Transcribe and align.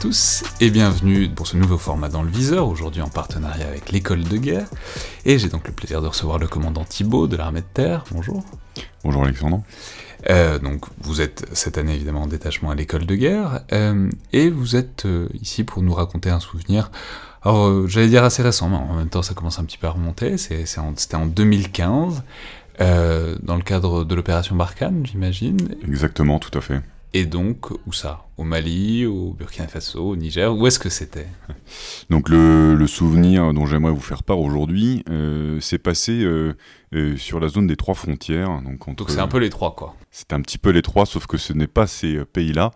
tous 0.00 0.44
et 0.62 0.70
bienvenue 0.70 1.28
pour 1.28 1.46
ce 1.46 1.58
nouveau 1.58 1.76
format 1.76 2.08
dans 2.08 2.22
le 2.22 2.30
viseur, 2.30 2.68
aujourd'hui 2.68 3.02
en 3.02 3.10
partenariat 3.10 3.66
avec 3.66 3.92
l'école 3.92 4.24
de 4.24 4.38
guerre. 4.38 4.66
Et 5.26 5.38
j'ai 5.38 5.50
donc 5.50 5.68
le 5.68 5.74
plaisir 5.74 6.00
de 6.00 6.06
recevoir 6.06 6.38
le 6.38 6.48
commandant 6.48 6.84
Thibault 6.84 7.26
de 7.26 7.36
l'armée 7.36 7.60
de 7.60 7.66
terre. 7.74 8.04
Bonjour. 8.10 8.42
Bonjour 9.04 9.24
Alexandre. 9.24 9.62
Euh, 10.30 10.58
donc 10.58 10.86
vous 11.02 11.20
êtes 11.20 11.46
cette 11.52 11.76
année 11.76 11.94
évidemment 11.94 12.22
en 12.22 12.26
détachement 12.28 12.70
à 12.70 12.74
l'école 12.74 13.04
de 13.04 13.14
guerre 13.14 13.60
euh, 13.72 14.10
et 14.32 14.48
vous 14.48 14.74
êtes 14.74 15.04
euh, 15.04 15.28
ici 15.38 15.64
pour 15.64 15.82
nous 15.82 15.92
raconter 15.92 16.30
un 16.30 16.40
souvenir. 16.40 16.90
Alors 17.42 17.86
j'allais 17.86 18.08
dire 18.08 18.24
assez 18.24 18.42
récent, 18.42 18.70
mais 18.70 18.76
en 18.76 18.94
même 18.94 19.10
temps 19.10 19.22
ça 19.22 19.34
commence 19.34 19.58
un 19.58 19.64
petit 19.64 19.76
peu 19.76 19.86
à 19.86 19.90
remonter. 19.90 20.38
C'était 20.38 20.64
en, 21.16 21.26
2015 21.26 22.22
dans 22.78 23.56
le 23.56 23.62
cadre 23.62 24.04
de 24.04 24.14
l'opération 24.14 24.56
Barkhane, 24.56 25.04
j'imagine. 25.04 25.58
Exactement, 25.86 26.38
tout 26.38 26.56
à 26.56 26.62
fait. 26.62 26.80
Et 27.12 27.26
donc, 27.26 27.70
où 27.86 27.92
ça? 27.92 28.28
Au 28.36 28.44
Mali, 28.44 29.04
au 29.04 29.32
Burkina 29.32 29.66
Faso, 29.66 30.10
au 30.10 30.16
Niger? 30.16 30.54
Où 30.56 30.66
est-ce 30.68 30.78
que 30.78 30.88
c'était? 30.88 31.26
Donc 32.10 32.28
le, 32.28 32.86
souvenir 32.86 33.52
dont 33.52 33.66
j'aimerais 33.66 33.92
vous 33.92 34.00
faire 34.00 34.22
part 34.22 34.38
aujourd'hui, 34.38 35.04
euh, 35.10 35.60
s'est 35.60 35.78
passé 35.78 36.22
euh, 36.22 36.56
euh, 36.94 37.16
sur 37.16 37.40
la 37.40 37.48
zone 37.48 37.66
des 37.66 37.76
trois 37.76 37.94
frontières. 37.94 38.62
Donc 38.62 38.84
c'est 39.08 39.18
un 39.18 39.28
peu 39.28 39.38
les 39.38 39.50
trois, 39.50 39.74
quoi. 39.74 39.96
C'est 40.12 40.32
un 40.32 40.40
petit 40.40 40.58
peu 40.58 40.70
les 40.70 40.82
trois, 40.82 41.04
sauf 41.04 41.26
que 41.26 41.36
ce 41.36 41.52
n'est 41.52 41.66
pas 41.66 41.86
ces 41.86 42.24
pays-là, 42.24 42.70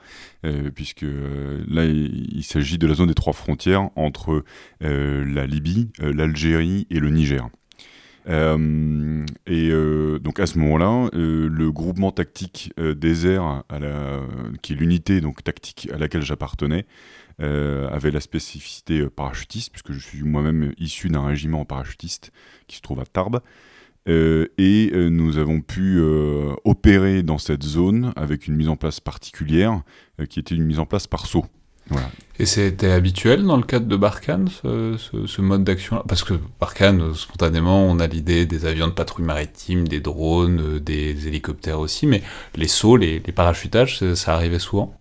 puisque 0.74 1.02
là 1.02 1.84
il, 1.84 2.36
il 2.36 2.44
s'agit 2.44 2.78
de 2.78 2.86
la 2.86 2.94
zone 2.94 3.08
des 3.08 3.14
trois 3.14 3.32
frontières 3.32 3.90
entre 3.96 4.44
la 4.80 5.46
Libye, 5.46 5.90
l'Algérie 5.98 6.86
et 6.90 6.98
le 6.98 7.10
Niger. 7.10 7.48
Euh, 8.28 9.24
et 9.46 9.68
euh, 9.70 10.18
donc 10.18 10.40
à 10.40 10.46
ce 10.46 10.58
moment-là, 10.58 11.10
euh, 11.14 11.48
le 11.48 11.70
groupement 11.70 12.10
tactique 12.10 12.72
désert, 12.78 13.64
à 13.68 13.78
qui 14.62 14.72
est 14.72 14.76
l'unité 14.76 15.20
donc 15.20 15.42
tactique 15.44 15.88
à 15.92 15.98
laquelle 15.98 16.22
j'appartenais, 16.22 16.86
avait 17.38 18.12
la 18.12 18.20
spécificité 18.20 19.06
parachutiste, 19.08 19.72
puisque 19.72 19.92
je 19.92 19.98
suis 19.98 20.22
moi-même 20.22 20.72
issu 20.78 21.08
d'un 21.08 21.26
régiment 21.26 21.64
parachutiste 21.64 22.30
qui 22.68 22.76
se 22.76 22.82
trouve 22.82 23.00
à 23.00 23.06
Tarbes. 23.06 23.40
et 24.06 24.90
nous 24.94 25.38
avons 25.38 25.60
pu 25.60 26.00
opérer 26.64 27.22
dans 27.22 27.38
cette 27.38 27.64
zone 27.64 28.12
avec 28.14 28.46
une 28.46 28.54
mise 28.54 28.68
en 28.68 28.76
place 28.76 29.00
particulière, 29.00 29.82
qui 30.28 30.38
était 30.38 30.54
une 30.54 30.64
mise 30.64 30.78
en 30.78 30.86
place 30.86 31.08
par 31.08 31.26
saut. 31.26 31.46
Et 32.38 32.46
c'était 32.46 32.90
habituel 32.90 33.44
dans 33.44 33.56
le 33.56 33.62
cadre 33.62 33.86
de 33.86 33.96
Barkhane, 33.96 34.48
ce, 34.48 35.40
mode 35.40 35.62
d'action 35.62 36.02
Parce 36.08 36.24
que 36.24 36.34
Barkhane, 36.58 37.14
spontanément, 37.14 37.86
on 37.86 38.00
a 38.00 38.08
l'idée 38.08 38.44
des 38.44 38.66
avions 38.66 38.88
de 38.88 38.92
patrouille 38.92 39.24
maritime, 39.24 39.86
des 39.86 40.00
drones, 40.00 40.60
euh, 40.60 40.80
des 40.80 41.28
hélicoptères 41.28 41.78
aussi, 41.78 42.08
mais 42.08 42.22
les 42.56 42.66
sauts, 42.66 42.96
les, 42.96 43.20
parachutages, 43.20 44.14
ça, 44.14 44.34
arrivait 44.34 44.58
souvent? 44.58 44.98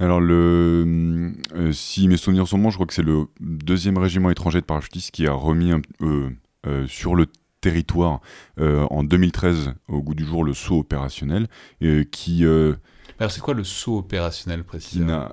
Alors, 0.00 0.20
le, 0.20 1.32
euh, 1.54 1.70
si 1.72 2.08
mes 2.08 2.16
souvenirs 2.16 2.48
sont 2.48 2.58
bons, 2.58 2.70
je 2.70 2.76
crois 2.76 2.86
que 2.88 2.94
c'est 2.94 3.02
le 3.02 3.26
deuxième 3.40 3.98
régiment 3.98 4.30
étranger 4.30 4.60
de 4.60 4.66
parachutistes 4.66 5.12
qui 5.12 5.28
a 5.28 5.32
remis 5.32 5.72
euh, 6.00 6.86
sur 6.88 7.14
le 7.14 7.26
territoire 7.60 8.20
en 8.58 9.04
2013 9.04 9.74
au 9.86 10.02
goût 10.02 10.16
du 10.16 10.24
jour 10.24 10.42
le 10.42 10.52
saut 10.52 10.80
opérationnel, 10.80 11.46
qui 12.10 12.44
alors 13.22 13.30
c'est 13.30 13.40
quoi 13.40 13.54
le 13.54 13.62
saut 13.62 13.98
opérationnel 13.98 14.64
précisément? 14.64 15.28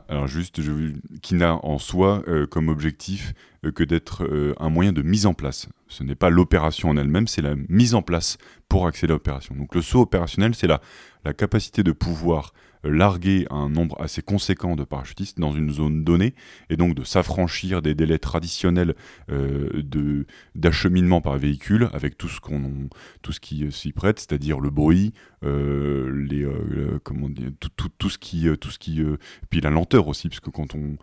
Qui 1.23 1.33
n'a 1.33 1.55
en 1.65 1.79
soi 1.79 2.21
euh, 2.27 2.45
comme 2.45 2.67
objectif 2.67 3.33
euh, 3.65 3.71
que 3.71 3.83
d'être 3.83 4.25
euh, 4.25 4.53
un 4.59 4.69
moyen 4.69 4.93
de 4.93 5.01
mise 5.01 5.25
en 5.25 5.33
place. 5.33 5.67
Ce 5.87 6.03
n'est 6.03 6.13
pas 6.13 6.29
l'opération 6.29 6.89
en 6.89 6.97
elle-même, 6.97 7.27
c'est 7.27 7.41
la 7.41 7.55
mise 7.67 7.95
en 7.95 8.03
place 8.03 8.37
pour 8.67 8.85
accéder 8.85 9.11
à 9.11 9.15
l'opération. 9.15 9.55
Donc 9.55 9.73
le 9.73 9.81
saut 9.81 10.01
opérationnel, 10.01 10.53
c'est 10.53 10.67
la, 10.67 10.81
la 11.25 11.33
capacité 11.33 11.81
de 11.81 11.91
pouvoir 11.91 12.53
larguer 12.83 13.45
un 13.49 13.69
nombre 13.69 13.99
assez 14.01 14.21
conséquent 14.21 14.75
de 14.75 14.83
parachutistes 14.83 15.39
dans 15.39 15.51
une 15.51 15.71
zone 15.71 16.03
donnée 16.03 16.33
et 16.69 16.77
donc 16.77 16.95
de 16.95 17.03
s'affranchir 17.03 17.81
des 17.81 17.93
délais 17.93 18.19
traditionnels 18.19 18.95
euh, 19.29 19.69
de 19.83 20.25
d'acheminement 20.55 21.19
par 21.19 21.37
véhicule 21.37 21.89
avec 21.93 22.17
tout 22.17 22.29
ce 22.29 22.39
qu'on 22.39 22.89
tout 23.21 23.33
ce 23.33 23.39
qui 23.39 23.69
s'y 23.71 23.91
prête 23.91 24.19
c'est-à-dire 24.19 24.59
le 24.59 24.69
bruit 24.69 25.13
euh, 25.43 26.25
les 26.29 26.43
euh, 26.43 26.99
comment 27.03 27.27
tout, 27.59 27.69
tout, 27.75 27.89
tout, 27.97 28.09
ce 28.09 28.17
qui 28.17 28.47
tout 28.59 28.71
ce 28.71 28.79
qui 28.79 29.01
puis 29.49 29.59
la 29.59 29.69
lenteur 29.69 30.07
aussi 30.07 30.29
puisque 30.29 30.49
quand 30.49 30.75
on 30.75 30.97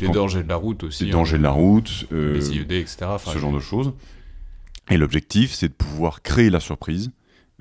les 0.00 0.08
dangers 0.08 0.42
de 0.42 0.48
la 0.48 0.56
route 0.56 0.84
aussi 0.84 1.04
les 1.04 1.10
dangers 1.10 1.38
de 1.38 1.42
la 1.42 1.50
route 1.50 2.06
les 2.10 2.56
IED 2.56 2.72
etc 2.72 3.16
ce 3.24 3.38
genre 3.38 3.52
de 3.52 3.60
choses. 3.60 3.92
Et 4.90 4.96
l'objectif 4.96 5.52
c'est 5.52 5.68
de 5.68 5.74
pouvoir 5.74 6.22
créer 6.22 6.48
la 6.48 6.60
surprise 6.60 7.10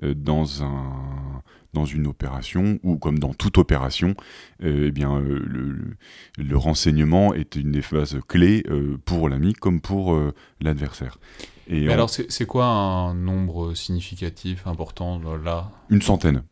dans 0.01 0.63
un 0.63 1.41
dans 1.77 1.85
une 1.85 2.07
opération 2.07 2.79
ou 2.83 2.97
comme 2.97 3.19
dans 3.19 3.33
toute 3.33 3.57
opération, 3.59 4.15
euh, 4.63 4.85
eh 4.87 4.91
bien, 4.91 5.15
euh, 5.15 5.95
le, 6.37 6.57
renseignement 6.57 7.35
est 7.35 7.55
une 7.55 7.71
des 7.71 7.83
phases 7.83 8.19
clés 8.27 8.63
euh, 8.67 8.97
pour 9.05 9.29
l'ami 9.29 9.53
comme 9.53 9.79
pour 9.79 10.19
l'adversaire. 10.59 11.19
Et 11.67 11.89
alors, 11.89 12.09
c'est 12.09 12.45
quoi 12.45 12.65
un 12.65 13.13
nombre 13.13 13.73
significatif, 13.73 14.65
important 14.65 15.21
là? 15.43 15.69
Une 15.89 16.01
centaine. 16.01 16.43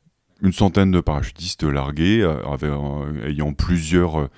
Une 0.42 0.54
centaine 0.54 0.92
de 0.92 1.00
parachutistes 1.00 1.64
largués, 1.64 2.22
ayant 3.26 3.54
plusieurs 3.54 4.30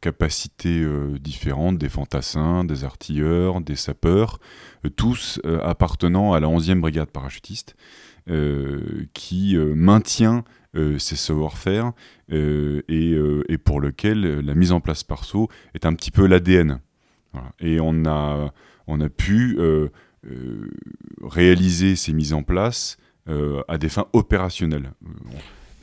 capacités 0.00 0.86
différentes, 1.18 1.78
des 1.78 1.88
fantassins, 1.88 2.62
des 2.64 2.84
artilleurs, 2.84 3.62
des 3.62 3.74
sapeurs, 3.74 4.38
tous 4.96 5.40
appartenant 5.64 6.34
à 6.34 6.40
la 6.40 6.48
11e 6.48 6.80
brigade 6.80 7.10
parachutiste. 7.10 7.74
Euh, 8.30 9.06
qui 9.14 9.56
euh, 9.56 9.74
maintient 9.74 10.44
euh, 10.76 10.96
ces 10.96 11.16
savoir-faire 11.16 11.90
et, 12.28 13.58
pour 13.64 13.80
lequel 13.80 14.38
la 14.38 14.54
mise 14.54 14.70
en 14.70 14.80
place 14.80 15.02
par 15.02 15.24
saut 15.24 15.48
est 15.74 15.86
un 15.86 15.94
petit 15.94 16.12
peu 16.12 16.26
l'ADN. 16.26 16.78
Et 17.58 17.80
on 17.80 18.06
a, 18.06 18.52
on 18.86 19.00
a 19.00 19.08
pu 19.08 19.58
réaliser 21.22 21.94
ces 21.94 22.12
mises 22.14 22.32
en 22.32 22.42
place 22.42 22.96
à 23.26 23.76
des 23.76 23.88
fins 23.90 24.06
opérationnelles 24.14 24.92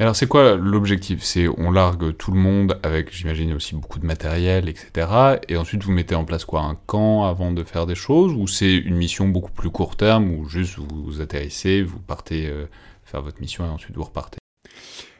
alors 0.03 0.15
c'est 0.15 0.27
quoi 0.27 0.55
l'objectif? 0.55 1.23
C'est 1.23 1.47
on 1.49 1.71
largue 1.71 2.15
tout 2.15 2.31
le 2.31 2.39
monde 2.39 2.79
avec, 2.83 3.13
j'imagine, 3.13 3.53
aussi 3.53 3.75
beaucoup 3.75 3.99
de 3.99 4.05
matériel, 4.05 4.69
etc. 4.69 5.07
Et 5.49 5.57
ensuite 5.57 5.83
vous 5.83 5.91
mettez 5.91 6.15
en 6.15 6.23
place 6.23 6.45
quoi? 6.45 6.61
Un 6.61 6.75
camp 6.85 7.25
avant 7.25 7.51
de 7.51 7.63
faire 7.65 7.85
des 7.85 7.95
choses 7.95 8.33
Ou 8.33 8.47
c'est 8.47 8.75
une 8.75 8.95
mission 8.95 9.27
beaucoup 9.27 9.51
plus 9.51 9.69
court 9.69 9.97
terme 9.97 10.31
où 10.31 10.47
juste 10.47 10.77
vous 10.77 11.19
atterrissez, 11.19 11.83
vous 11.83 11.99
partez 11.99 12.47
euh, 12.47 12.65
faire 13.03 13.21
votre 13.21 13.41
mission 13.41 13.65
et 13.65 13.69
ensuite 13.69 13.95
vous 13.95 14.03
repartez? 14.03 14.39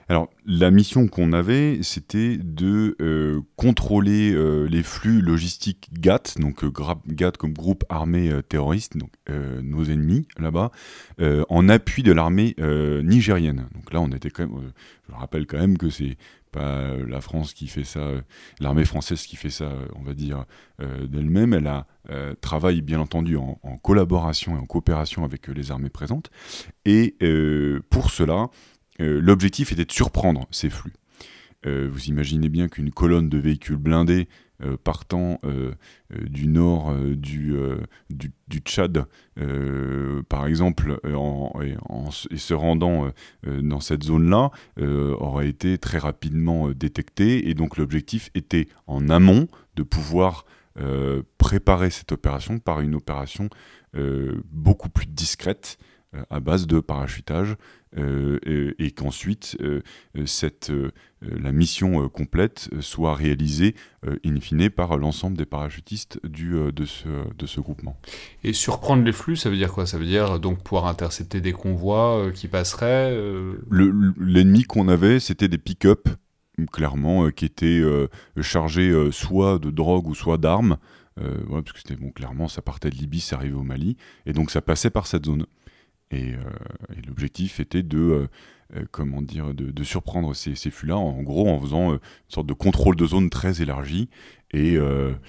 Alors, 0.09 0.31
la 0.43 0.71
mission 0.71 1.07
qu'on 1.07 1.33
avait, 1.33 1.83
c'était 1.83 2.37
de 2.37 2.95
euh, 2.99 3.41
contrôler 3.55 4.33
euh, 4.33 4.65
les 4.65 4.81
flux 4.81 5.21
logistiques 5.21 5.89
GATT, 5.93 6.39
donc 6.39 6.63
euh, 6.63 6.71
GATT 7.05 7.37
comme 7.37 7.53
groupe 7.53 7.85
armé 7.89 8.31
terroriste, 8.49 8.97
donc 8.97 9.11
nos 9.29 9.83
ennemis 9.83 10.27
là-bas, 10.39 10.71
en 11.49 11.69
appui 11.69 12.01
de 12.01 12.11
l'armée 12.11 12.55
nigérienne. 13.03 13.67
Donc 13.75 13.93
là, 13.93 14.01
on 14.01 14.07
était 14.09 14.31
quand 14.31 14.47
même, 14.47 14.71
je 15.07 15.13
rappelle 15.13 15.45
quand 15.45 15.59
même 15.59 15.77
que 15.77 15.91
c'est 15.91 16.17
pas 16.51 16.95
la 16.95 17.21
France 17.21 17.53
qui 17.53 17.67
fait 17.67 17.83
ça, 17.83 18.09
l'armée 18.59 18.85
française 18.85 19.21
qui 19.27 19.35
fait 19.35 19.51
ça, 19.51 19.71
on 19.95 20.01
va 20.01 20.15
dire, 20.15 20.45
d'elle-même. 20.79 21.53
Elle 21.53 21.67
a 21.67 21.85
travaille 22.41 22.81
bien 22.81 22.99
entendu 22.99 23.37
en, 23.37 23.59
collaboration 23.83 24.55
et 24.55 24.59
en 24.59 24.65
coopération 24.65 25.23
avec 25.23 25.47
les 25.47 25.69
armées 25.69 25.89
présentes. 25.89 26.31
Et 26.85 27.15
pour 27.91 28.09
cela, 28.09 28.47
l'objectif 28.99 29.71
était 29.71 29.85
de 29.85 29.91
surprendre 29.91 30.47
ces 30.51 30.69
flux. 30.69 30.93
Euh, 31.65 31.89
vous 31.91 32.05
imaginez 32.05 32.47
bien 32.47 32.69
qu'une 32.69 32.91
colonne 32.91 33.27
de 33.27 33.37
véhicules 33.37 33.75
blindés 33.75 34.29
euh, 34.61 34.77
partant 34.81 35.39
du 36.11 36.47
nord 36.47 36.93
du, 36.93 37.55
du, 38.09 38.59
Tchad, 38.59 39.05
par 40.27 40.47
exemple, 40.47 40.99
et, 41.03 42.37
se 42.37 42.53
rendant 42.53 43.11
dans 43.45 43.79
cette 43.79 44.03
zone-là, 44.03 44.51
aurait 44.77 45.47
été 45.47 45.77
très 45.77 45.97
rapidement 45.97 46.71
détectée. 46.71 47.49
Et 47.49 47.53
donc 47.53 47.77
l'objectif 47.77 48.29
était 48.35 48.67
en 48.87 49.09
amont 49.09 49.47
de 49.75 49.83
pouvoir 49.83 50.45
préparer 51.37 51.89
cette 51.89 52.11
opération 52.11 52.59
par 52.59 52.81
une 52.81 52.95
opération 52.95 53.49
beaucoup 54.51 54.89
plus 54.89 55.07
discrète 55.07 55.77
à 56.29 56.39
base 56.39 56.65
de 56.67 56.79
parachutage 56.79 57.55
euh, 57.97 58.39
et, 58.77 58.91
qu'ensuite 58.91 59.57
euh, 59.61 59.81
cette, 60.25 60.69
euh, 60.69 60.91
la 61.21 61.51
mission 61.51 62.07
complète 62.07 62.69
soit 62.81 63.15
réalisée 63.15 63.73
in 64.23 64.39
fine 64.39 64.69
par 64.69 64.95
l'ensemble 64.97 65.37
des 65.37 65.45
parachutistes 65.45 66.19
du, 66.23 66.55
de, 66.71 66.85
ce, 66.85 67.07
de 67.35 67.45
ce 67.47 67.59
groupement. 67.59 67.97
Et 68.43 68.53
surprendre 68.53 69.03
les 69.03 69.11
flux, 69.11 69.35
ça 69.35 69.49
veut 69.49 69.57
dire 69.57 69.71
quoi? 69.71 69.87
Ça 69.87 69.97
veut 69.97 70.05
dire 70.05 70.39
donc 70.39 70.63
pouvoir 70.63 70.85
intercepter 70.85 71.41
des 71.41 71.51
convois 71.51 72.31
qui 72.33 72.47
passeraient 72.47 73.15
L'ennemi 73.71 74.63
qu'on 74.63 74.87
avait, 74.87 75.19
c'était 75.19 75.47
des 75.47 75.57
pick-up 75.57 76.09
clairement, 76.71 77.31
qui 77.31 77.45
étaient 77.45 77.81
chargés 78.41 78.93
soit 79.11 79.59
de 79.59 79.71
drogue 79.71 80.07
ou 80.07 80.15
soit 80.15 80.37
d'armes, 80.37 80.77
parce 81.15 81.71
que 81.73 81.79
c'était 81.79 81.95
bon, 81.95 82.11
clairement, 82.11 82.47
ça 82.47 82.61
partait 82.61 82.89
de 82.89 82.95
Libye, 82.95 83.19
ça 83.19 83.37
arrivait 83.37 83.55
au 83.55 83.63
Mali, 83.63 83.97
et 84.25 84.33
donc 84.33 84.51
ça 84.51 84.61
passait 84.61 84.89
par 84.89 85.07
cette 85.07 85.25
zone. 85.25 85.45
Et, 86.11 86.33
l'objectif 87.07 87.59
était 87.59 87.83
de, 87.83 88.27
comment 88.91 89.21
dire, 89.21 89.53
de, 89.53 89.83
surprendre 89.83 90.35
ces, 90.35 90.55
ces 90.55 90.71
flux-là, 90.71 90.97
en 90.97 91.21
gros 91.21 91.49
en 91.49 91.59
faisant 91.59 91.93
une 91.93 91.99
sorte 92.27 92.47
de 92.47 92.53
contrôle 92.53 92.95
de 92.95 93.05
zone 93.05 93.29
très 93.29 93.61
élargi. 93.61 94.09
Et, 94.51 94.77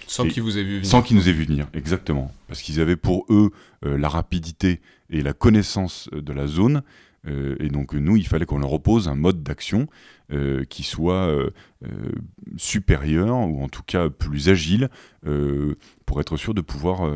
sans 0.06 0.26
qu'ils 0.26 0.42
vous 0.42 0.56
aient 0.56 0.62
vu 0.62 0.76
venir. 0.76 0.86
Sans 0.86 1.02
qu'ils 1.02 1.16
nous 1.16 1.28
aient 1.28 1.32
vu 1.32 1.44
venir, 1.44 1.68
exactement. 1.74 2.32
Parce 2.48 2.62
qu'ils 2.62 2.80
avaient 2.80 2.96
pour 2.96 3.26
eux 3.28 3.50
la 3.82 4.08
rapidité 4.08 4.80
et 5.10 5.22
la 5.22 5.32
connaissance 5.32 6.08
de 6.12 6.32
la 6.32 6.46
zone. 6.46 6.82
Et 7.26 7.68
donc 7.68 7.92
nous, 7.94 8.16
il 8.16 8.26
fallait 8.26 8.46
qu'on 8.46 8.58
leur 8.58 8.70
repose 8.70 9.08
un 9.08 9.14
mode 9.14 9.42
d'action 9.42 9.88
euh, 10.32 10.62
qui 10.64 10.84
soit 10.84 11.26
euh, 11.26 11.50
euh, 11.84 12.12
supérieur 12.56 13.36
ou 13.36 13.64
en 13.64 13.68
tout 13.68 13.82
cas 13.82 14.08
plus 14.08 14.48
agile 14.48 14.88
pour 16.06 16.20
être 16.20 16.36
sûr 16.36 16.54
de 16.54 16.60
pouvoir 16.60 17.10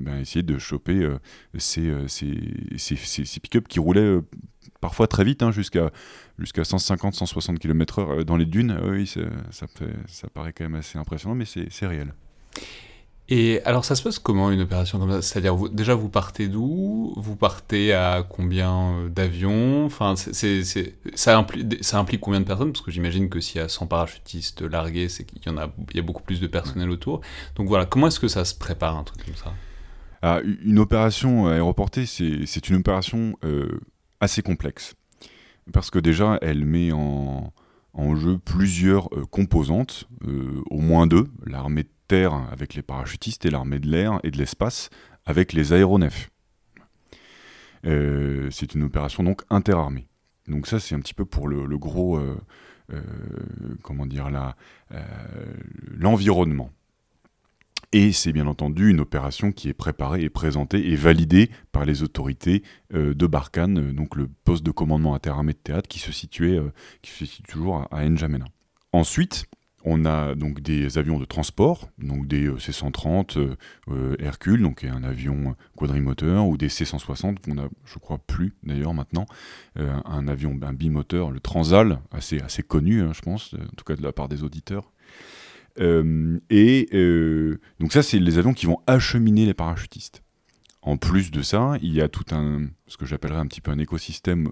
ben, 0.00 0.18
essayer 0.18 0.42
de 0.42 0.56
choper 0.56 1.06
ces, 1.58 1.92
pick-up 3.42 3.68
qui 3.68 3.78
roulaient 3.78 4.20
parfois 4.80 5.06
très 5.06 5.24
vite, 5.24 5.42
hein, 5.42 5.50
jusqu'à 5.50 5.90
jusqu'à 6.38 6.62
150-160 6.62 7.58
km/h 7.58 8.24
dans 8.24 8.36
les 8.36 8.46
dunes. 8.46 8.78
oui, 8.84 9.06
ça, 9.06 9.66
fait, 9.66 9.92
ça 10.06 10.28
paraît 10.28 10.52
quand 10.54 10.64
même 10.64 10.76
assez 10.76 10.98
impressionnant, 10.98 11.34
mais 11.34 11.44
c'est 11.44 11.86
réel. 11.86 12.14
Et 13.28 13.60
alors 13.64 13.84
ça 13.84 13.96
se 13.96 14.02
passe 14.04 14.20
comment 14.20 14.52
une 14.52 14.60
opération 14.60 15.00
comme 15.00 15.10
ça? 15.10 15.20
C'est-à-dire 15.20 15.56
déjà 15.70 15.94
vous 15.94 16.08
partez 16.08 16.46
d'où? 16.46 17.12
Vous 17.16 17.34
partez 17.34 17.92
à 17.92 18.24
combien 18.28 18.92
euh, 18.92 19.08
d'avions? 19.08 19.84
Enfin 19.84 20.14
ça, 20.14 21.38
implique, 21.38 22.20
combien 22.20 22.40
de 22.40 22.46
personnes? 22.46 22.72
Parce 22.72 22.84
que 22.84 22.92
j'imagine 22.92 23.28
que 23.28 23.40
s'il 23.40 23.60
y 23.60 23.64
a 23.64 23.68
100 23.68 23.88
parachutistes 23.88 24.62
largués, 24.62 25.08
il 25.34 25.96
y 25.96 25.98
a 25.98 26.02
beaucoup 26.02 26.22
plus 26.22 26.40
de 26.40 26.46
personnel 26.46 26.88
autour. 26.88 27.20
Donc 27.56 27.66
voilà, 27.66 27.84
comment 27.84 28.06
est-ce 28.06 28.20
que 28.20 28.28
ça 28.28 28.44
se 28.44 28.54
prépare 28.54 28.96
un 28.96 29.02
truc 29.02 29.24
comme 29.24 29.34
ça? 29.34 29.52
Ah, 30.22 30.40
Une 30.64 30.78
opération 30.78 31.48
aéroportée, 31.48 32.06
c'est, 32.06 32.68
une 32.68 32.76
opération 32.76 33.36
euh, 33.44 33.80
assez 34.20 34.42
complexe. 34.42 34.94
Parce 35.72 35.90
que 35.90 35.98
déjà, 35.98 36.38
elle 36.42 36.64
met 36.64 36.92
en, 36.92 37.52
jeu 38.14 38.38
plusieurs 38.38 39.08
euh, 39.14 39.24
composantes, 39.26 40.08
au 40.70 40.80
moins 40.80 41.06
deux, 41.06 41.26
l'armée 41.44 41.82
de 41.82 41.88
terre 42.06 42.34
avec 42.50 42.74
les 42.74 42.82
parachutistes 42.82 43.44
et 43.44 43.50
l'armée 43.50 43.78
de 43.78 43.88
l'air 43.88 44.20
et 44.22 44.30
de 44.30 44.38
l'espace 44.38 44.90
avec 45.24 45.52
les 45.52 45.72
aéronefs. 45.72 46.30
Euh, 47.84 48.48
c'est 48.50 48.74
une 48.74 48.84
opération 48.84 49.22
donc 49.22 49.42
interarmée. 49.50 50.08
Donc 50.48 50.66
ça 50.66 50.80
c'est 50.80 50.94
un 50.94 51.00
petit 51.00 51.14
peu 51.14 51.24
pour 51.24 51.48
le, 51.48 51.78
gros, 51.78 52.16
euh, 52.16 52.36
euh, 52.92 53.02
comment 53.82 54.06
dire 54.06 54.30
là, 54.30 54.56
l'environnement. 55.90 56.70
Et 57.92 58.12
c'est 58.12 58.32
bien 58.32 58.46
entendu 58.46 58.90
une 58.90 59.00
opération 59.00 59.52
qui 59.52 59.68
est 59.68 59.74
préparée 59.74 60.22
et 60.22 60.28
présentée 60.28 60.90
et 60.90 60.96
validée 60.96 61.50
par 61.72 61.84
les 61.84 62.02
autorités 62.02 62.62
de 62.92 63.26
Barkhane, 63.26 63.92
donc 63.92 64.16
le 64.16 64.28
poste 64.44 64.64
de 64.64 64.72
commandement 64.72 65.14
interarmé 65.14 65.52
de 65.52 65.58
théâtre 65.58 65.88
qui 65.88 66.00
se 66.00 66.10
situait, 66.10 66.60
qui 67.00 67.12
se 67.12 67.24
situe 67.24 67.52
toujours 67.52 67.76
à, 67.76 67.96
à 67.96 68.08
N'Djamena. 68.08 68.44
Ensuite, 68.92 69.46
on 69.88 70.04
a 70.04 70.34
donc 70.34 70.60
des 70.60 70.98
avions 70.98 71.20
de 71.20 71.24
transport, 71.24 71.88
donc 71.96 72.26
des 72.26 72.48
euh, 72.48 72.58
C-130 72.58 73.38
euh, 73.38 73.56
euh, 73.88 74.16
Hercule, 74.18 74.60
donc 74.60 74.82
un 74.82 75.04
avion 75.04 75.54
quadrimoteur, 75.76 76.46
ou 76.46 76.56
des 76.56 76.68
C-160, 76.68 77.36
qu'on 77.38 77.56
a, 77.58 77.68
je 77.84 77.98
crois, 78.00 78.18
plus 78.18 78.52
d'ailleurs 78.64 78.94
maintenant, 78.94 79.26
un 79.76 80.26
avion, 80.26 80.54
bimoteur, 80.54 81.30
le 81.30 81.38
Transal, 81.38 82.00
assez, 82.10 82.40
assez 82.40 82.64
connu, 82.64 83.02
hein, 83.02 83.12
je 83.14 83.20
pense, 83.20 83.54
en 83.54 83.76
tout 83.76 83.84
cas 83.84 83.94
de 83.94 84.02
la 84.02 84.12
part 84.12 84.28
des 84.28 84.42
auditeurs. 84.42 84.90
et 85.78 86.88
donc 87.78 87.92
ça, 87.92 88.02
c'est 88.02 88.18
les 88.18 88.38
avions 88.38 88.54
qui 88.54 88.66
vont 88.66 88.80
acheminer 88.88 89.46
les 89.46 89.54
parachutistes. 89.54 90.22
En 90.82 90.96
plus 90.96 91.30
de 91.30 91.42
ça, 91.42 91.74
il 91.80 91.92
y 91.92 92.00
a 92.00 92.08
tout 92.08 92.24
un, 92.32 92.68
ce 92.88 92.96
que 92.96 93.06
j'appellerais 93.06 93.40
un 93.40 93.46
petit 93.46 93.60
peu 93.60 93.70
un 93.70 93.78
écosystème 93.78 94.50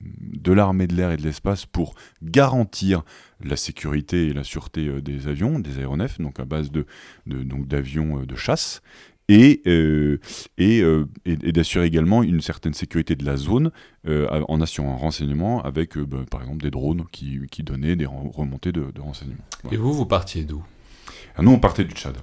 de 0.00 0.52
l'armée 0.52 0.86
de 0.86 0.94
l'air 0.94 1.10
et 1.10 1.16
de 1.16 1.22
l'espace 1.22 1.66
pour 1.66 1.94
garantir 2.22 3.02
la 3.42 3.56
sécurité 3.56 4.28
et 4.28 4.32
la 4.32 4.44
sûreté 4.44 4.88
euh, 4.88 5.00
des 5.00 5.28
avions, 5.28 5.58
des 5.58 5.78
aéronefs, 5.78 6.20
donc 6.20 6.40
à 6.40 6.44
base 6.44 6.70
de, 6.70 6.86
donc 7.26 7.66
d'avions 7.66 8.20
euh, 8.20 8.26
de 8.26 8.36
chasse, 8.36 8.82
et, 9.28 9.62
euh, 9.66 10.20
et, 10.56 10.82
d'assurer 11.50 11.86
également 11.86 12.22
une 12.22 12.40
certaine 12.40 12.74
sécurité 12.74 13.16
de 13.16 13.24
la 13.24 13.36
zone 13.36 13.72
en 14.06 14.60
assurant 14.60 14.92
un 14.92 14.96
renseignement 14.96 15.60
avec, 15.64 15.98
bah, 15.98 16.18
par 16.30 16.42
exemple, 16.42 16.62
des 16.62 16.70
drones 16.70 17.06
qui, 17.10 17.40
donnaient 17.64 17.96
des 17.96 18.06
remontées 18.06 18.70
de, 18.70 19.00
renseignements. 19.00 19.42
Et 19.72 19.76
vous, 19.76 19.92
vous 19.92 20.06
partiez 20.06 20.44
d'où? 20.44 20.62
Ah, 21.34 21.42
Nous, 21.42 21.50
on 21.50 21.58
partait 21.58 21.82
du 21.82 21.92
Tchad. 21.92 22.16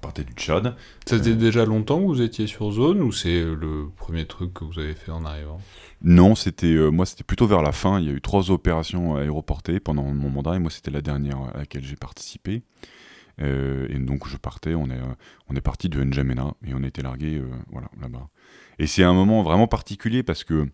Partait 0.00 0.24
du 0.24 0.32
Tchad. 0.32 0.74
Ça 1.06 1.18
faisait 1.18 1.34
déjà 1.34 1.66
longtemps 1.66 2.00
que 2.00 2.06
vous 2.06 2.22
étiez 2.22 2.46
sur 2.46 2.70
zone 2.72 3.02
ou 3.02 3.12
c'est 3.12 3.42
le 3.42 3.90
premier 3.96 4.26
truc 4.26 4.54
que 4.54 4.64
vous 4.64 4.78
avez 4.78 4.94
fait 4.94 5.12
en 5.12 5.24
arrivant? 5.24 5.60
Non, 6.02 6.34
c'était 6.34 6.74
euh, 6.74 6.90
moi 6.90 7.04
c'était 7.04 7.24
plutôt 7.24 7.46
vers 7.46 7.62
la 7.62 7.72
fin. 7.72 8.00
Il 8.00 8.06
y 8.06 8.08
a 8.08 8.12
eu 8.12 8.20
trois 8.20 8.50
opérations 8.50 9.16
aéroportées 9.16 9.80
pendant 9.80 10.04
mon 10.04 10.30
mandat 10.30 10.56
et 10.56 10.58
moi 10.58 10.70
c'était 10.70 10.90
la 10.90 11.02
dernière 11.02 11.38
à 11.54 11.58
laquelle 11.58 11.84
j'ai 11.84 11.96
participé. 11.96 12.62
Euh, 13.42 13.86
et 13.90 13.98
donc 13.98 14.26
je 14.26 14.38
partais, 14.38 14.74
on 14.74 14.86
est 14.86 14.98
euh, 14.98 15.14
on 15.48 15.56
est 15.56 15.60
parti 15.60 15.90
de 15.90 16.02
N'Djamena 16.02 16.54
et 16.66 16.72
on 16.74 16.82
a 16.82 16.86
été 16.86 17.02
largué 17.02 17.42
voilà 17.70 17.90
là-bas. 18.00 18.28
Et 18.78 18.86
c'est 18.86 19.02
un 19.02 19.12
moment 19.12 19.42
vraiment 19.42 19.68
particulier 19.68 20.22
parce 20.22 20.44
que 20.44 20.66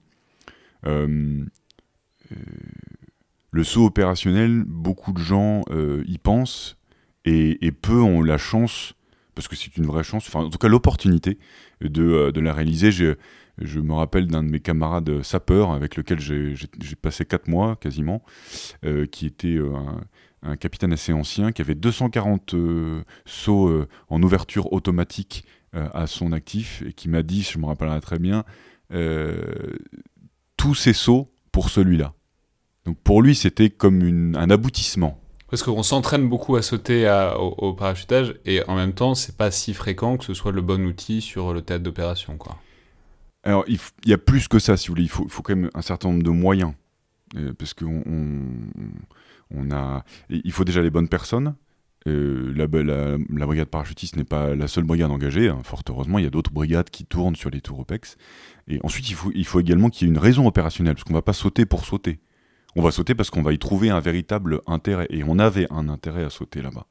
le 0.84 1.48
saut 3.64 3.86
opérationnel, 3.86 4.62
beaucoup 4.66 5.12
de 5.12 5.18
gens 5.18 5.62
y 5.70 6.18
pensent 6.18 6.76
et, 7.24 7.66
et, 7.66 7.72
peu 7.72 8.00
ont 8.00 8.22
la 8.22 8.38
chance 8.38 8.94
parce 9.34 9.48
que 9.48 9.56
c'est 9.56 9.76
une 9.76 9.86
vraie 9.86 10.04
chance, 10.04 10.26
enfin 10.28 10.44
en 10.44 10.50
tout 10.50 10.58
cas 10.58 10.68
l'opportunité 10.68 11.38
de, 11.80 12.30
de 12.30 12.40
la 12.40 12.52
réaliser. 12.52 12.90
Je 13.60 13.80
me 13.80 13.92
rappelle 13.92 14.26
d'un 14.26 14.42
de 14.42 14.48
mes 14.48 14.60
camarades 14.60 15.22
sapeurs 15.22 15.72
avec 15.72 15.96
lequel 15.96 16.18
j'ai 16.20 16.56
passé 17.00 17.24
4 17.24 17.48
mois 17.48 17.76
quasiment, 17.76 18.22
euh, 18.84 19.06
qui 19.06 19.26
était 19.26 19.56
euh, 19.56 19.74
un, 20.42 20.56
capitaine 20.56 20.92
assez 20.92 21.12
ancien, 21.12 21.52
qui 21.52 21.60
avait 21.60 21.74
240 21.74 22.54
euh, 22.54 23.04
sauts 23.26 23.86
en 24.08 24.22
ouverture 24.22 24.72
automatique 24.72 25.44
à 25.72 26.08
son 26.08 26.32
actif, 26.32 26.82
et 26.84 26.92
qui 26.92 27.08
m'a 27.08 27.22
dit, 27.22 27.42
je 27.42 27.56
me 27.58 27.66
rappellerai 27.66 28.00
très 28.00 28.18
bien, 28.18 28.44
tous 30.56 30.74
ces 30.74 30.92
sauts 30.92 31.32
pour 31.52 31.70
celui-là. 31.70 32.14
Donc 32.86 32.98
pour 32.98 33.22
lui, 33.22 33.34
c'était 33.34 33.70
comme 33.70 34.34
un 34.34 34.50
aboutissement. 34.50 35.20
Parce 35.50 35.64
qu'on 35.64 35.82
s'entraîne 35.82 36.28
beaucoup 36.28 36.54
à 36.54 36.62
sauter 36.62 37.10
au, 37.36 37.74
parachutage, 37.74 38.36
et 38.44 38.62
en 38.68 38.76
même 38.76 38.92
temps, 38.92 39.16
c'est 39.16 39.36
pas 39.36 39.50
si 39.50 39.74
fréquent 39.74 40.16
que 40.16 40.24
ce 40.24 40.32
soit 40.32 40.52
le 40.52 40.62
bon 40.62 40.86
outil 40.86 41.20
sur 41.20 41.52
le 41.52 41.60
théâtre 41.60 41.82
d'opération. 41.82 42.38
Alors, 43.42 43.64
il, 43.66 43.78
y 44.06 44.12
a 44.12 44.18
plus 44.18 44.46
que 44.46 44.60
ça, 44.60 44.76
si 44.76 44.86
vous 44.86 44.92
voulez. 44.92 45.02
Il 45.02 45.08
faut, 45.08 45.42
quand 45.42 45.56
même 45.56 45.70
un 45.74 45.82
certain 45.82 46.08
nombre 46.08 46.22
de 46.22 46.30
moyens. 46.30 46.72
Euh, 47.36 47.52
parce 47.52 47.74
qu'on 47.74 48.02
on, 49.50 49.70
a. 49.72 50.04
Il 50.28 50.52
faut 50.52 50.64
déjà 50.64 50.82
les 50.82 50.90
bonnes 50.90 51.08
personnes. 51.08 51.56
Euh, 52.06 52.52
la, 52.54 52.66
brigade 53.46 53.68
parachutiste 53.68 54.16
n'est 54.16 54.24
pas 54.24 54.54
la 54.54 54.68
seule 54.68 54.84
brigade 54.84 55.10
engagée. 55.10 55.48
Hein. 55.48 55.58
Fort 55.64 55.82
heureusement, 55.88 56.18
il 56.18 56.24
y 56.24 56.28
a 56.28 56.30
d'autres 56.30 56.52
brigades 56.52 56.90
qui 56.90 57.04
tournent 57.04 57.36
sur 57.36 57.50
les 57.50 57.60
tours 57.60 57.80
OPEX. 57.80 58.16
Et 58.68 58.78
ensuite, 58.84 59.10
il 59.10 59.46
faut 59.46 59.60
également 59.60 59.90
qu'il 59.90 60.06
y 60.06 60.10
ait 60.10 60.14
une 60.14 60.20
raison 60.20 60.46
opérationnelle. 60.46 60.94
Parce 60.94 61.02
qu'on 61.02 61.12
ne 61.12 61.18
va 61.18 61.22
pas 61.22 61.32
sauter 61.32 61.66
pour 61.66 61.84
sauter. 61.84 62.20
On 62.76 62.82
va 62.82 62.90
sauter 62.90 63.14
parce 63.14 63.30
qu'on 63.30 63.42
va 63.42 63.52
y 63.52 63.58
trouver 63.58 63.90
un 63.90 64.00
véritable 64.00 64.60
intérêt. 64.66 65.06
Et 65.10 65.24
on 65.24 65.38
avait 65.38 65.66
un 65.70 65.88
intérêt 65.88 66.24
à 66.24 66.30
sauter 66.30 66.62
là-bas. 66.62 66.86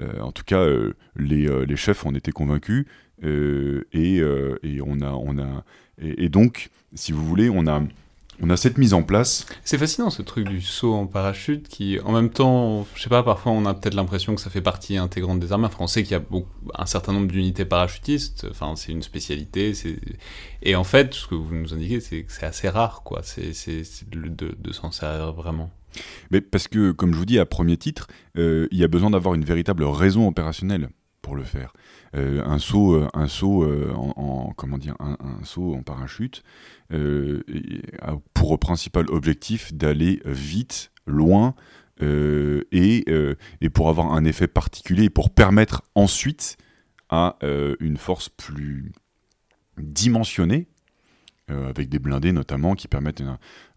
Euh, 0.00 0.20
en 0.20 0.32
tout 0.32 0.44
cas, 0.44 0.66
les, 1.16 1.76
chefs 1.76 2.06
en 2.06 2.14
étaient 2.14 2.32
convaincus. 2.32 2.86
Euh, 3.22 3.86
et, 3.92 4.20
euh, 4.20 4.58
et, 4.62 4.80
on 4.82 5.00
a, 5.00 5.12
on 5.12 5.38
a, 5.38 5.64
et, 5.98 6.28
donc, 6.28 6.70
si 6.94 7.12
vous 7.12 7.24
voulez, 7.24 7.48
on 7.48 7.66
a, 7.66 7.82
on 8.40 8.50
a 8.50 8.56
cette 8.56 8.78
mise 8.78 8.94
en 8.94 9.02
place. 9.02 9.46
C'est 9.64 9.78
fascinant 9.78 10.10
ce 10.10 10.22
truc 10.22 10.48
du 10.48 10.60
saut 10.60 10.94
en 10.94 11.06
parachute 11.06 11.68
qui, 11.68 11.98
en 12.00 12.12
même 12.12 12.30
temps, 12.30 12.86
je 12.94 13.02
sais 13.02 13.08
pas, 13.08 13.22
parfois 13.22 13.52
on 13.52 13.66
a 13.66 13.74
peut-être 13.74 13.94
l'impression 13.94 14.34
que 14.34 14.40
ça 14.40 14.50
fait 14.50 14.60
partie 14.60 14.96
intégrante 14.96 15.40
des 15.40 15.52
armées. 15.52 15.66
Enfin, 15.66 15.78
on 15.80 15.86
sait 15.86 16.02
qu'il 16.02 16.12
y 16.12 16.16
a 16.16 16.20
beaucoup, 16.20 16.48
un 16.74 16.86
certain 16.86 17.12
nombre 17.12 17.28
d'unités 17.28 17.64
parachutistes. 17.64 18.46
Enfin, 18.50 18.74
c'est 18.76 18.92
une 18.92 19.02
spécialité. 19.02 19.72
Et 20.62 20.76
en 20.76 20.84
fait, 20.84 21.14
ce 21.14 21.26
que 21.26 21.34
vous 21.34 21.54
nous 21.54 21.74
indiquez, 21.74 22.00
c'est 22.00 22.22
que 22.22 22.32
c'est 22.32 22.46
assez 22.46 22.68
rare, 22.68 23.02
quoi. 23.04 23.22
C'est 23.22 23.52
de, 24.10 24.54
de 24.56 24.72
s'en 24.72 24.90
servir 24.90 25.32
vraiment. 25.32 25.70
Mais 26.30 26.40
parce 26.40 26.68
que, 26.68 26.92
comme 26.92 27.12
je 27.12 27.18
vous 27.18 27.26
dis 27.26 27.38
à 27.38 27.46
premier 27.46 27.76
titre, 27.76 28.08
euh, 28.36 28.66
il 28.70 28.78
y 28.78 28.84
a 28.84 28.88
besoin 28.88 29.10
d'avoir 29.10 29.34
une 29.34 29.44
véritable 29.44 29.84
raison 29.84 30.26
opérationnelle 30.26 30.88
pour 31.24 31.34
le 31.36 31.42
faire. 31.42 31.72
Euh, 32.14 32.44
un 32.44 32.58
saut, 32.58 32.94
euh, 32.94 33.08
un 33.14 33.28
saut 33.28 33.64
euh, 33.64 33.92
en, 33.94 34.52
comment 34.56 34.76
dire, 34.76 34.94
un, 35.00 35.16
saut 35.42 35.74
en 35.74 35.82
parachute 35.82 36.42
a 36.90 38.16
pour 38.34 38.58
principal 38.58 39.06
objectif 39.08 39.72
d'aller 39.72 40.20
vite, 40.26 40.92
loin, 41.06 41.54
et, 42.00 43.04
et, 43.60 43.68
pour 43.70 43.88
avoir 43.88 44.12
un 44.12 44.24
effet 44.24 44.46
particulier, 44.46 45.08
pour 45.08 45.30
permettre 45.30 45.82
ensuite 45.94 46.56
à 47.08 47.38
une 47.80 47.96
force 47.96 48.28
plus 48.28 48.92
dimensionnée, 49.78 50.68
avec 51.48 51.88
des 51.88 51.98
blindés 51.98 52.32
notamment 52.32 52.74
qui 52.74 52.88
permettent 52.88 53.22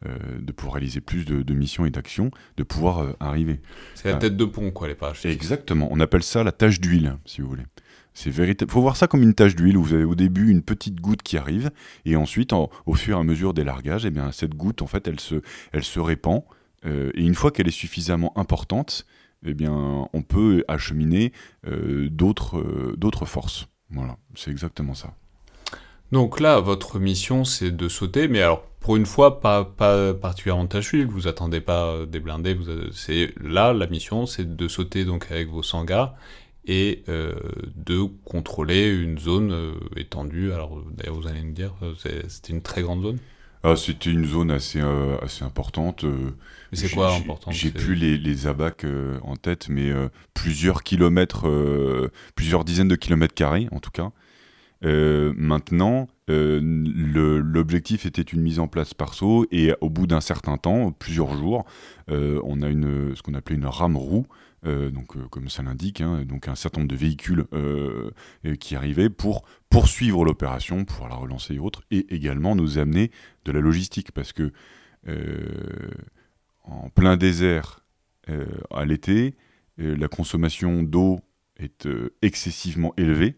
de 0.06 0.52
pouvoir 0.54 0.76
réaliser 0.76 1.02
plus 1.02 1.26
de, 1.26 1.54
missions 1.54 1.86
et 1.86 1.90
d'actions, 1.90 2.32
de 2.56 2.64
pouvoir 2.64 3.16
arriver. 3.20 3.60
C'est 3.94 4.10
la 4.10 4.16
tête 4.16 4.38
de 4.38 4.46
pont, 4.46 4.72
quoi, 4.72 4.88
les 4.88 4.96
parachutes. 4.96 5.30
Exactement. 5.30 5.88
On 5.92 6.00
appelle 6.00 6.24
ça 6.24 6.44
la 6.44 6.54
tâche 6.54 6.80
d'huile, 6.80 7.18
si 7.26 7.42
vous 7.42 7.50
voulez 7.50 7.66
C'est 8.14 8.30
véritable. 8.30 8.72
Faut 8.72 8.82
voir 8.82 8.96
ça 8.96 9.08
comme 9.08 9.22
une 9.22 9.34
tache 9.34 9.56
d'huile 9.56 9.78
où 9.78 9.84
vous 9.84 9.94
avez 9.94 10.06
au 10.06 10.16
début 10.16 10.50
une 10.50 10.62
petite 10.62 11.02
goutte 11.02 11.24
qui 11.24 11.38
arrive 11.38 11.72
et 12.06 12.16
ensuite, 12.16 12.54
au 12.54 12.94
fur 12.94 13.18
et 13.18 13.20
à 13.20 13.24
mesure 13.24 13.54
des 13.54 13.66
largages, 13.66 14.06
eh 14.06 14.12
bien 14.12 14.32
cette 14.32 14.56
goutte 14.56 14.82
en 14.82 14.88
fait, 14.88 15.08
elle 15.08 15.20
se, 15.20 15.42
elle 15.74 15.84
se 15.84 16.00
répand 16.00 16.44
euh, 16.86 17.12
et 17.14 17.24
une 17.24 17.36
fois 17.36 17.52
qu'elle 17.52 17.68
est 17.68 17.72
suffisamment 17.72 18.38
importante, 18.38 19.06
eh 19.46 19.54
bien 19.54 20.08
on 20.14 20.22
peut 20.22 20.64
acheminer 20.68 21.32
euh, 21.66 22.10
d'autres, 22.10 22.60
euh, 22.60 22.96
d'autres 22.98 23.26
forces. 23.26 23.68
Voilà, 23.90 24.18
c'est 24.36 24.52
exactement 24.52 24.94
ça. 24.94 25.14
Donc 26.12 26.40
là, 26.40 26.60
votre 26.60 27.00
mission, 27.00 27.44
c'est 27.44 27.72
de 27.72 27.90
sauter, 27.90 28.28
mais 28.28 28.42
alors 28.42 28.64
pour 28.80 28.96
une 28.96 29.06
fois, 29.06 29.42
pas, 29.42 29.66
pas 29.66 30.14
particulièrement 30.14 30.64
d'huile. 30.64 31.08
Vous 31.08 31.28
attendez 31.28 31.60
pas 31.60 32.06
des 32.06 32.20
blindés. 32.20 32.54
Vous, 32.54 32.66
c'est 32.94 33.34
là 33.42 33.74
la 33.74 33.88
mission, 33.88 34.26
c'est 34.26 34.56
de 34.56 34.68
sauter 34.68 35.04
donc 35.04 35.28
avec 35.30 35.50
vos 35.50 35.64
sangas 35.64 36.14
et 36.68 37.04
euh, 37.08 37.34
de 37.76 38.04
contrôler 38.26 38.90
une 38.90 39.18
zone 39.18 39.52
euh, 39.52 39.74
étendue. 39.96 40.52
Alors 40.52 40.82
d'ailleurs 40.92 41.16
vous 41.16 41.28
allez 41.28 41.42
me 41.42 41.54
dire, 41.54 41.74
euh, 41.82 41.94
c'était 42.28 42.54
une 42.54 42.62
très 42.62 42.82
grande 42.82 43.02
zone 43.02 43.18
ah, 43.64 43.76
C'était 43.76 44.12
une 44.12 44.26
zone 44.26 44.52
assez, 44.52 44.82
assez 45.22 45.44
importante. 45.44 46.04
mais 46.04 46.78
c'est 46.78 46.90
quoi 46.90 47.14
important 47.14 47.52
J'ai 47.52 47.72
plus 47.72 47.96
les, 47.96 48.18
les 48.18 48.48
abacs 48.48 48.86
en 49.24 49.36
tête, 49.36 49.68
mais 49.70 49.92
plusieurs 50.34 50.84
kilomètres, 50.84 51.46
plusieurs 52.36 52.64
dizaines 52.64 52.88
de 52.88 52.96
kilomètres 52.96 53.34
carrés 53.34 53.68
en 53.72 53.80
tout 53.80 53.92
cas. 53.92 54.12
Maintenant, 54.82 56.08
l'objectif 56.28 58.06
était 58.06 58.22
une 58.22 58.42
mise 58.42 58.60
en 58.60 58.68
place 58.68 58.94
par 58.94 59.14
saut 59.14 59.46
et 59.52 59.74
au 59.82 59.90
bout 59.90 60.08
d'un 60.08 60.22
certain 60.22 60.58
temps, 60.58 60.92
plusieurs 60.92 61.36
jours, 61.36 61.66
on 62.08 62.62
a 62.62 62.70
une, 62.70 63.16
ce 63.16 63.22
qu'on 63.22 63.34
appelait 63.34 63.56
une 63.56 63.66
rame 63.66 63.98
roue 63.98 64.28
euh, 64.66 64.90
donc 64.90 65.16
euh, 65.16 65.28
comme 65.30 65.50
ça 65.50 65.62
l'indique, 65.62 66.02
hein, 66.02 66.26
donc 66.26 66.48
un 66.48 66.56
certain 66.56 66.82
nombre 66.82 66.92
de 66.92 66.98
véhicules 66.98 67.46
euh, 67.54 68.12
qui 68.60 68.76
arrivaient 68.76 69.10
pour 69.10 69.44
poursuivre 69.70 70.26
l'opération, 70.26 70.84
pour 70.84 71.08
la 71.08 71.16
relancer 71.16 71.56
et 71.56 71.60
autres, 71.60 71.84
et 71.92 72.14
également 72.14 72.56
nous 72.56 72.80
amener 72.80 73.12
de 73.46 73.52
la 73.52 73.60
logistique, 73.60 74.12
parce 74.12 74.34
que 74.34 74.52
en 76.64 76.90
plein 76.90 77.16
désert 77.16 77.86
à 78.72 78.84
l'été, 78.84 79.36
la 79.78 80.10
consommation 80.10 80.84
d'eau 80.84 81.22
est 81.56 81.88
excessivement 82.22 82.94
élevée, 82.98 83.38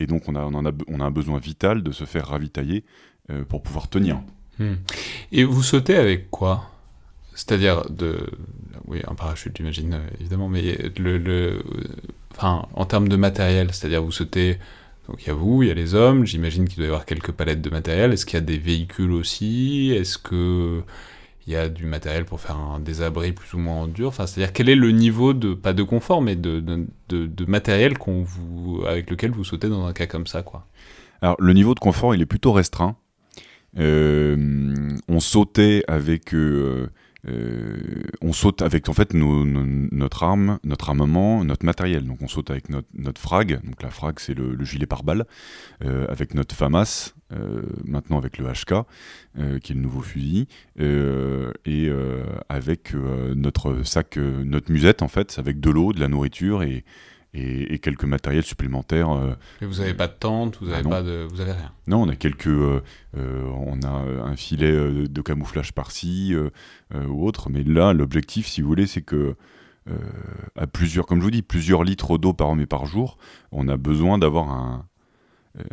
et 0.00 0.06
donc 0.06 0.28
on 0.28 0.34
a, 0.34 0.42
on, 0.44 0.64
a, 0.66 0.72
on 0.88 1.00
a 1.00 1.04
un 1.04 1.10
besoin 1.10 1.38
vital 1.38 1.82
de 1.82 1.92
se 1.92 2.04
faire 2.04 2.28
ravitailler 2.28 2.84
pour 3.48 3.62
pouvoir 3.62 3.88
tenir. 3.88 4.20
Hmm. 4.58 4.74
Et 5.32 5.44
vous 5.44 5.62
sautez 5.62 5.96
avec 5.96 6.30
quoi? 6.30 6.70
C'est-à-dire 7.34 7.90
de. 7.90 8.18
Oui, 8.86 9.00
un 9.08 9.14
parachute, 9.14 9.56
j'imagine, 9.56 9.94
euh, 9.94 10.06
évidemment, 10.20 10.48
mais 10.48 10.78
le, 10.98 11.18
le, 11.18 11.62
enfin, 12.32 12.66
en 12.74 12.84
termes 12.84 13.08
de 13.08 13.16
matériel, 13.16 13.72
c'est-à-dire 13.72 14.02
vous 14.02 14.12
sautez. 14.12 14.58
Donc 15.08 15.22
il 15.22 15.28
y 15.28 15.30
a 15.30 15.34
vous, 15.34 15.62
il 15.62 15.68
y 15.68 15.70
a 15.70 15.74
les 15.74 15.94
hommes, 15.94 16.24
j'imagine 16.24 16.66
qu'il 16.66 16.76
doit 16.76 16.84
y 16.84 16.88
avoir 16.88 17.04
quelques 17.04 17.32
palettes 17.32 17.60
de 17.60 17.70
matériel. 17.70 18.12
Est-ce 18.12 18.24
qu'il 18.24 18.38
y 18.38 18.42
a 18.42 18.44
des 18.44 18.58
véhicules 18.58 19.12
aussi? 19.12 19.90
Est-ce 19.94 20.16
que 20.16 20.82
il 21.46 21.52
y 21.52 21.56
a 21.56 21.68
du 21.68 21.84
matériel 21.84 22.24
pour 22.24 22.40
faire 22.40 22.56
un, 22.56 22.80
des 22.80 23.02
abris 23.02 23.32
plus 23.32 23.52
ou 23.54 23.58
moins 23.58 23.86
dur 23.86 24.14
C'est-à-dire 24.14 24.52
quel 24.52 24.68
est 24.68 24.74
le 24.74 24.90
niveau 24.90 25.34
de, 25.34 25.54
pas 25.54 25.72
de 25.72 25.82
confort, 25.82 26.22
mais 26.22 26.36
de, 26.36 26.60
de, 26.60 27.44
matériel 27.46 27.94
avec 28.86 29.10
lequel 29.10 29.30
vous 29.30 29.44
sautez 29.44 29.68
dans 29.68 29.86
un 29.86 29.92
cas 29.92 30.06
comme 30.06 30.26
ça 30.26 30.42
quoi? 30.42 30.66
Alors 31.20 31.36
le 31.38 31.52
niveau 31.52 31.74
de 31.74 31.80
confort, 31.80 32.14
il 32.14 32.22
est 32.22 32.26
plutôt 32.26 32.52
restreint. 32.52 32.96
Euh, 33.78 34.36
on 35.08 35.20
sautait 35.20 35.84
avec... 35.88 36.34
Euh, 36.34 36.88
euh, 37.28 38.02
on 38.20 38.32
saute 38.32 38.62
avec 38.62 38.88
en 38.88 38.92
fait 38.92 39.14
notre 39.14 40.22
arme, 40.22 40.58
notre 40.64 40.90
armement, 40.90 41.44
notre 41.44 41.64
matériel. 41.64 42.06
Donc 42.06 42.22
on 42.22 42.28
saute 42.28 42.50
avec 42.50 42.68
notre, 42.68 42.88
notre 42.94 43.20
frag. 43.20 43.60
Donc 43.64 43.82
la 43.82 43.90
frag 43.90 44.18
c'est 44.18 44.34
le, 44.34 44.62
gilet 44.64 44.86
pare-balles, 44.86 45.24
euh, 45.84 46.06
avec 46.08 46.34
notre 46.34 46.54
FAMAS, 46.54 47.14
euh, 47.32 47.62
maintenant 47.84 48.18
avec 48.18 48.38
le 48.38 48.46
HK, 48.46 48.86
qui 49.62 49.72
est 49.72 49.74
le 49.74 49.80
nouveau 49.80 50.00
fusil, 50.00 50.46
et 50.78 51.90
avec 52.48 52.94
notre 52.94 53.82
sac, 53.82 54.16
notre 54.16 54.70
musette 54.70 55.02
en 55.02 55.08
fait, 55.08 55.36
avec 55.38 55.60
de 55.60 55.70
l'eau, 55.70 55.92
de 55.92 56.00
la 56.00 56.08
nourriture 56.08 56.62
et, 56.62 56.84
et, 57.34 57.78
quelques 57.78 58.04
matériels 58.04 58.44
supplémentaires. 58.44 59.10
Euh, 59.10 59.34
Mais 59.60 59.66
vous 59.66 59.80
n'avez 59.80 59.94
pas 59.94 60.06
de 60.06 60.12
tente, 60.12 60.58
vous 60.60 60.68
n'avez 60.68 60.82
ah 60.86 60.90
pas 60.90 61.02
de, 61.02 61.26
vous 61.28 61.40
avez 61.40 61.52
rien. 61.52 61.72
Non, 61.86 62.02
on 62.02 62.08
a 62.08 62.16
quelques, 62.16 62.46
euh, 62.46 62.80
euh, 63.16 63.42
on 63.42 63.82
a 63.82 63.90
un 63.90 64.36
filet 64.36 64.72
de 65.08 65.20
camouflage 65.20 65.72
par-ci 65.72 66.34
ou 66.94 67.26
autre. 67.26 67.50
Mais 67.50 67.62
là, 67.62 67.92
l'objectif, 67.92 68.46
si 68.46 68.62
vous 68.62 68.68
voulez, 68.68 68.86
c'est 68.86 69.02
que 69.02 69.36
à 70.56 70.66
plusieurs, 70.66 71.04
comme 71.04 71.18
je 71.18 71.24
vous 71.24 71.30
dis, 71.30 71.42
plusieurs 71.42 71.84
litres 71.84 72.16
d'eau 72.16 72.32
par 72.32 72.48
homme 72.48 72.60
et 72.60 72.66
par 72.66 72.86
jour, 72.86 73.18
on 73.52 73.68
a 73.68 73.76
besoin 73.76 74.16
d'avoir 74.16 74.50
un, 74.50 74.86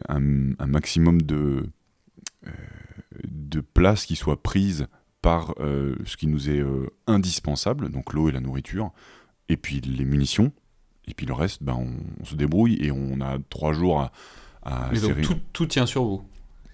un, 0.09 0.67
maximum 0.67 1.21
de 1.21 1.65
de 3.23 3.61
place 3.61 4.05
qui 4.05 4.15
soit 4.15 4.41
prise 4.41 4.87
par 5.21 5.53
ce 5.59 6.17
qui 6.17 6.27
nous 6.27 6.49
est 6.49 6.63
indispensable, 7.07 7.89
donc 7.89 8.11
l'eau 8.13 8.27
et 8.27 8.31
la 8.33 8.41
nourriture, 8.41 8.91
et 9.47 9.55
puis 9.55 9.79
les 9.79 10.05
munitions, 10.05 10.51
et 11.08 11.13
puis 11.13 11.25
le 11.25 11.34
reste, 11.34 11.63
ben, 11.63 11.74
on, 11.74 12.25
se 12.25 12.36
débrouille 12.36 12.77
et 12.81 12.91
on 12.91 13.22
a 13.22 13.38
trois 13.50 13.74
jours 13.74 14.01
à, 14.01 14.12
à 14.63 14.89
Mais 14.91 15.00
donc 15.00 15.17
tout, 15.53 15.65
tient 15.65 15.86
sur 15.86 16.03
vous. 16.03 16.24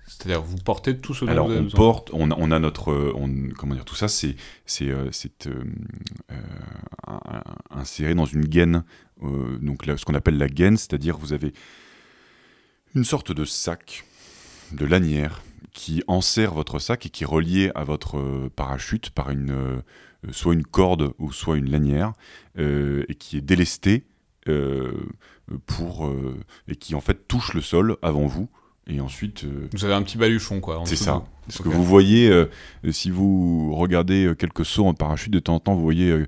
C'est-à-dire 0.05 0.41
vous 0.41 0.57
portez 0.57 0.97
tout 0.97 1.13
ce 1.13 1.25
dont 1.25 1.31
Alors 1.31 1.47
vous 1.47 1.53
avez 1.53 1.65
on 1.65 1.69
porte, 1.69 2.11
on 2.13 2.31
a, 2.31 2.35
on 2.37 2.51
a 2.51 2.59
notre, 2.59 2.93
on, 3.15 3.49
comment 3.57 3.75
dire, 3.75 3.83
tout 3.83 3.95
ça 3.95 4.07
c'est 4.07 4.35
c'est 4.65 4.87
euh, 4.87 5.09
euh, 5.47 5.63
euh, 7.09 7.39
inséré 7.71 8.15
dans 8.15 8.25
une 8.25 8.45
gaine, 8.45 8.83
donc 9.21 9.83
ce 9.85 10.05
qu'on 10.05 10.13
appelle 10.13 10.37
la 10.37 10.47
gaine, 10.47 10.77
c'est-à-dire 10.77 11.17
vous 11.17 11.33
avez 11.33 11.53
une 12.95 13.03
sorte 13.03 13.31
de 13.33 13.43
sac, 13.43 14.05
de 14.71 14.85
lanière 14.85 15.41
qui 15.73 16.03
enserre 16.07 16.53
votre 16.53 16.79
sac 16.79 17.05
et 17.05 17.09
qui 17.09 17.23
est 17.23 17.27
relié 17.27 17.71
à 17.75 17.83
votre 17.83 18.49
parachute 18.55 19.09
par 19.09 19.29
une 19.29 19.83
soit 20.31 20.53
une 20.53 20.65
corde 20.65 21.13
ou 21.19 21.33
soit 21.33 21.57
une 21.57 21.69
lanière 21.69 22.13
et 22.57 23.15
qui 23.19 23.37
est 23.37 23.41
délestée 23.41 24.05
euh, 24.05 24.16
pour, 25.65 26.07
euh, 26.07 26.37
et 26.67 26.75
qui 26.75 26.95
en 26.95 27.01
fait 27.01 27.27
touche 27.27 27.53
le 27.53 27.61
sol 27.61 27.97
avant 28.01 28.25
vous. 28.25 28.49
Et 28.89 29.01
ensuite. 29.01 29.43
Euh, 29.43 29.67
vous 29.73 29.83
avez 29.83 29.93
un 29.93 30.01
petit 30.01 30.17
baluchon, 30.17 30.61
quoi. 30.61 30.81
C'est 30.85 30.95
ça. 30.95 31.25
Ce 31.49 31.61
que 31.61 31.69
vous 31.69 31.83
voyez, 31.83 32.29
si 32.91 33.09
vous 33.09 33.73
regardez 33.75 34.33
quelques 34.37 34.65
sauts 34.65 34.85
en 34.85 34.93
parachute, 34.93 35.31
de 35.31 35.39
temps 35.39 35.55
en 35.55 35.59
temps, 35.59 35.75
vous 35.75 35.83
voyez 35.83 36.25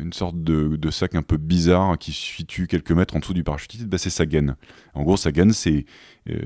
une 0.00 0.12
sorte 0.12 0.42
de, 0.42 0.90
sac 0.90 1.14
un 1.14 1.22
peu 1.22 1.38
bizarre 1.38 1.98
qui 1.98 2.12
se 2.12 2.36
situe 2.36 2.66
quelques 2.66 2.92
mètres 2.92 3.16
en 3.16 3.20
dessous 3.20 3.32
du 3.32 3.42
parachutiste, 3.42 3.86
bah, 3.86 3.96
c'est 3.96 4.10
sa 4.10 4.26
gaine. 4.26 4.56
En 4.92 5.02
gros, 5.02 5.16
sa 5.16 5.32
gaine, 5.32 5.52
c'est 5.52 5.86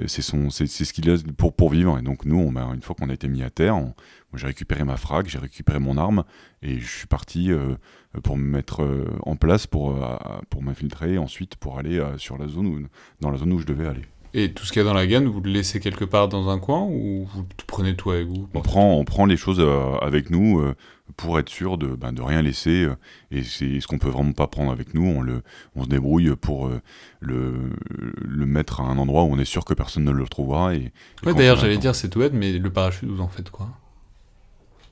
c'est 0.06 0.22
ce 0.22 0.92
qu'il 0.92 1.10
a 1.10 1.16
pour, 1.36 1.54
pour 1.54 1.70
vivre. 1.70 1.98
Et 1.98 2.02
donc, 2.02 2.24
nous, 2.24 2.38
on, 2.38 2.72
une 2.72 2.82
fois 2.82 2.94
qu'on 2.94 3.10
a 3.10 3.14
été 3.14 3.26
mis 3.26 3.42
à 3.42 3.50
terre, 3.50 3.80
j'ai 4.34 4.46
récupéré 4.46 4.84
ma 4.84 4.96
frague, 4.96 5.26
j'ai 5.28 5.38
récupéré 5.38 5.78
mon 5.78 5.96
arme, 5.96 6.24
et 6.62 6.78
je 6.78 6.86
suis 6.86 7.06
parti 7.06 7.50
pour 8.22 8.36
me 8.36 8.44
mettre 8.44 8.86
en 9.22 9.36
place, 9.36 9.66
pour, 9.66 9.98
pour 10.50 10.62
m'infiltrer, 10.62 11.18
ensuite 11.18 11.56
pour 11.56 11.78
aller 11.78 12.04
sur 12.18 12.36
la 12.38 12.48
zone 12.48 12.66
où, 12.66 12.86
dans 13.20 13.30
la 13.30 13.38
zone 13.38 13.52
où 13.52 13.58
je 13.58 13.66
devais 13.66 13.86
aller. 13.86 14.04
Et 14.34 14.52
tout 14.52 14.66
ce 14.66 14.72
qu'il 14.72 14.80
y 14.80 14.84
a 14.84 14.88
dans 14.88 14.94
la 14.94 15.06
gaine, 15.06 15.26
vous 15.26 15.40
le 15.40 15.50
laissez 15.50 15.80
quelque 15.80 16.04
part 16.04 16.28
dans 16.28 16.50
un 16.50 16.58
coin 16.58 16.82
ou 16.82 17.26
vous 17.32 17.46
prenez 17.66 17.96
tout 17.96 18.10
avec 18.10 18.26
vous? 18.26 18.46
On 18.52 18.60
prend, 18.60 18.92
on 18.98 19.04
prend 19.04 19.24
les 19.24 19.38
choses 19.38 19.64
avec 20.02 20.28
nous 20.28 20.62
pour 21.16 21.38
être 21.38 21.48
sûr 21.48 21.78
de, 21.78 21.88
ben, 21.88 22.12
de 22.12 22.20
rien 22.20 22.42
laisser. 22.42 22.84
Euh, 22.84 22.96
et 23.30 23.42
c'est 23.42 23.80
ce 23.80 23.86
qu'on 23.86 23.98
peut 23.98 24.10
vraiment 24.10 24.32
pas 24.32 24.46
prendre 24.46 24.70
avec 24.70 24.92
nous. 24.92 25.06
On, 25.06 25.22
le, 25.22 25.42
on 25.74 25.84
se 25.84 25.88
débrouille 25.88 26.36
pour 26.36 26.66
euh, 26.66 26.82
le, 27.20 27.70
le 28.20 28.46
mettre 28.46 28.82
à 28.82 28.84
un 28.84 28.98
endroit 28.98 29.24
où 29.24 29.32
on 29.32 29.38
est 29.38 29.46
sûr 29.46 29.64
que 29.64 29.72
personne 29.72 30.04
ne 30.04 30.10
le 30.10 30.22
retrouvera. 30.22 30.74
Et, 30.74 30.92
ouais, 31.24 31.34
d'ailleurs, 31.34 31.56
j'allais 31.56 31.78
dire, 31.78 31.94
c'est 31.94 32.10
tout 32.10 32.18
bête, 32.18 32.34
mais 32.34 32.58
le 32.58 32.70
parachute, 32.70 33.08
vous 33.08 33.22
en 33.22 33.28
faites 33.28 33.50
quoi? 33.50 33.70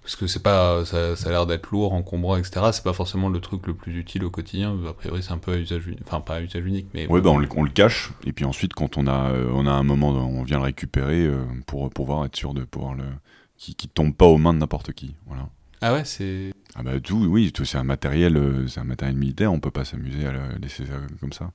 Parce 0.07 0.15
que 0.15 0.29
c'est 0.29 0.43
pas, 0.43 0.85
ça, 0.85 1.17
ça 1.17 1.29
a 1.29 1.33
l'air 1.33 1.47
d'être 1.47 1.69
lourd, 1.73 1.93
encombrant, 1.93 2.37
etc. 2.37 2.67
C'est 2.71 2.85
pas 2.85 2.93
forcément 2.93 3.29
le 3.29 3.41
truc 3.41 3.67
le 3.67 3.75
plus 3.75 3.99
utile 3.99 4.25
au 4.25 4.31
quotidien. 4.31 4.79
A 4.89 4.93
priori, 4.93 5.21
c'est 5.21 5.33
un 5.33 5.39
peu 5.39 5.53
à 5.53 5.57
usage 5.57 5.85
unique. 5.87 6.01
Enfin, 6.07 6.21
pas 6.21 6.37
à 6.37 6.41
usage 6.41 6.65
unique, 6.65 6.87
mais. 6.95 7.09
Ouais, 7.09 7.21
ben, 7.21 7.31
on, 7.31 7.45
on, 7.57 7.63
le 7.65 7.71
cache. 7.71 8.13
Et 8.25 8.33
puis 8.33 8.45
ensuite, 8.45 8.73
quand 8.73 8.99
on 8.99 9.09
a, 9.09 9.31
euh, 9.31 9.51
on 9.53 9.67
a 9.67 9.73
un 9.73 9.83
moment, 9.83 10.11
on 10.11 10.45
vient 10.45 10.59
le 10.59 10.65
récupérer 10.65 11.29
pour 11.67 11.91
pouvoir 11.91 12.25
être 12.25 12.37
sûr 12.37 12.55
de 12.55 12.63
pouvoir 12.63 12.95
le. 12.95 13.05
qui, 13.57 13.75
qui 13.75 13.89
tombe 13.89 14.15
pas 14.15 14.27
aux 14.27 14.39
mains 14.39 14.55
de 14.55 14.61
n'importe 14.61 14.93
qui. 14.93 15.17
Voilà. 15.27 15.49
Ah 15.81 15.93
ouais, 15.93 16.05
c'est. 16.05 16.53
Ah 16.75 16.83
bah 16.83 17.01
tout, 17.01 17.27
oui, 17.27 17.53
tout, 17.53 17.65
c'est 17.65 17.79
un 17.79 17.85
matériel, 17.85 18.37
euh, 18.37 18.67
c'est 18.69 18.81
un 18.81 18.85
matériel 18.85 19.17
militaire, 19.17 19.53
on 19.53 19.61
peut 19.61 19.71
pas 19.71 19.85
s'amuser 19.85 20.27
à 20.27 20.33
laisser 20.61 20.85
ça 20.85 20.95
comme 21.21 21.33
ça. 21.33 21.53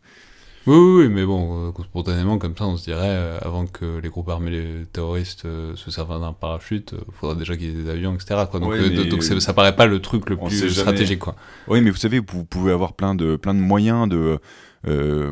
Oui, 0.68 0.78
oui, 0.78 1.10
mais 1.10 1.26
bon, 1.26 1.70
euh, 1.70 1.84
spontanément, 1.84 2.38
comme 2.38 2.56
ça, 2.56 2.66
on 2.66 2.78
se 2.78 2.84
dirait, 2.84 3.00
euh, 3.10 3.40
avant 3.42 3.66
que 3.66 3.98
les 3.98 4.10
groupes 4.10 4.30
armés 4.30 4.86
terroristes 4.94 5.48
se 5.76 5.92
servent 5.92 6.20
d'un 6.20 6.34
parachute, 6.34 6.94
il 6.94 7.14
faudra 7.14 7.36
déjà 7.36 7.58
qu'ils 7.58 7.70
aient 7.70 7.84
des 7.84 7.90
avions, 7.90 8.14
etc. 8.14 8.42
Quoi. 8.50 8.60
Donc, 8.60 8.76
donc 9.10 9.24
ça 9.24 9.54
paraît 9.54 9.76
pas 9.76 9.88
le 9.88 10.00
truc 10.00 10.30
le 10.30 10.38
plus 10.38 10.70
stratégique. 10.70 11.20
Quoi. 11.20 11.36
Oui, 11.68 11.82
mais 11.82 11.90
vous 11.90 11.98
savez, 11.98 12.20
vous 12.20 12.46
pouvez 12.46 12.72
avoir 12.72 12.94
plein 12.94 13.16
de, 13.16 13.36
plein 13.36 13.54
de 13.54 13.60
moyens 13.60 14.08
de. 14.08 14.40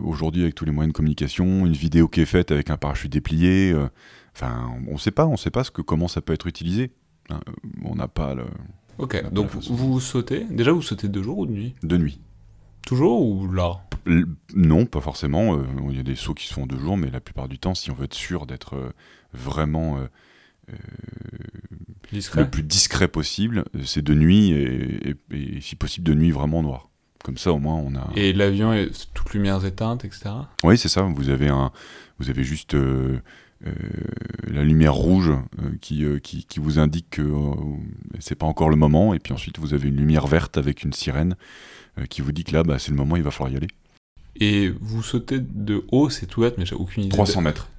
Aujourd'hui, 0.03 0.43
avec 0.43 0.55
tous 0.55 0.65
les 0.65 0.71
moyens 0.71 0.93
de 0.93 0.97
communication, 0.97 1.65
une 1.65 1.73
vidéo 1.73 2.07
qui 2.07 2.21
est 2.21 2.25
faite 2.25 2.51
avec 2.51 2.69
un 2.69 2.77
parachute 2.77 3.11
déplié. 3.11 3.75
Enfin, 4.35 4.71
on 4.87 4.97
sait 4.97 5.11
pas, 5.11 5.25
on 5.27 5.37
sait 5.37 5.51
pas 5.51 5.63
ce 5.63 5.71
que, 5.71 5.81
comment 5.81 6.07
ça 6.07 6.21
peut 6.21 6.33
être 6.33 6.47
utilisé. 6.47 6.91
Hein, 7.29 7.39
on 7.83 7.95
n'a 7.95 8.07
pas 8.07 8.33
le. 8.33 8.45
Ok, 8.97 9.31
donc 9.31 9.49
vous 9.55 9.99
sautez. 9.99 10.45
Déjà, 10.49 10.71
vous 10.71 10.81
sautez 10.81 11.07
de 11.07 11.21
jour 11.21 11.37
ou 11.37 11.45
de 11.45 11.51
nuit 11.51 11.75
De 11.83 11.97
nuit. 11.97 12.19
Toujours 12.89 13.21
ou 13.21 13.51
là? 13.51 13.83
Non, 14.55 14.87
pas 14.87 14.99
forcément. 14.99 15.55
Euh, 15.55 15.63
il 15.91 15.95
y 15.95 15.99
a 15.99 16.03
des 16.03 16.15
sauts 16.15 16.33
qui 16.33 16.47
se 16.47 16.53
font 16.55 16.63
en 16.63 16.65
deux 16.65 16.79
jours, 16.79 16.97
mais 16.97 17.11
la 17.11 17.19
plupart 17.19 17.47
du 17.47 17.59
temps, 17.59 17.75
si 17.75 17.91
on 17.91 17.93
veut 17.93 18.05
être 18.05 18.15
sûr 18.15 18.47
d'être 18.47 18.77
euh, 18.77 18.89
vraiment 19.31 19.99
le 22.09 22.49
plus 22.49 22.63
discret 22.63 23.07
possible, 23.07 23.65
c'est 23.85 24.01
de 24.01 24.15
nuit 24.15 24.53
et, 24.53 25.15
si 25.61 25.75
possible 25.75 26.07
de 26.07 26.15
nuit 26.15 26.31
vraiment 26.31 26.63
noir. 26.63 26.89
Comme 27.23 27.37
ça, 27.37 27.53
au 27.53 27.59
moins, 27.59 27.75
on 27.75 27.93
a. 27.93 28.09
Et 28.15 28.33
l'avion 28.33 28.73
est 28.73 28.89
toutes 29.13 29.35
lumières 29.35 29.63
éteintes, 29.65 30.03
etc. 30.03 30.31
Oui, 30.63 30.75
c'est 30.75 30.89
ça. 30.89 31.03
Vous 31.03 31.29
avez 31.29 31.49
un, 31.49 31.71
vous 32.17 32.31
avez 32.31 32.43
juste 32.43 32.75
la 34.47 34.63
lumière 34.63 34.93
rouge 34.93 35.31
qui, 35.81 36.05
qui, 36.23 36.45
qui, 36.45 36.59
vous 36.59 36.79
indique 36.79 37.09
que 37.09 37.29
c'est 38.19 38.35
pas 38.35 38.45
encore 38.45 38.69
le 38.69 38.77
moment, 38.77 39.13
et 39.13 39.19
puis 39.19 39.33
ensuite 39.33 39.59
vous 39.59 39.73
avez 39.73 39.89
une 39.89 39.97
lumière 39.97 40.27
verte 40.27 40.57
avec 40.57 40.83
une 40.83 40.93
sirène 40.93 41.35
qui 42.09 42.21
vous 42.21 42.31
dit 42.31 42.43
que 42.43 42.53
là, 42.53 42.63
bah, 42.63 42.79
c'est 42.79 42.91
le 42.91 42.97
moment, 42.97 43.15
il 43.17 43.23
va 43.23 43.31
falloir 43.31 43.51
y 43.51 43.57
aller. 43.57 43.67
Et 44.39 44.73
vous 44.79 45.03
sautez 45.03 45.39
de 45.39 45.83
haut, 45.91 46.09
c'est 46.09 46.25
tout 46.25 46.41
bête, 46.41 46.57
mais 46.57 46.65
j'ai 46.65 46.75
aucune 46.75 47.03
idée. 47.03 47.11
300 47.11 47.41
mètres. 47.41 47.69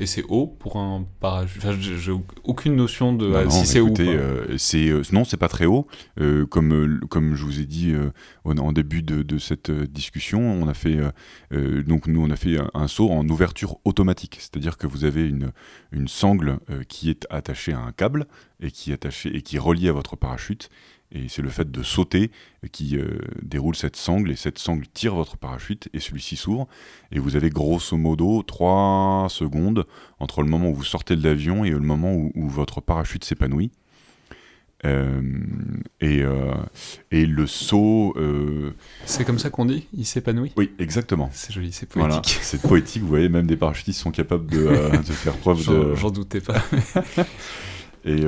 Et 0.00 0.06
c'est 0.06 0.22
haut 0.28 0.46
pour 0.46 0.76
un 0.76 1.04
parachute. 1.18 1.60
Enfin, 1.60 1.76
j'ai 1.76 2.12
aucune 2.44 2.76
notion 2.76 3.12
de 3.12 3.34
si 3.50 3.66
c'est 3.66 3.80
haut. 3.80 3.92
Euh, 3.98 4.54
c'est 4.56 4.88
euh, 4.88 5.02
non, 5.10 5.24
c'est 5.24 5.36
pas 5.36 5.48
très 5.48 5.66
haut. 5.66 5.88
Euh, 6.20 6.46
comme 6.46 7.00
comme 7.10 7.34
je 7.34 7.44
vous 7.44 7.60
ai 7.60 7.66
dit 7.66 7.92
en 8.44 8.72
début 8.72 9.02
de, 9.02 9.22
de, 9.22 9.38
cette 9.38 9.72
discussion, 9.72 10.40
on 10.40 10.68
a 10.68 10.74
fait 10.74 10.98
donc 11.50 12.06
nous 12.06 12.24
on 12.24 12.30
a 12.30 12.36
fait 12.36 12.58
un, 12.74 12.86
saut 12.86 13.10
en 13.10 13.28
ouverture 13.28 13.78
automatique, 13.84 14.36
c'est-à-dire 14.38 14.78
que 14.78 14.86
vous 14.86 15.04
avez 15.04 15.28
une 15.28 15.50
une 15.90 16.06
sangle 16.06 16.58
qui 16.88 17.10
est 17.10 17.26
attachée 17.28 17.72
à 17.72 17.80
un 17.80 17.90
câble 17.90 18.28
et 18.60 18.70
qui 18.70 18.92
est 18.92 18.94
attachée 18.94 19.34
et 19.34 19.42
qui 19.42 19.56
est 19.56 19.60
reliée 19.60 19.88
à 19.88 19.92
votre 19.92 20.14
parachute 20.14 20.70
et 21.10 21.28
c'est 21.28 21.42
le 21.42 21.48
fait 21.48 21.70
de 21.70 21.82
sauter 21.82 22.30
qui 22.70 22.96
euh, 22.96 23.18
déroule 23.42 23.74
cette 23.74 23.96
sangle, 23.96 24.30
et 24.30 24.36
cette 24.36 24.58
sangle 24.58 24.86
tire 24.92 25.14
votre 25.14 25.36
parachute, 25.36 25.88
et 25.94 26.00
celui-ci 26.00 26.36
s'ouvre, 26.36 26.68
et 27.12 27.18
vous 27.18 27.36
avez 27.36 27.50
grosso 27.50 27.96
modo 27.96 28.42
3 28.42 29.28
secondes 29.30 29.86
entre 30.18 30.42
le 30.42 30.48
moment 30.48 30.68
où 30.68 30.74
vous 30.74 30.84
sortez 30.84 31.16
de 31.16 31.24
l'avion 31.24 31.64
et 31.64 31.70
le 31.70 31.80
moment 31.80 32.14
où, 32.14 32.48
votre 32.48 32.80
parachute 32.80 33.24
s'épanouit. 33.24 33.70
Euh, 34.84 35.20
et, 36.00 36.22
euh, 36.22 36.54
et, 37.10 37.26
le 37.26 37.48
saut. 37.48 38.14
C'est 39.06 39.24
comme 39.24 39.40
ça 39.40 39.50
qu'on 39.50 39.64
dit 39.64 39.88
Il 39.92 40.06
s'épanouit 40.06 40.52
Oui, 40.56 40.70
exactement. 40.78 41.30
C'est 41.32 41.52
joli, 41.52 41.72
c'est 41.72 41.86
poétique. 41.86 42.38
c'est 42.42 42.62
poétique, 42.62 43.02
vous 43.02 43.08
voyez, 43.08 43.28
même 43.28 43.46
des 43.46 43.56
parachutistes 43.56 44.00
sont 44.00 44.12
capables 44.12 44.46
de, 44.46 44.96
de 44.98 45.12
faire 45.12 45.36
preuve 45.36 45.66
de. 45.66 45.94
J'en 45.94 46.10
doutais 46.10 46.40
pas. 46.40 46.62
et. 48.04 48.24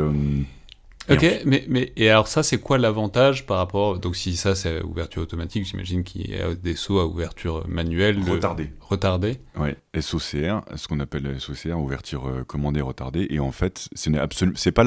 Ok, 1.10 1.26
mais, 1.44 1.64
mais 1.68 1.92
et 1.96 2.08
alors 2.08 2.28
ça, 2.28 2.42
c'est 2.42 2.58
quoi 2.58 2.78
l'avantage 2.78 3.46
par 3.46 3.56
rapport 3.56 3.98
Donc 3.98 4.16
si 4.16 4.36
ça, 4.36 4.54
c'est 4.54 4.82
ouverture 4.82 5.22
automatique, 5.22 5.66
j'imagine 5.66 6.04
qu'il 6.04 6.30
y 6.30 6.36
a 6.36 6.54
des 6.54 6.76
sauts 6.76 7.00
à 7.00 7.06
ouverture 7.06 7.66
manuelle. 7.68 8.18
Retardée. 8.28 8.70
Retardée. 8.80 9.38
Ouais, 9.58 9.76
SOCR, 9.98 10.62
ce 10.76 10.86
qu'on 10.86 11.00
appelle 11.00 11.40
SOCR, 11.40 11.78
ouverture 11.78 12.26
euh, 12.26 12.44
commandée 12.44 12.80
retardée. 12.80 13.26
Et 13.30 13.40
en 13.40 13.52
fait, 13.52 13.88
ce 13.94 14.10
n'est 14.10 14.18
absolument, 14.18 14.56
c'est 14.56 14.72
pas 14.72 14.84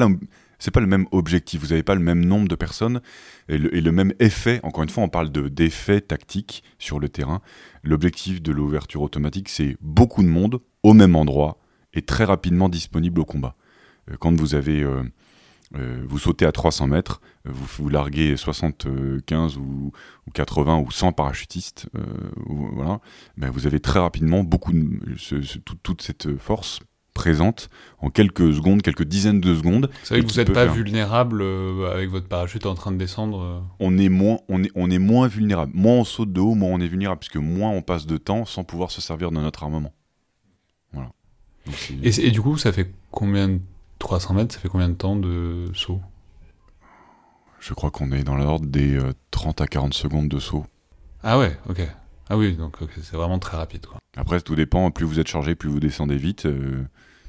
c'est 0.58 0.70
pas 0.70 0.80
le 0.80 0.86
même 0.86 1.06
objectif. 1.12 1.60
Vous 1.60 1.68
n'avez 1.68 1.82
pas 1.82 1.94
le 1.94 2.00
même 2.00 2.24
nombre 2.24 2.48
de 2.48 2.54
personnes 2.54 3.02
et 3.48 3.58
le, 3.58 3.74
et 3.76 3.82
le, 3.82 3.92
même 3.92 4.14
effet. 4.18 4.60
Encore 4.62 4.82
une 4.82 4.88
fois, 4.88 5.02
on 5.02 5.08
parle 5.08 5.30
de 5.30 5.48
d'effet 5.48 6.00
tactique 6.00 6.64
sur 6.78 7.00
le 7.00 7.10
terrain. 7.10 7.42
L'objectif 7.82 8.40
de 8.40 8.50
l'ouverture 8.50 9.02
automatique, 9.02 9.50
c'est 9.50 9.76
beaucoup 9.82 10.22
de 10.22 10.28
monde 10.28 10.60
au 10.82 10.94
même 10.94 11.16
endroit 11.16 11.58
et 11.92 12.00
très 12.02 12.24
rapidement 12.24 12.70
disponible 12.70 13.20
au 13.20 13.24
combat. 13.24 13.56
Euh, 14.10 14.16
quand 14.18 14.34
vous 14.34 14.54
avez 14.54 14.82
euh, 14.82 15.02
euh, 15.76 16.04
vous 16.08 16.18
sautez 16.18 16.46
à 16.46 16.52
300 16.52 16.86
mètres, 16.86 17.20
euh, 17.46 17.50
vous, 17.52 17.66
vous 17.78 17.88
larguez 17.88 18.36
75 18.36 19.56
ou, 19.56 19.92
80 20.32 20.78
ou 20.78 20.90
100 20.90 21.12
parachutistes, 21.12 21.88
euh, 21.96 22.02
voilà, 22.46 23.00
ben 23.36 23.50
vous 23.50 23.66
avez 23.66 23.80
très 23.80 23.98
rapidement 23.98 24.44
beaucoup 24.44 24.72
de, 24.72 24.88
toute 25.82 26.02
cette 26.02 26.36
force 26.38 26.80
présente 27.12 27.70
en 27.98 28.10
quelques 28.10 28.54
secondes, 28.54 28.82
quelques 28.82 29.04
dizaines 29.04 29.40
de 29.40 29.54
secondes. 29.54 29.90
C'est 30.02 30.14
vrai 30.14 30.24
que 30.24 30.30
vous 30.30 30.38
n'êtes 30.38 30.52
pas 30.52 30.66
vulnérable 30.66 31.42
avec 31.92 32.10
votre 32.10 32.26
parachute 32.26 32.66
en 32.66 32.74
train 32.74 32.90
de 32.90 32.96
descendre 32.96 33.62
on 33.78 33.96
est, 33.98 34.08
moins, 34.08 34.38
on, 34.48 34.62
est, 34.64 34.70
on 34.74 34.90
est 34.90 34.98
moins 34.98 35.28
vulnérable. 35.28 35.72
Moins 35.74 35.94
on 35.94 36.04
saute 36.04 36.32
de 36.32 36.40
haut, 36.40 36.54
moins 36.54 36.70
on 36.70 36.80
est 36.80 36.88
vulnérable, 36.88 37.20
puisque 37.20 37.36
moins 37.36 37.70
on 37.70 37.82
passe 37.82 38.06
de 38.06 38.16
temps 38.16 38.44
sans 38.44 38.64
pouvoir 38.64 38.90
se 38.90 39.00
servir 39.00 39.30
de 39.30 39.36
notre 39.36 39.62
armement. 39.62 39.92
Voilà. 40.92 41.10
et, 42.02 42.26
et, 42.26 42.30
du 42.32 42.40
coup, 42.40 42.58
ça 42.58 42.72
fait 42.72 42.92
combien 43.12 43.48
de 43.48 43.60
300 43.98 44.34
mètres, 44.34 44.54
ça 44.54 44.60
fait 44.60 44.68
combien 44.68 44.88
de 44.88 44.94
temps 44.94 45.16
de 45.16 45.70
saut? 45.74 46.00
Je 47.60 47.72
crois 47.72 47.90
qu'on 47.90 48.12
est 48.12 48.24
dans 48.24 48.36
l'ordre 48.36 48.66
des 48.66 48.98
30 49.30 49.60
euh, 49.60 49.64
à 49.64 49.66
40 49.66 49.94
secondes 49.94 50.28
de 50.28 50.38
saut. 50.38 50.66
Ah 51.22 51.38
ouais, 51.38 51.56
ok. 51.68 51.80
Ah 52.28 52.36
oui, 52.36 52.56
donc 52.56 52.76
c'est 53.00 53.16
vraiment 53.16 53.38
très 53.38 53.56
rapide. 53.56 53.86
Quoi. 53.86 53.98
Après, 54.16 54.40
tout 54.40 54.54
dépend, 54.54 54.90
plus 54.90 55.06
vous 55.06 55.18
êtes 55.18 55.28
chargé, 55.28 55.54
plus 55.54 55.70
vous 55.70 55.80
descendez 55.80 56.16
vite. 56.16 56.44
Euh, 56.44 56.82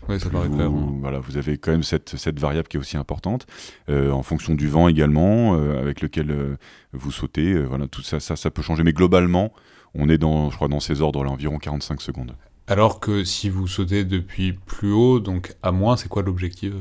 oui, 0.09 0.19
ça 0.19 0.29
paraît 0.29 0.49
vous, 0.49 0.57
clair. 0.57 0.69
Voilà, 0.69 1.19
vous 1.19 1.37
avez 1.37 1.57
quand 1.57 1.71
même 1.71 1.83
cette, 1.83 2.17
cette 2.17 2.37
variable 2.39 2.67
qui 2.67 2.75
est 2.75 2.79
aussi 2.79 2.97
importante, 2.97 3.47
euh, 3.89 4.11
en 4.11 4.23
fonction 4.23 4.55
du 4.55 4.67
vent 4.67 4.89
également, 4.89 5.53
avec 5.53 6.01
lequel 6.01 6.57
vous 6.91 7.11
sautez. 7.11 7.57
voilà, 7.63 7.87
tout 7.87 8.01
ça, 8.01 8.19
ça, 8.19 8.35
ça 8.35 8.51
peut 8.51 8.61
changer. 8.61 8.83
Mais 8.83 8.93
globalement, 8.93 9.53
on 9.93 10.09
est 10.09 10.17
dans, 10.17 10.49
je 10.51 10.55
crois, 10.57 10.67
dans 10.67 10.81
ces 10.81 11.01
ordres-là, 11.01 11.31
environ 11.31 11.57
45 11.57 12.01
secondes. 12.01 12.35
Alors 12.67 12.99
que 12.99 13.23
si 13.23 13.49
vous 13.49 13.67
sautez 13.67 14.05
depuis 14.05 14.53
plus 14.53 14.91
haut, 14.91 15.19
donc 15.19 15.55
à 15.61 15.71
moins, 15.71 15.97
c'est 15.97 16.09
quoi 16.09 16.23
l'objectif? 16.23 16.73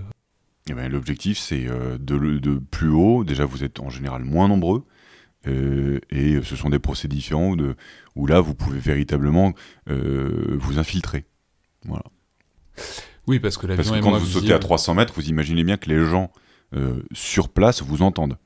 Eh 0.68 0.72
ben, 0.72 0.90
L'objectif, 0.90 1.38
c'est 1.38 1.68
euh, 1.68 1.98
de, 1.98 2.38
de, 2.38 2.58
plus 2.70 2.88
haut. 2.88 3.24
Déjà, 3.24 3.44
vous 3.44 3.64
êtes 3.64 3.80
en 3.80 3.90
général 3.90 4.24
moins 4.24 4.48
nombreux. 4.48 4.84
Euh, 5.46 6.00
et 6.08 6.40
ce 6.42 6.56
sont 6.56 6.70
des 6.70 6.78
procédés 6.78 7.16
différents 7.16 7.50
où, 7.50 7.56
de, 7.56 7.76
où 8.16 8.26
là, 8.26 8.40
vous 8.40 8.54
pouvez 8.54 8.78
véritablement 8.78 9.52
euh, 9.90 10.56
vous 10.58 10.78
infiltrer. 10.78 11.26
Voilà. 11.84 12.04
Oui, 13.26 13.38
parce 13.40 13.58
que 13.58 13.66
Parce 13.66 13.90
que 13.90 14.00
quand 14.00 14.18
vous 14.18 14.26
sautez 14.26 14.54
à 14.54 14.58
300 14.58 14.94
mètres, 14.94 15.12
vous 15.14 15.28
imaginez 15.28 15.64
bien 15.64 15.76
que 15.76 15.88
les 15.88 16.04
gens 16.04 16.30
sur 17.12 17.50
place 17.50 17.82
vous 17.82 18.02
entendent. 18.02 18.36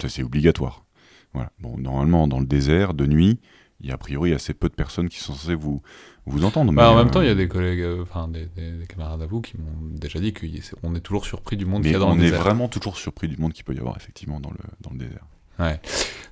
Ça, 0.00 0.08
c'est 0.08 0.22
obligatoire. 0.22 0.84
Voilà. 1.32 1.50
Bon, 1.58 1.76
normalement, 1.78 2.28
dans 2.28 2.38
le 2.38 2.46
désert, 2.46 2.94
de 2.94 3.06
nuit, 3.06 3.40
il 3.80 3.88
y 3.88 3.90
a 3.90 3.94
a 3.94 3.98
priori 3.98 4.32
assez 4.32 4.54
peu 4.54 4.68
de 4.68 4.74
personnes 4.74 5.08
qui 5.08 5.18
sont 5.18 5.32
censées 5.32 5.54
vous, 5.54 5.82
vous 6.26 6.44
entendre. 6.44 6.72
Bah, 6.72 6.90
en 6.90 6.96
même 6.96 7.10
temps, 7.10 7.22
il 7.22 7.26
y 7.26 7.28
a 7.28 7.32
euh, 7.32 7.34
des 7.34 7.48
collègues, 7.48 7.80
euh, 7.80 8.02
enfin 8.02 8.28
des, 8.28 8.48
camarades 8.88 9.22
à 9.22 9.26
vous 9.26 9.40
qui 9.40 9.56
m'ont 9.58 9.96
déjà 9.96 10.20
dit 10.20 10.32
qu'on 10.32 10.94
est 10.94 11.00
toujours 11.00 11.24
surpris 11.24 11.56
du 11.56 11.66
monde 11.66 11.82
qu'il 11.82 11.92
y 11.92 11.94
a 11.94 11.98
dans 11.98 12.14
le 12.14 12.20
désert. 12.20 12.38
On 12.38 12.40
est 12.40 12.42
vraiment 12.42 12.68
toujours 12.68 12.96
surpris 12.96 13.28
du 13.28 13.36
monde 13.36 13.52
qu'il 13.52 13.64
peut 13.64 13.74
y 13.74 13.78
avoir 13.78 13.96
effectivement 13.96 14.40
dans 14.40 14.50
le, 14.50 14.58
dans 14.80 14.90
le 14.90 14.98
désert. 14.98 15.24
Ouais. 15.58 15.80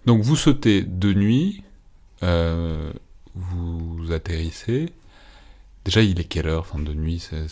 Donc 0.06 0.22
vous 0.22 0.36
sautez 0.36 0.82
de 0.82 1.12
nuit, 1.12 1.62
euh, 2.22 2.92
vous 3.34 4.12
atterrissez. 4.12 4.92
Déjà, 5.84 6.02
il 6.02 6.20
est 6.20 6.24
quelle 6.24 6.48
heure? 6.48 6.66
Enfin, 6.70 6.82
de 6.82 6.92
nuit, 6.92 7.18
c'est. 7.18 7.46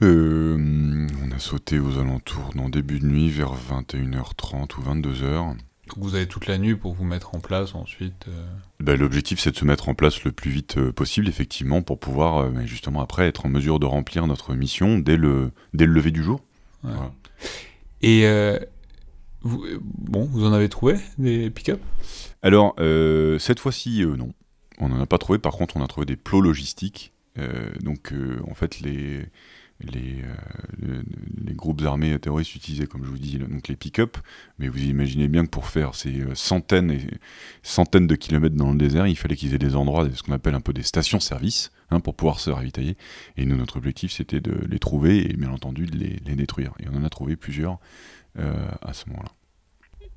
on 0.00 1.30
a 1.34 1.38
sauté 1.38 1.78
aux 1.78 1.98
alentours, 1.98 2.50
dans 2.54 2.68
début 2.68 3.00
de 3.00 3.06
nuit, 3.06 3.28
vers 3.28 3.54
21h30 3.54 4.78
ou 4.78 4.82
22h 4.82 5.56
vous 5.96 6.14
avez 6.14 6.26
toute 6.26 6.46
la 6.46 6.58
nuit 6.58 6.74
pour 6.74 6.94
vous 6.94 7.04
mettre 7.04 7.34
en 7.34 7.40
place 7.40 7.74
ensuite 7.74 8.26
euh? 8.28 8.46
ben, 8.80 8.98
L'objectif, 8.98 9.40
c'est 9.40 9.50
de 9.50 9.56
se 9.56 9.64
mettre 9.64 9.88
en 9.88 9.94
place 9.94 10.24
le 10.24 10.32
plus 10.32 10.50
vite 10.50 10.78
euh, 10.78 10.92
possible, 10.92 11.28
effectivement, 11.28 11.82
pour 11.82 11.98
pouvoir 11.98 12.38
euh, 12.38 12.66
justement 12.66 13.00
après 13.00 13.26
être 13.26 13.46
en 13.46 13.48
mesure 13.48 13.78
de 13.78 13.86
remplir 13.86 14.26
notre 14.26 14.54
mission 14.54 14.98
dès 14.98 15.16
le, 15.16 15.50
dès 15.74 15.86
le 15.86 15.92
lever 15.92 16.10
du 16.10 16.22
jour. 16.22 16.40
Et 18.02 18.26
vous, 19.42 19.64
bon, 19.80 20.24
vous 20.24 20.44
en 20.44 20.52
avez 20.52 20.68
trouvé 20.68 20.96
des 21.18 21.50
pick-up? 21.50 21.80
Alors, 22.42 22.74
cette 23.38 23.60
fois-ci, 23.60 24.04
non. 24.04 24.32
On 24.78 24.88
n'en 24.88 25.00
a 25.00 25.06
pas 25.06 25.18
trouvé. 25.18 25.38
Par 25.38 25.52
contre, 25.52 25.76
on 25.76 25.84
a 25.84 25.86
trouvé 25.86 26.06
des 26.06 26.16
plots 26.16 26.40
logistiques. 26.40 27.12
donc, 27.80 28.12
en 28.50 28.54
fait, 28.54 28.80
les, 28.80 29.28
euh, 29.86 31.02
les, 31.44 31.54
groupes 31.54 31.82
armés 31.82 32.18
terroristes 32.18 32.54
utilisaient, 32.54 32.86
comme 32.86 33.04
je 33.04 33.10
vous 33.10 33.18
dis, 33.18 33.38
donc 33.38 33.68
les 33.68 33.76
pick-up. 33.76 34.16
Mais 34.58 34.68
vous 34.68 34.82
imaginez 34.82 35.28
bien 35.28 35.44
que 35.44 35.50
pour 35.50 35.66
faire 35.66 35.94
ces 35.94 36.20
euh, 36.20 36.34
centaines 36.34 36.90
et 36.90 37.06
centaines 37.62 38.06
de 38.06 38.14
kilomètres 38.14 38.56
dans 38.56 38.72
le 38.72 38.78
désert, 38.78 39.06
il 39.06 39.16
fallait 39.16 39.36
qu'ils 39.36 39.54
aient 39.54 39.58
des 39.58 39.76
endroits, 39.76 40.08
ce 40.12 40.22
qu'on 40.22 40.32
appelle 40.32 40.54
un 40.54 40.60
peu 40.60 40.72
des 40.72 40.82
stations-service, 40.82 41.72
hein, 41.90 42.00
pour 42.00 42.14
pouvoir 42.14 42.40
se 42.40 42.50
ravitailler. 42.50 42.96
Et 43.36 43.46
nous, 43.46 43.56
notre 43.56 43.76
objectif, 43.76 44.12
c'était 44.12 44.40
de 44.40 44.52
les 44.66 44.78
trouver 44.78 45.30
et 45.30 45.34
bien 45.34 45.50
entendu 45.50 45.86
de 45.86 45.96
les, 45.96 46.34
détruire. 46.34 46.72
Et 46.80 46.86
on 46.92 46.96
en 46.96 47.04
a 47.04 47.10
trouvé 47.10 47.36
plusieurs 47.36 47.78
euh, 48.38 48.68
à 48.80 48.92
ce 48.94 49.08
moment-là. 49.10 49.30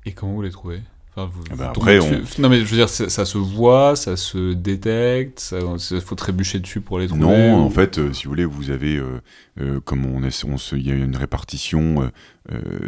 Et 0.04 0.12
comment 0.12 0.34
vous 0.34 0.42
les 0.42 0.50
trouvez? 0.50 0.80
Bah 1.16 1.72
après, 1.74 1.98
Non, 2.38 2.50
mais 2.50 2.60
je 2.60 2.64
veux 2.64 2.76
dire, 2.76 2.90
ça, 2.90 3.24
se 3.24 3.38
voit, 3.38 3.96
ça 3.96 4.16
se 4.16 4.52
détecte, 4.52 5.54
il 5.90 6.00
faut 6.02 6.14
trébucher 6.14 6.58
dessus 6.58 6.82
pour 6.82 6.98
les 6.98 7.08
trouver. 7.08 7.22
Non, 7.22 7.64
en 7.64 7.70
fait, 7.70 7.98
euh, 7.98 8.12
si 8.12 8.24
vous 8.24 8.30
voulez, 8.30 8.44
vous 8.44 8.70
avez, 8.70 8.96
euh, 8.96 9.22
euh, 9.60 9.80
comme 9.80 10.04
on, 10.04 10.22
est, 10.22 10.44
on 10.44 10.56
il 10.76 10.86
y 10.86 10.90
a 10.90 10.94
une 10.94 11.16
répartition 11.16 12.10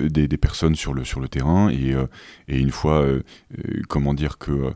des, 0.03 0.29
des, 0.29 0.37
personnes 0.37 0.77
sur 0.77 0.93
le, 0.93 1.05
sur 1.05 1.21
le 1.21 1.29
terrain, 1.29 1.71
et, 1.71 1.95
et 2.49 2.59
une 2.59 2.71
fois, 2.71 3.07
comment 3.89 4.15
dire, 4.15 4.39
que 4.39 4.73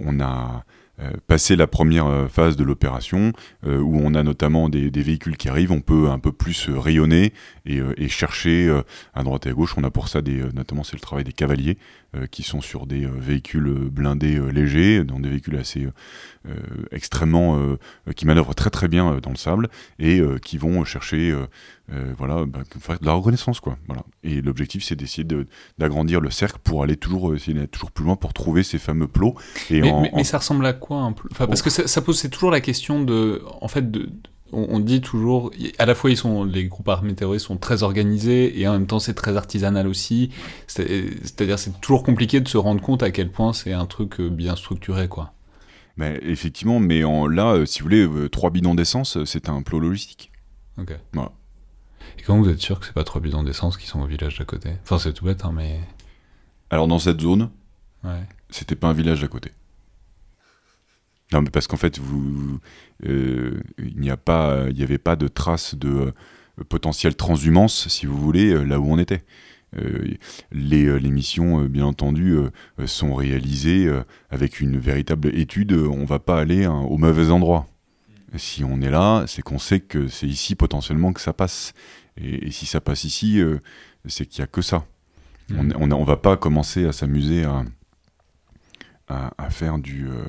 on 0.00 0.20
a 0.20 0.64
passer 1.26 1.56
la 1.56 1.66
première 1.66 2.28
phase 2.30 2.56
de 2.56 2.62
l'opération, 2.62 3.32
où 3.64 3.98
on 3.98 4.14
a 4.14 4.22
notamment 4.22 4.68
des, 4.68 4.90
véhicules 4.90 5.36
qui 5.36 5.48
arrivent, 5.48 5.72
on 5.72 5.80
peut 5.80 6.08
un 6.08 6.18
peu 6.18 6.32
plus 6.32 6.68
rayonner 6.68 7.32
et, 7.66 8.08
chercher 8.08 8.80
à 9.12 9.22
droite 9.22 9.46
et 9.46 9.50
à 9.50 9.52
gauche. 9.52 9.74
On 9.76 9.84
a 9.84 9.90
pour 9.90 10.08
ça 10.08 10.22
des, 10.22 10.42
notamment 10.54 10.82
c'est 10.82 10.96
le 10.96 11.00
travail 11.00 11.24
des 11.24 11.32
cavaliers 11.32 11.78
qui 12.30 12.42
sont 12.42 12.60
sur 12.60 12.86
des 12.86 13.06
véhicules 13.06 13.88
blindés 13.90 14.40
légers, 14.52 15.04
dans 15.04 15.20
des 15.20 15.28
véhicules 15.28 15.56
assez 15.56 15.88
extrêmement 16.92 17.76
qui 18.16 18.26
manœuvrent 18.26 18.54
très 18.54 18.70
très 18.70 18.88
bien 18.88 19.18
dans 19.22 19.30
le 19.30 19.36
sable 19.36 19.68
et 19.98 20.20
qui 20.42 20.58
vont 20.58 20.84
chercher 20.84 21.34
voilà 22.16 22.44
bah, 22.46 22.60
faire 22.80 22.98
de 22.98 23.06
la 23.06 23.12
reconnaissance 23.12 23.60
quoi. 23.60 23.76
Voilà. 23.86 24.02
Et 24.22 24.40
l'objectif 24.40 24.84
c'est 24.84 24.96
d'essayer 24.96 25.26
d'agrandir 25.78 26.20
le 26.20 26.30
cercle 26.30 26.58
pour 26.62 26.82
aller 26.82 26.96
toujours 26.96 27.34
essayer 27.34 27.54
d'aller 27.54 27.68
toujours 27.68 27.90
plus 27.90 28.04
loin 28.04 28.16
pour 28.16 28.32
trouver 28.32 28.62
ces 28.62 28.78
fameux 28.78 29.08
plots. 29.08 29.34
Et 29.70 29.80
mais, 29.80 30.24
ça 30.24 30.38
ressemble 30.38 30.66
à 30.66 30.72
quoi 30.72 30.98
un 30.98 31.14
enfin, 31.30 31.46
Parce 31.46 31.62
que 31.62 31.70
ça, 31.70 32.02
pose 32.02 32.18
c'est 32.18 32.28
toujours 32.28 32.50
la 32.50 32.60
question 32.60 33.02
de, 33.02 33.42
en 33.60 33.68
fait, 33.68 33.90
de, 33.90 34.10
on, 34.52 34.78
dit 34.78 35.00
toujours, 35.00 35.50
à 35.78 35.86
la 35.86 35.94
fois 35.94 36.10
ils 36.10 36.16
sont, 36.16 36.44
les 36.44 36.66
groupes 36.66 36.88
armés 36.88 37.14
terroristes 37.14 37.46
sont 37.46 37.56
très 37.56 37.82
organisés 37.82 38.60
et 38.60 38.68
en 38.68 38.72
même 38.72 38.86
temps 38.86 38.98
c'est 38.98 39.14
très 39.14 39.36
artisanal 39.36 39.86
aussi. 39.86 40.30
C'est-à-dire 40.66 41.58
c'est 41.58 41.80
toujours 41.80 42.02
compliqué 42.02 42.40
de 42.40 42.48
se 42.48 42.56
rendre 42.56 42.80
compte 42.80 43.02
à 43.02 43.10
quel 43.10 43.30
point 43.30 43.52
c'est 43.52 43.72
un 43.72 43.86
truc 43.86 44.20
euh, 44.20 44.28
bien 44.28 44.56
structuré 44.56 45.08
quoi. 45.08 45.32
Mais 45.96 46.18
effectivement, 46.22 46.80
mais 46.80 47.04
en, 47.04 47.26
là, 47.26 47.52
euh, 47.52 47.66
si 47.66 47.80
vous 47.80 47.84
voulez, 47.84 48.04
euh, 48.04 48.28
trois 48.28 48.50
bidons 48.50 48.74
d'essence, 48.74 49.22
c'est 49.24 49.48
un 49.48 49.62
plot 49.62 49.78
logistique. 49.78 50.32
Ok. 50.76 50.90
Et 50.90 52.22
comment 52.22 52.42
vous 52.42 52.48
êtes 52.48 52.60
sûr 52.60 52.80
que 52.80 52.86
c'est 52.86 52.92
pas 52.92 53.04
trois 53.04 53.20
bidons 53.20 53.44
d'essence 53.44 53.76
qui 53.76 53.86
sont 53.86 54.00
au 54.00 54.06
village 54.06 54.38
d'à 54.38 54.44
côté? 54.44 54.70
Enfin, 54.82 54.98
c'est 54.98 55.12
tout 55.12 55.24
bête, 55.24 55.44
hein, 55.44 55.52
mais. 55.54 55.80
Alors 56.70 56.88
dans 56.88 56.98
cette 56.98 57.20
zone, 57.20 57.50
c'était 58.50 58.74
pas 58.74 58.88
un 58.88 58.92
village 58.92 59.22
à 59.22 59.28
côté. 59.28 59.52
Non, 61.34 61.42
mais 61.42 61.50
parce 61.50 61.66
qu'en 61.66 61.76
fait, 61.76 61.98
vous, 61.98 62.60
euh, 63.06 63.60
il 63.78 63.98
n'y 63.98 64.08
a 64.08 64.16
pas, 64.16 64.66
il 64.70 64.76
n'y 64.76 64.84
avait 64.84 64.98
pas 64.98 65.16
de 65.16 65.26
traces 65.26 65.74
de 65.74 65.88
euh, 65.88 66.64
potentielle 66.68 67.16
transhumance, 67.16 67.88
si 67.88 68.06
vous 68.06 68.16
voulez, 68.16 68.52
euh, 68.52 68.62
là 68.62 68.78
où 68.78 68.86
on 68.86 68.98
était. 68.98 69.24
les, 70.52 71.00
les, 71.00 71.10
missions, 71.10 71.64
bien 71.64 71.86
entendu, 71.86 72.36
sont 72.86 73.16
réalisées 73.16 73.90
avec 74.30 74.60
une 74.60 74.78
véritable 74.78 75.36
étude. 75.36 75.72
On 75.72 76.04
va 76.04 76.20
pas 76.20 76.38
aller 76.38 76.64
hein, 76.64 76.86
au 76.88 76.96
mauvais 76.96 77.30
endroit. 77.30 77.66
Si 78.36 78.62
on 78.62 78.80
est 78.80 78.90
là, 78.90 79.24
c'est 79.26 79.42
qu'on 79.42 79.58
sait 79.58 79.80
que 79.80 80.06
c'est 80.06 80.28
ici 80.28 80.54
potentiellement 80.54 81.12
que 81.12 81.20
ça 81.20 81.32
passe. 81.32 81.72
Et, 82.16 82.52
si 82.52 82.66
ça 82.66 82.80
passe 82.80 83.02
ici, 83.02 83.42
c'est 84.06 84.26
qu'il 84.26 84.42
n'y 84.42 84.44
a 84.44 84.46
que 84.46 84.62
ça. 84.62 84.86
On 85.56 85.64
ne 85.64 86.04
va 86.04 86.16
pas 86.18 86.36
commencer 86.36 86.86
à 86.86 86.92
s'amuser 86.92 87.42
à, 87.42 87.64
à, 89.08 89.50
faire 89.50 89.78
du. 89.78 90.08
Euh, 90.08 90.24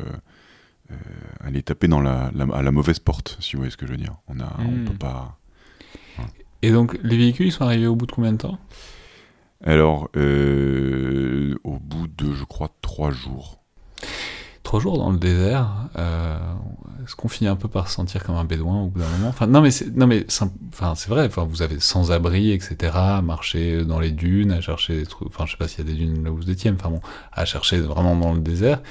euh, 0.91 0.95
aller 1.41 1.63
taper 1.63 1.87
dans 1.87 2.01
la, 2.01 2.31
à 2.53 2.61
la 2.61 2.71
mauvaise 2.71 2.99
porte, 2.99 3.37
si 3.39 3.53
vous 3.53 3.59
voyez 3.59 3.71
ce 3.71 3.77
que 3.77 3.87
je 3.87 3.91
veux 3.91 3.97
dire. 3.97 4.15
On 4.27 4.39
a, 4.39 4.55
on 4.59 4.71
hmm. 4.71 4.85
peut 4.85 4.97
pas. 4.97 5.37
Et 6.61 6.71
donc, 6.71 6.97
les 7.03 7.17
véhicules, 7.17 7.47
ils 7.47 7.51
sont 7.51 7.63
arrivés 7.63 7.87
au 7.87 7.95
bout 7.95 8.05
de 8.07 8.11
combien 8.11 8.31
de 8.31 8.37
temps? 8.37 8.57
Alors, 9.63 10.09
euh, 10.15 11.55
au 11.63 11.79
bout 11.79 12.07
de, 12.07 12.33
je 12.33 12.43
crois, 12.43 12.69
trois 12.81 13.11
jours. 13.11 13.59
Trois 14.63 14.79
jours 14.79 14.97
dans 14.97 15.11
le 15.11 15.19
désert, 15.19 15.89
euh, 15.95 16.39
est-ce 17.03 17.15
qu'on 17.15 17.27
finit 17.27 17.47
un 17.47 17.55
peu 17.55 17.67
par 17.67 17.87
se 17.87 17.93
sentir 17.93 18.23
comme 18.23 18.35
un 18.35 18.45
bédouin 18.45 18.81
au 18.81 18.87
bout 18.87 18.99
d'un 18.99 19.09
moment? 19.09 19.27
Enfin, 19.27 19.45
Non, 19.45 19.61
mais 19.61 19.69
c'est, 19.69 19.95
non, 19.95 20.07
mais 20.07 20.25
enfin, 20.73 20.95
c'est 20.95 21.09
vrai, 21.09 21.27
enfin, 21.27 21.45
vous 21.47 21.61
avez 21.61 21.79
sans-abri, 21.79 22.51
etc., 22.51 22.93
à 22.95 23.21
marcher 23.21 23.85
dans 23.85 23.99
les 23.99 24.11
dunes, 24.11 24.51
à 24.51 24.61
chercher 24.61 24.97
des 24.97 25.05
trucs, 25.05 25.27
enfin, 25.27 25.45
je 25.45 25.51
sais 25.51 25.57
pas 25.57 25.67
s'il 25.67 25.85
y 25.85 25.89
a 25.89 25.93
des 25.93 25.97
dunes 25.97 26.23
là 26.23 26.31
où 26.31 26.37
vous 26.37 26.49
étiez, 26.49 26.71
mais 26.71 26.77
enfin 26.79 26.89
bon, 26.89 27.01
à 27.31 27.45
chercher 27.45 27.79
vraiment 27.79 28.15
dans 28.15 28.33
le 28.33 28.39
désert. 28.39 28.81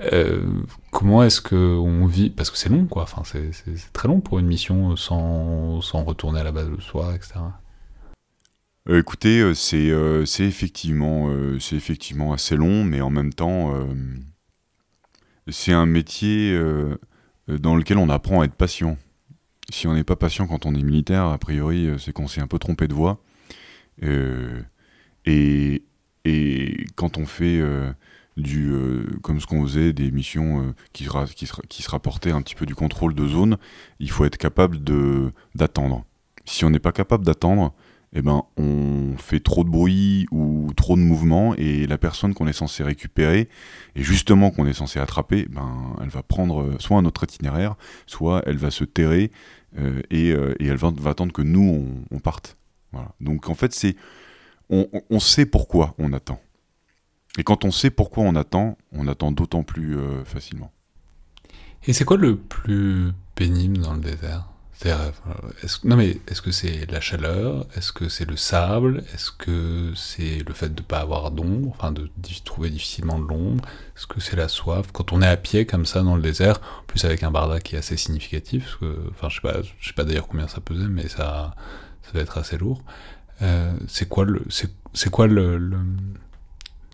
Euh, 0.00 0.44
comment 0.90 1.22
est-ce 1.22 1.40
qu'on 1.40 2.06
vit 2.06 2.30
Parce 2.30 2.50
que 2.50 2.58
c'est 2.58 2.68
long, 2.68 2.86
quoi, 2.86 3.04
enfin, 3.04 3.22
c'est, 3.24 3.50
très 3.92 4.08
long 4.08 4.20
pour 4.20 4.38
une 4.38 4.46
mission 4.46 4.96
sans, 4.96 5.80
sans 5.80 6.02
retourner 6.04 6.40
à 6.40 6.44
la 6.44 6.52
base 6.52 6.68
de 6.68 6.80
soi, 6.80 7.14
etc. 7.14 7.34
Euh, 8.88 9.00
écoutez, 9.00 9.54
c'est, 9.54 9.92
c'est, 10.26 10.44
effectivement, 10.44 11.30
c'est 11.60 11.76
effectivement 11.76 12.32
assez 12.32 12.56
long, 12.56 12.84
mais 12.84 13.00
en 13.00 13.10
même 13.10 13.32
temps 13.32 13.72
c'est 15.48 15.72
un 15.72 15.86
métier 15.86 16.52
euh, 16.52 16.96
dans 17.48 17.76
lequel 17.76 17.98
on 17.98 18.08
apprend 18.08 18.40
à 18.40 18.44
être 18.44 18.54
patient. 18.54 18.96
Si 19.70 19.86
on 19.86 19.94
n'est 19.94 20.04
pas 20.04 20.16
patient 20.16 20.46
quand 20.46 20.66
on 20.66 20.74
est 20.74 20.82
militaire, 20.82 21.24
a 21.24 21.38
priori, 21.38 21.86
euh, 21.86 21.98
c'est 21.98 22.12
qu'on 22.12 22.28
s'est 22.28 22.40
un 22.40 22.46
peu 22.46 22.58
trompé 22.58 22.88
de 22.88 22.94
voie. 22.94 23.22
Euh, 24.02 24.62
et, 25.26 25.82
quand 26.96 27.18
on 27.18 27.26
fait 27.26 27.60
du, 28.36 28.72
comme 29.22 29.40
ce 29.40 29.46
qu'on 29.46 29.62
faisait, 29.62 29.92
des 29.92 30.10
missions 30.10 30.74
qui, 30.92 31.06
qui, 31.34 31.48
qui, 31.68 31.82
se 31.82 31.90
rapportaient 31.90 32.32
un 32.32 32.42
petit 32.42 32.54
peu 32.54 32.66
du 32.66 32.74
contrôle 32.74 33.14
de 33.14 33.26
zone, 33.26 33.58
il 34.00 34.10
faut 34.10 34.24
être 34.24 34.38
capable 34.38 34.78
d'attendre. 35.54 36.04
Si 36.44 36.64
on 36.64 36.70
n'est 36.70 36.78
pas 36.78 36.92
capable 36.92 37.24
d'attendre, 37.24 37.72
eh 38.14 38.22
ben, 38.22 38.44
on 38.56 39.16
fait 39.18 39.40
trop 39.40 39.64
de 39.64 39.68
bruit 39.68 40.26
ou 40.30 40.72
trop 40.76 40.94
de 40.96 41.00
mouvement 41.00 41.54
et 41.56 41.86
la 41.86 41.98
personne 41.98 42.32
qu'on 42.32 42.46
est 42.46 42.52
censé 42.52 42.84
récupérer 42.84 43.48
et 43.96 44.02
justement 44.02 44.50
qu'on 44.52 44.66
est 44.66 44.72
censé 44.72 45.00
attraper, 45.00 45.46
ben, 45.50 45.96
elle 46.00 46.08
va 46.08 46.22
prendre 46.22 46.62
euh, 46.62 46.76
soit 46.78 46.96
un 46.96 47.04
autre 47.06 47.24
itinéraire, 47.24 47.74
soit 48.06 48.42
elle 48.46 48.56
va 48.56 48.70
se 48.70 48.84
terrer 48.84 49.32
euh, 49.78 50.00
euh, 50.12 50.54
et, 50.60 50.66
elle 50.66 50.76
va, 50.76 50.92
attendre 51.10 51.32
que 51.32 51.42
nous 51.42 51.84
on, 52.12 52.18
parte. 52.20 52.56
Donc 53.20 53.48
en 53.48 53.54
fait 53.54 53.72
c'est 53.72 53.96
on, 54.70 54.86
on, 55.10 55.18
sait 55.18 55.46
pourquoi 55.46 55.96
on 55.98 56.12
attend. 56.12 56.40
Et 57.38 57.44
quand 57.44 57.64
on 57.64 57.70
sait 57.70 57.90
pourquoi 57.90 58.24
on 58.24 58.34
attend, 58.36 58.78
on 58.92 59.08
attend 59.08 59.32
d'autant 59.32 59.62
plus 59.62 59.96
facilement. 60.24 60.70
Et 61.86 61.92
c'est 61.92 62.04
quoi 62.04 62.16
le 62.16 62.36
plus 62.36 63.12
pénible 63.34 63.78
dans 63.78 63.94
le 63.94 64.00
désert? 64.00 64.48
Euh, 64.86 65.10
est 65.62 65.84
non 65.84 65.96
mais 65.96 66.18
est-ce 66.28 66.42
que 66.42 66.50
c'est 66.50 66.90
la 66.90 67.00
chaleur? 67.00 67.66
Est-ce 67.76 67.92
que 67.92 68.08
c'est 68.08 68.28
le 68.28 68.36
sable? 68.36 69.04
Est-ce 69.14 69.30
que 69.30 69.92
c'est 69.94 70.46
le 70.46 70.52
fait 70.52 70.74
de 70.74 70.82
ne 70.82 70.86
pas 70.86 71.00
avoir 71.00 71.30
d'ombre, 71.30 71.70
enfin 71.70 71.92
de 71.92 72.10
trouver 72.44 72.70
difficilement 72.70 73.18
de 73.18 73.26
l'ombre? 73.26 73.64
Est-ce 73.96 74.06
que 74.06 74.20
c'est 74.20 74.36
la 74.36 74.48
soif? 74.48 74.88
Quand 74.92 75.12
on 75.12 75.22
est 75.22 75.26
à 75.26 75.36
pied 75.36 75.64
comme 75.64 75.86
ça 75.86 76.02
dans 76.02 76.16
le 76.16 76.22
désert, 76.22 76.60
en 76.82 76.86
plus 76.86 77.04
avec 77.04 77.22
un 77.22 77.30
barda 77.30 77.60
qui 77.60 77.76
est 77.76 77.78
assez 77.78 77.96
significatif, 77.96 78.78
enfin 79.10 79.28
je 79.28 79.36
sais 79.36 79.40
pas, 79.40 79.62
je 79.78 79.86
sais 79.86 79.94
pas 79.94 80.04
d'ailleurs 80.04 80.28
combien 80.28 80.48
ça 80.48 80.60
pesait, 80.60 80.88
mais 80.88 81.08
ça, 81.08 81.54
ça 82.02 82.12
doit 82.12 82.22
être 82.22 82.38
assez 82.38 82.58
lourd. 82.58 82.82
Euh, 83.42 83.72
c'est 83.88 84.08
quoi 84.08 84.24
le, 84.24 84.42
c'est, 84.50 85.10
quoi 85.10 85.26
le, 85.26 85.58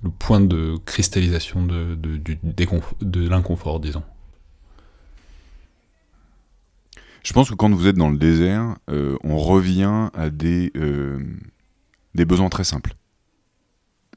point 0.09 0.41
de 0.41 0.77
cristallisation 0.85 1.65
de, 1.65 3.29
l'inconfort, 3.29 3.81
disons 3.81 4.03
Je 7.23 7.33
pense 7.33 7.51
que 7.51 7.55
quand 7.55 7.71
vous 7.71 7.87
êtes 7.87 7.97
dans 7.97 8.11
le 8.11 8.19
désert, 8.19 8.77
euh, 8.89 9.17
on 9.23 9.37
revient 9.37 10.09
à 10.15 10.31
des, 10.31 10.73
euh, 10.77 11.19
des 12.15 12.25
besoins 12.25 12.49
très 12.49 12.65
simples. 12.65 12.95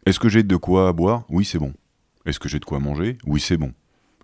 Est-ce 0.06 0.20
que 0.20 0.30
j'ai 0.30 0.44
de 0.44 0.56
quoi 0.56 0.92
boire? 0.94 1.26
Oui, 1.30 1.46
c'est 1.46 1.60
bon. 1.60 1.74
Est-ce 2.26 2.40
que 2.40 2.50
j'ai 2.50 2.60
de 2.60 2.66
quoi 2.66 2.80
manger? 2.80 3.18
Oui, 3.26 3.40
c'est 3.40 3.58
bon. 3.58 3.74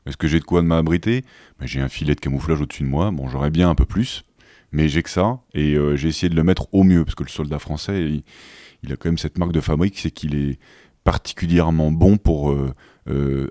Est-ce 0.06 0.18
que 0.18 0.28
j'ai 0.28 0.40
de 0.40 0.46
quoi 0.46 0.62
m'abriter? 0.62 1.24
Ben, 1.60 1.68
J'ai 1.68 1.82
un 1.82 1.90
filet 1.90 2.16
de 2.16 2.20
camouflage 2.20 2.62
au-dessus 2.62 2.84
de 2.84 2.88
moi. 2.88 3.12
Bon, 3.12 3.28
j'aurais 3.28 3.52
bien 3.52 3.70
un 3.70 3.76
peu 3.76 3.86
plus, 3.86 4.24
mais 4.72 4.88
j'ai 4.88 5.04
que 5.04 5.10
ça. 5.10 5.40
Et 5.54 5.76
euh, 5.76 5.96
j'ai 5.96 6.10
essayé 6.10 6.30
de 6.30 6.36
le 6.36 6.44
mettre 6.44 6.68
au 6.74 6.84
mieux, 6.84 7.04
parce 7.06 7.16
que 7.16 7.24
le 7.24 7.30
soldat 7.30 7.60
français, 7.60 8.22
il, 8.84 8.92
a 8.92 8.96
quand 8.96 9.10
même 9.10 9.18
cette 9.18 9.38
marque 9.38 9.52
de 9.52 9.62
fabrique, 9.62 9.98
c'est 10.00 10.12
qu'il 10.12 10.36
est 10.36 10.60
particulièrement 11.04 11.92
bon 11.92 12.18
pour 12.18 12.56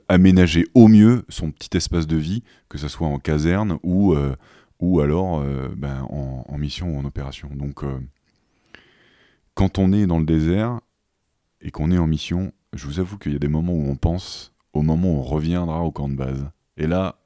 aménager 0.09 0.67
au 0.75 0.89
mieux 0.89 1.25
son 1.29 1.51
petit 1.51 1.77
espace 1.77 2.07
de 2.07 2.17
vie, 2.17 2.43
que 2.69 2.79
ce 2.79 2.89
soit 2.89 3.09
en 3.09 3.19
caserne 3.19 3.79
ou 3.83 4.15
ou 4.81 5.01
alors 5.01 5.41
euh, 5.41 5.69
ben, 5.77 6.07
en, 6.11 6.59
mission 6.59 6.97
ou 6.97 6.99
en 6.99 7.05
opération. 7.05 7.49
Donc, 7.53 7.85
euh, 7.85 7.99
quand 9.55 9.79
on 9.79 9.93
est 9.93 10.07
dans 10.07 10.19
le 10.19 10.25
désert 10.25 10.81
et 11.61 11.71
qu'on 11.71 11.91
est 11.91 11.99
en 11.99 12.07
mission, 12.07 12.53
je 12.73 12.87
vous 12.87 13.01
avoue 13.01 13.19
qu'il 13.19 13.33
y 13.33 13.37
a 13.37 13.41
des 13.41 13.49
moments 13.49 13.73
où 13.73 13.89
on 13.89 13.97
pense 13.97 14.53
au 14.73 14.83
moment 14.83 15.15
où 15.15 15.19
on 15.19 15.23
reviendra 15.23 15.83
au 15.83 15.91
camp 15.91 16.09
de 16.09 16.15
base. 16.15 16.49
Et 16.77 16.87
là, 16.87 17.17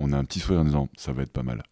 on 0.00 0.12
a 0.12 0.18
un 0.18 0.24
petit 0.24 0.40
sourire 0.40 0.60
en 0.60 0.64
disant 0.64 0.88
ça 0.96 1.12
va 1.12 1.22
être 1.22 1.32
pas 1.32 1.42
mal. 1.42 1.62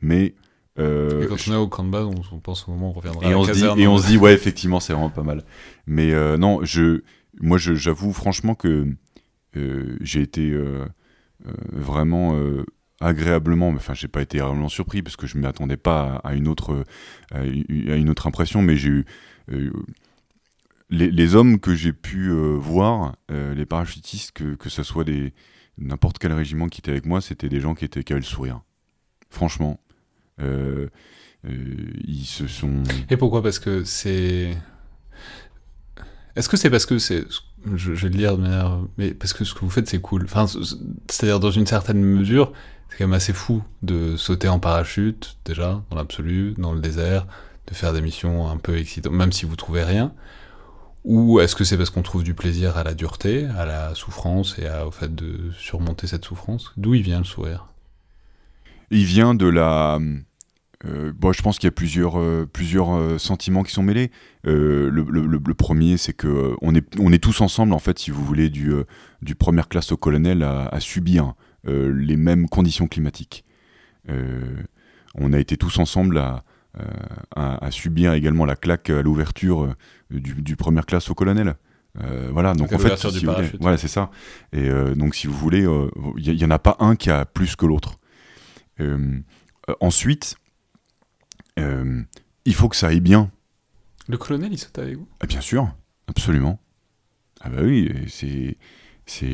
Mais 0.00 0.34
euh, 0.78 1.22
et 1.22 1.26
quand 1.26 1.36
on 1.48 1.52
est 1.52 1.56
au 1.56 1.66
de 1.66 1.90
base, 1.90 2.06
on, 2.32 2.40
pense 2.40 2.66
au 2.66 2.72
moment 2.72 2.88
où 2.88 2.90
on 2.90 2.92
reviendra. 2.94 3.28
Et, 3.28 3.32
à 3.32 3.38
on, 3.38 3.44
se 3.44 3.52
dit, 3.52 3.82
et 3.82 3.86
on 3.86 3.98
se 3.98 4.06
dit, 4.08 4.16
ouais, 4.16 4.32
effectivement, 4.32 4.80
c'est 4.80 4.92
vraiment 4.92 5.10
pas 5.10 5.22
mal. 5.22 5.44
Mais 5.86 6.12
non, 6.36 6.64
je, 6.64 7.02
moi, 7.40 7.58
j'avoue 7.58 8.12
franchement 8.12 8.54
que 8.54 8.86
j'ai 10.00 10.22
été 10.22 10.58
vraiment 11.72 12.36
agréablement, 13.00 13.68
enfin 13.68 13.94
j'ai 13.94 14.08
pas 14.08 14.22
été 14.22 14.38
agréablement 14.38 14.68
surpris 14.68 15.02
parce 15.02 15.16
que 15.16 15.26
je 15.26 15.36
ne 15.36 15.42
m'attendais 15.42 15.76
pas 15.76 16.20
à, 16.24 16.34
une 16.34 16.48
autre, 16.48 16.84
à 17.30 17.44
une 17.44 18.10
autre 18.10 18.26
impression, 18.26 18.62
mais 18.62 18.76
j'ai 18.76 18.88
eu 18.88 19.04
euh, 19.52 19.70
les, 20.90 21.34
hommes 21.34 21.58
que 21.58 21.74
j'ai 21.74 21.92
pu 21.92 22.30
euh, 22.30 22.56
voir, 22.56 23.16
euh, 23.30 23.54
les 23.54 23.66
parachutistes, 23.66 24.32
que, 24.32 24.54
que 24.54 24.68
ce 24.68 24.82
soit 24.82 25.04
des 25.04 25.32
n'importe 25.76 26.18
quel 26.18 26.32
régiment 26.32 26.68
qui 26.68 26.80
était 26.80 26.92
avec 26.92 27.04
moi, 27.04 27.20
c'était 27.20 27.48
des 27.48 27.60
gens 27.60 27.74
qui 27.74 27.84
étaient 27.84 28.04
qui 28.04 28.12
avaient 28.12 28.20
le 28.20 28.26
sourire. 28.26 28.60
Franchement, 29.28 29.80
ils 30.38 32.24
se 32.24 32.46
sont. 32.46 32.82
Et 33.10 33.16
pourquoi? 33.16 33.42
Parce 33.42 33.58
que 33.58 33.84
c'est. 33.84 34.56
Est-ce 36.36 36.48
que 36.48 36.56
c'est 36.56 36.70
parce 36.70 36.86
que 36.86 36.98
c'est 36.98 37.26
je, 37.74 37.92
vais 37.92 38.08
le 38.08 38.16
dire 38.16 38.36
de 38.36 38.42
manière, 38.42 38.78
mais 38.98 39.14
parce 39.14 39.32
que 39.32 39.44
ce 39.44 39.54
que 39.54 39.60
vous 39.60 39.70
faites 39.70 39.88
c'est 39.88 40.00
cool. 40.00 40.24
Enfin, 40.24 40.46
c'est-à-dire 40.46 41.40
dans 41.40 41.50
une 41.50 41.66
certaine 41.66 42.02
mesure, 42.02 42.52
c'est 42.88 42.98
quand 42.98 43.04
même 43.04 43.14
assez 43.14 43.32
fou 43.32 43.62
de 43.82 44.16
sauter 44.16 44.48
en 44.48 44.58
parachute 44.58 45.38
déjà 45.44 45.82
dans 45.90 45.96
l'absolu, 45.96 46.54
dans 46.58 46.72
le 46.72 46.80
désert, 46.80 47.26
de 47.66 47.74
faire 47.74 47.92
des 47.92 48.02
missions 48.02 48.48
un 48.48 48.56
peu 48.56 48.76
excitantes, 48.76 49.12
même 49.12 49.32
si 49.32 49.46
vous 49.46 49.56
trouvez 49.56 49.84
rien. 49.84 50.12
Ou 51.04 51.40
est-ce 51.40 51.54
que 51.54 51.64
c'est 51.64 51.76
parce 51.76 51.90
qu'on 51.90 52.02
trouve 52.02 52.24
du 52.24 52.34
plaisir 52.34 52.78
à 52.78 52.84
la 52.84 52.94
dureté, 52.94 53.46
à 53.58 53.66
la 53.66 53.94
souffrance 53.94 54.58
et 54.58 54.68
au 54.86 54.90
fait 54.90 55.14
de 55.14 55.50
surmonter 55.58 56.06
cette 56.06 56.24
souffrance? 56.24 56.72
D'où 56.78 56.92
vient 56.92 57.18
le 57.18 57.24
sourire? 57.24 57.66
Il 58.90 59.04
vient 59.04 59.34
de 59.34 59.46
la 59.46 59.98
euh, 60.86 61.12
bon, 61.16 61.32
je 61.32 61.42
pense 61.42 61.58
qu'il 61.58 61.66
y 61.66 61.68
a 61.68 61.72
plusieurs, 61.72 62.18
euh, 62.18 62.46
plusieurs 62.50 62.94
euh, 62.94 63.18
sentiments 63.18 63.62
qui 63.62 63.72
sont 63.72 63.82
mêlés. 63.82 64.10
Le, 64.44 64.88
le, 64.90 65.54
premier, 65.54 65.96
c'est 65.96 66.12
que 66.12 66.54
on 66.60 66.74
est, 66.74 66.84
on 66.98 67.12
est 67.12 67.22
tous 67.22 67.40
ensemble, 67.40 67.72
en 67.72 67.78
fait, 67.78 67.98
si 67.98 68.10
vous 68.10 68.24
voulez, 68.24 68.50
du, 68.50 68.72
du 69.22 69.34
première 69.34 69.68
classe 69.68 69.92
au 69.92 69.96
colonel 69.96 70.42
à, 70.42 70.78
subir 70.80 71.34
les 71.66 72.16
mêmes 72.16 72.48
conditions 72.48 72.86
climatiques. 72.86 73.44
on 75.14 75.32
a 75.32 75.38
été 75.38 75.56
tous 75.56 75.78
ensemble 75.78 76.18
à, 76.18 76.44
à, 77.34 77.70
subir 77.70 78.12
également 78.12 78.44
la 78.44 78.56
claque 78.56 78.90
à 78.90 79.00
l'ouverture 79.00 79.74
du, 80.10 80.42
du 80.42 80.56
première 80.56 80.84
classe 80.84 81.08
au 81.08 81.14
colonel. 81.14 81.54
voilà, 82.30 82.52
donc, 82.52 82.72
en 82.74 82.78
fait, 82.78 82.96
si 82.98 83.24
voilà, 83.60 83.78
c'est 83.78 83.88
ça. 83.88 84.10
Et 84.52 84.68
donc, 84.94 85.14
si 85.14 85.26
vous 85.26 85.38
voulez, 85.38 85.66
il 86.18 86.36
n'y 86.36 86.44
en 86.44 86.50
a 86.50 86.58
pas 86.58 86.76
un 86.80 86.96
qui 86.96 87.10
a 87.10 87.24
plus 87.24 87.56
que 87.56 87.64
l'autre. 87.64 87.98
Ensuite, 89.80 90.36
euh, 91.58 92.02
il 92.44 92.54
faut 92.54 92.68
que 92.68 92.76
ça 92.76 92.88
aille 92.88 93.00
bien. 93.00 93.30
Le 94.08 94.18
colonel, 94.18 94.52
il 94.52 94.58
saute 94.58 94.78
avec 94.78 94.96
vous? 94.96 95.08
Ah, 95.20 95.26
Bien 95.26 95.40
sûr, 95.40 95.74
absolument. 96.06 96.58
Ah 97.40 97.50
bah 97.50 97.62
oui, 97.62 97.90
c'est... 98.08 98.56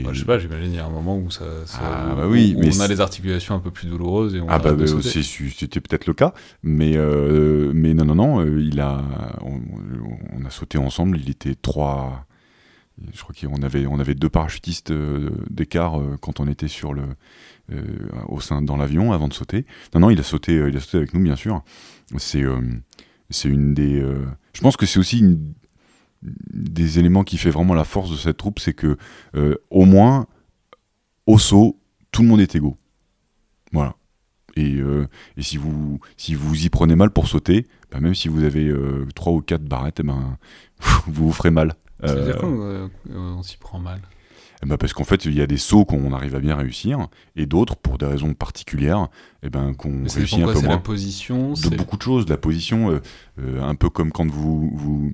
Bah, 0.02 0.10
je 0.12 0.18
sais 0.18 0.24
pas, 0.24 0.36
j'imagine 0.36 0.72
il 0.72 0.76
y 0.76 0.80
a 0.80 0.84
un 0.84 0.90
moment 0.90 1.16
où 1.16 1.30
ça, 1.30 1.44
ah 1.80 2.14
bah 2.16 2.26
oui, 2.26 2.56
mais 2.58 2.76
on 2.76 2.80
a 2.80 2.88
les 2.88 3.00
articulations 3.00 3.54
un 3.54 3.60
peu 3.60 3.70
plus 3.70 3.86
douloureuses 3.86 4.34
et 4.34 4.40
on 4.40 4.48
ah 4.48 4.58
bah, 4.58 4.72
bah 4.72 4.84
c'était 4.84 5.80
peut-être 5.80 6.06
le 6.06 6.12
cas, 6.12 6.34
mais 6.64 6.96
euh, 6.96 7.70
mais 7.72 7.94
non 7.94 8.04
non 8.04 8.16
non, 8.16 8.40
euh, 8.40 8.60
il 8.60 8.80
a 8.80 9.04
on, 9.42 10.44
a 10.44 10.50
sauté 10.50 10.76
ensemble, 10.76 11.18
il 11.20 11.30
était 11.30 11.54
trois, 11.54 12.26
je 13.12 13.22
crois 13.22 13.34
qu'on 13.34 13.62
avait 13.62 14.14
deux 14.14 14.28
parachutistes 14.28 14.92
d'écart 15.50 16.00
quand 16.20 16.40
on 16.40 16.46
était 16.46 16.68
sur 16.68 16.92
le 16.94 17.04
au 18.26 18.40
sein 18.40 18.62
dans 18.62 18.76
l'avion 18.76 19.12
avant 19.12 19.28
de 19.28 19.32
sauter. 19.32 19.64
Non 19.94 20.00
non, 20.00 20.10
il 20.10 20.18
a 20.18 20.24
sauté 20.24 20.54
il 20.54 20.76
a 20.76 20.80
sauté 20.80 20.98
avec 20.98 21.14
nous 21.14 21.22
bien 21.22 21.36
sûr. 21.36 21.62
C'est 22.18 22.42
euh, 22.42 22.60
c'est 23.30 23.48
une 23.48 23.74
des. 23.74 24.00
Euh, 24.00 24.26
je 24.52 24.60
pense 24.60 24.76
que 24.76 24.86
c'est 24.86 24.98
aussi 24.98 25.20
une 25.20 25.54
des 26.22 26.98
éléments 26.98 27.24
qui 27.24 27.38
fait 27.38 27.50
vraiment 27.50 27.74
la 27.74 27.84
force 27.84 28.10
de 28.10 28.16
cette 28.16 28.36
troupe, 28.36 28.58
c'est 28.58 28.74
que 28.74 28.98
euh, 29.36 29.56
au 29.70 29.84
moins 29.84 30.26
au 31.26 31.38
saut, 31.38 31.80
tout 32.12 32.22
le 32.22 32.28
monde 32.28 32.40
est 32.40 32.54
égaux. 32.54 32.76
Voilà. 33.72 33.94
Et, 34.56 34.80
et, 35.36 35.42
si, 35.42 35.56
vous, 35.56 36.00
si 36.16 36.34
vous 36.34 36.66
y 36.66 36.68
prenez 36.68 36.96
mal 36.96 37.10
pour 37.10 37.28
sauter, 37.28 37.68
bah, 37.90 38.00
même 38.00 38.16
si 38.16 38.28
vous 38.28 38.42
avez 38.42 38.70
trois 39.14 39.32
ou 39.32 39.40
quatre 39.40 39.64
barrettes, 39.64 40.00
eh 40.00 40.02
ben, 40.02 40.36
vous 41.06 41.28
vous 41.28 41.32
ferez 41.32 41.52
mal. 41.52 41.76
C'est-à-dire 42.02 42.38
qu'on 42.38 43.42
s'y 43.42 43.56
prend 43.56 43.78
mal 43.78 44.00
ben, 44.66 44.76
parce 44.76 44.92
qu'en 44.92 45.04
fait, 45.04 45.24
il 45.24 45.34
y 45.34 45.40
a 45.40 45.46
des 45.46 45.56
sauts 45.56 45.84
qu'on 45.84 46.12
arrive 46.12 46.34
à 46.34 46.40
bien 46.40 46.54
réussir, 46.54 47.08
et 47.34 47.46
d'autres, 47.46 47.76
pour 47.76 47.96
des 47.98 48.06
raisons 48.06 48.34
particulières, 48.34 49.08
eh 49.42 49.48
ben, 49.48 49.72
qu'on 49.74 50.04
réussit 50.04 50.42
un 50.42 50.52
peu 50.52 50.60
moins. 50.60 50.68
la 50.68 50.78
position 50.78 51.54
De 51.54 51.76
beaucoup 51.76 51.96
de 51.96 52.02
choses. 52.02 52.28
La 52.28 52.36
position, 52.36 52.90
euh, 52.90 53.00
euh, 53.38 53.62
un 53.62 53.74
peu 53.74 53.88
comme 53.88 54.12
quand 54.12 54.28
vous, 54.28 54.70
vous, 54.74 55.12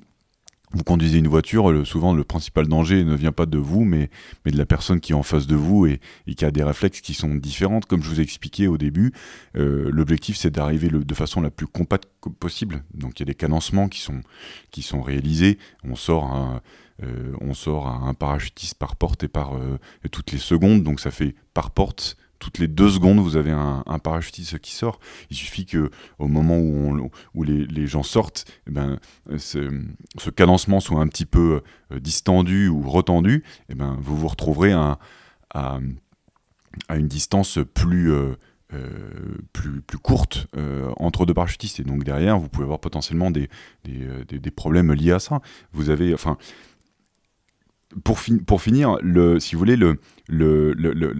vous 0.73 0.83
conduisez 0.83 1.19
une 1.19 1.27
voiture, 1.27 1.87
souvent 1.87 2.13
le 2.13 2.23
principal 2.25 2.67
danger 2.67 3.03
ne 3.05 3.15
vient 3.15 3.31
pas 3.31 3.45
de 3.45 3.57
vous, 3.57 3.85
mais, 3.85 4.09
de 4.45 4.57
la 4.57 4.65
personne 4.65 4.99
qui 4.99 5.13
est 5.13 5.15
en 5.15 5.23
face 5.23 5.47
de 5.47 5.55
vous 5.55 5.85
et, 5.85 6.01
qui 6.35 6.43
a 6.43 6.51
des 6.51 6.63
réflexes 6.63 7.01
qui 7.01 7.13
sont 7.13 7.35
différents. 7.35 7.79
Comme 7.79 8.03
je 8.03 8.09
vous 8.09 8.19
ai 8.19 8.23
expliqué 8.23 8.67
au 8.67 8.77
début, 8.77 9.13
euh, 9.55 9.89
l'objectif 9.91 10.35
c'est 10.35 10.51
d'arriver 10.51 10.89
de 10.89 11.13
façon 11.13 11.39
la 11.41 11.51
plus 11.51 11.67
compacte 11.67 12.09
possible. 12.39 12.83
Donc 12.93 13.19
il 13.19 13.21
y 13.21 13.23
a 13.23 13.27
des 13.27 13.35
cadencements 13.35 13.87
qui 13.87 14.01
sont, 14.01 15.01
réalisés. 15.01 15.57
On 15.83 15.95
sort 15.95 16.25
un 16.25 16.61
euh, 17.03 17.33
un 17.85 18.13
parachutiste 18.15 18.75
par 18.75 18.95
porte 18.95 19.23
et 19.23 19.27
par 19.27 19.55
euh, 19.55 19.77
toutes 20.11 20.31
les 20.31 20.39
secondes, 20.39 20.83
donc 20.83 20.99
ça 20.99 21.11
fait 21.11 21.35
par 21.53 21.71
porte 21.71 22.17
toutes 22.39 22.59
les 22.59 22.67
deux 22.67 22.89
secondes, 22.89 23.19
vous 23.19 23.37
avez 23.37 23.51
un, 23.51 23.83
parachutiste 24.03 24.59
qui 24.59 24.73
sort. 24.73 24.99
Il 25.29 25.37
suffit 25.37 25.65
que 25.65 25.89
au 26.19 26.27
moment 26.27 26.57
où, 26.59 27.43
les, 27.43 27.87
gens 27.87 28.03
sortent, 28.03 28.45
eh 28.67 28.71
ben, 28.71 28.99
ce, 29.37 30.29
cadencement 30.35 30.79
soit 30.79 30.99
un 30.99 31.07
petit 31.07 31.25
peu 31.25 31.61
euh, 31.91 31.99
distendu 31.99 32.67
ou 32.67 32.89
retendu, 32.89 33.43
eh 33.69 33.75
ben, 33.75 33.97
vous 34.01 34.15
vous 34.15 34.27
retrouverez 34.27 34.73
à, 34.73 34.99
une 36.89 37.07
distance 37.07 37.57
plus, 37.73 38.11
plus, 39.51 39.81
plus 39.81 39.97
courte 39.97 40.47
entre 40.97 41.25
deux 41.25 41.33
parachutistes. 41.33 41.79
Et 41.79 41.83
donc 41.83 42.03
derrière, 42.03 42.37
vous 42.37 42.49
pouvez 42.49 42.65
avoir 42.65 42.79
potentiellement 42.79 43.31
des, 43.31 43.49
des, 43.83 44.39
des 44.39 44.51
problèmes 44.51 44.93
liés 44.93 45.13
à 45.13 45.19
ça. 45.19 45.41
Vous 45.71 45.89
avez, 45.89 46.13
enfin, 46.13 46.37
pour, 48.03 48.19
finir, 48.19 48.97
si 49.39 49.55
vous 49.55 49.59
voulez, 49.59 49.75
le, 49.75 49.99
le, 50.27 50.73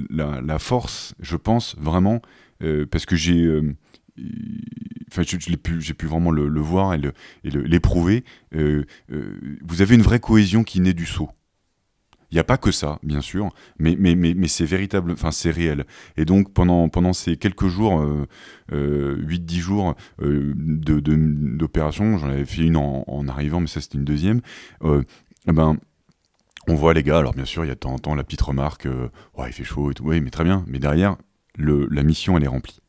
la, 0.10 0.60
force, 0.60 1.16
je 1.20 1.38
pense 1.38 1.76
vraiment, 1.80 2.22
euh, 2.64 2.86
parce 2.86 3.06
que 3.06 3.16
j'ai. 3.16 3.44
Euh, 3.44 3.76
j'ai 5.20 5.58
pu, 5.58 6.06
vraiment 6.06 6.32
le, 6.32 6.60
voir 6.60 6.94
et 6.94 7.00
l'éprouver. 7.44 8.26
Euh, 8.56 8.84
vous 9.62 9.82
avez 9.82 9.96
une 9.96 10.02
vraie 10.02 10.20
cohésion 10.20 10.64
qui 10.64 10.82
naît 10.82 10.94
du 10.94 11.06
saut. 11.06 11.30
Il 12.30 12.36
n'y 12.36 12.40
a 12.40 12.44
pas 12.44 12.58
que 12.58 12.72
ça, 12.72 13.00
bien 13.04 13.22
sûr, 13.22 13.54
mais, 13.80 13.96
c'est 14.48 14.66
véritable, 14.66 15.14
enfin 15.14 15.32
c'est 15.32 15.52
réel. 15.52 15.86
Et 16.18 16.26
donc 16.26 16.52
pendant, 16.54 17.14
ces 17.14 17.38
quelques 17.38 17.68
jours, 17.68 18.06
8-10 18.70 19.60
jours 19.60 19.96
d'opération, 20.20 22.18
j'en 22.18 22.28
avais 22.28 22.44
fait 22.44 22.64
une 22.64 22.76
en, 22.76 23.28
arrivant, 23.30 23.62
mais 23.62 23.68
ça 23.68 23.80
c'était 23.80 23.98
une 23.98 24.04
deuxième, 24.04 24.42
eh 24.84 25.52
ben, 25.54 25.78
on 26.68 26.76
voit 26.76 26.94
les 26.94 27.04
gars, 27.04 27.20
alors 27.20 27.34
bien 27.34 27.46
sûr, 27.46 27.64
il 27.64 27.68
y 27.68 27.72
a 27.72 27.76
de 27.76 27.80
temps 27.80 27.94
en 27.94 28.00
temps 28.00 28.16
la 28.16 28.24
petite 28.24 28.42
remarque, 28.42 28.86
euh, 28.86 29.10
ouais, 29.38 29.50
il 29.50 29.54
fait 29.54 29.64
chaud 29.64 29.92
et 29.92 29.94
tout, 29.94 30.04
oui, 30.04 30.22
mais 30.22 30.30
très 30.30 30.44
bien, 30.44 30.64
mais 30.68 30.80
derrière, 30.80 31.16
la 31.58 32.04
mission, 32.04 32.38
elle 32.38 32.44
est 32.44 32.48
remplie. 32.48 32.80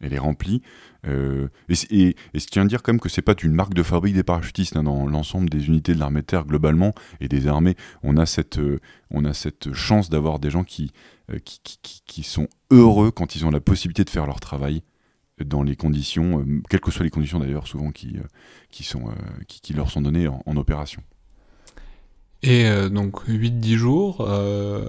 Elle 0.00 0.12
est 0.12 0.18
remplie. 0.18 0.62
Euh, 1.06 1.48
et, 1.68 1.74
et, 1.90 2.16
et, 2.34 2.38
je 2.38 2.46
tiens 2.46 2.62
à 2.62 2.66
dire 2.66 2.82
quand 2.82 2.92
même 2.92 3.00
que 3.00 3.08
c'est 3.08 3.22
pas 3.22 3.34
une 3.42 3.52
marque 3.52 3.72
de 3.72 3.82
fabrique 3.82 4.14
des 4.14 4.22
parachutistes. 4.22 4.76
Hein, 4.76 4.82
dans 4.82 5.06
l'ensemble 5.06 5.48
des 5.48 5.68
unités 5.68 5.94
de 5.94 5.98
l'armée 5.98 6.20
de 6.20 6.26
terre, 6.26 6.44
globalement, 6.44 6.92
et 7.20 7.28
des 7.28 7.46
armées, 7.46 7.76
on 8.02 8.16
a 8.16 8.26
cette, 8.26 8.58
euh, 8.58 8.80
chance 9.72 10.10
d'avoir 10.10 10.38
des 10.38 10.50
gens 10.50 10.64
qui, 10.64 10.92
sont 12.22 12.48
heureux 12.70 13.10
quand 13.10 13.36
ils 13.36 13.46
ont 13.46 13.50
la 13.50 13.60
possibilité 13.60 14.04
de 14.04 14.10
faire 14.10 14.26
leur 14.26 14.40
travail 14.40 14.82
dans 15.44 15.62
les 15.62 15.76
conditions, 15.76 16.44
quelles 16.68 16.80
que 16.80 16.90
soient 16.90 17.04
les 17.04 17.10
conditions 17.10 17.38
d'ailleurs, 17.38 17.66
souvent 17.66 17.90
qui, 17.90 18.16
qui, 18.70 18.84
sont, 18.84 19.10
qui, 19.46 19.74
leur 19.74 19.90
sont 19.90 20.00
données 20.00 20.28
en 20.28 20.56
opération. 20.56 21.02
Et 22.42 22.66
euh, 22.66 22.88
donc 22.88 23.26
8-10 23.26 23.76
jours, 23.76 24.26
euh, 24.28 24.86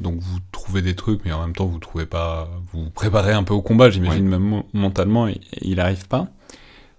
donc 0.00 0.20
vous 0.20 0.38
trouvez 0.52 0.82
des 0.82 0.94
trucs, 0.94 1.24
mais 1.24 1.32
en 1.32 1.40
même 1.42 1.54
temps 1.54 1.66
vous 1.66 1.78
trouvez 1.78 2.06
pas, 2.06 2.48
vous, 2.72 2.90
préparez 2.90 3.32
un 3.32 3.42
peu 3.42 3.54
au 3.54 3.62
combat, 3.62 3.90
j'imagine 3.90 4.26
même 4.26 4.62
mentalement, 4.72 5.28
il 5.28 5.76
n'arrive 5.76 6.08
pas. 6.08 6.28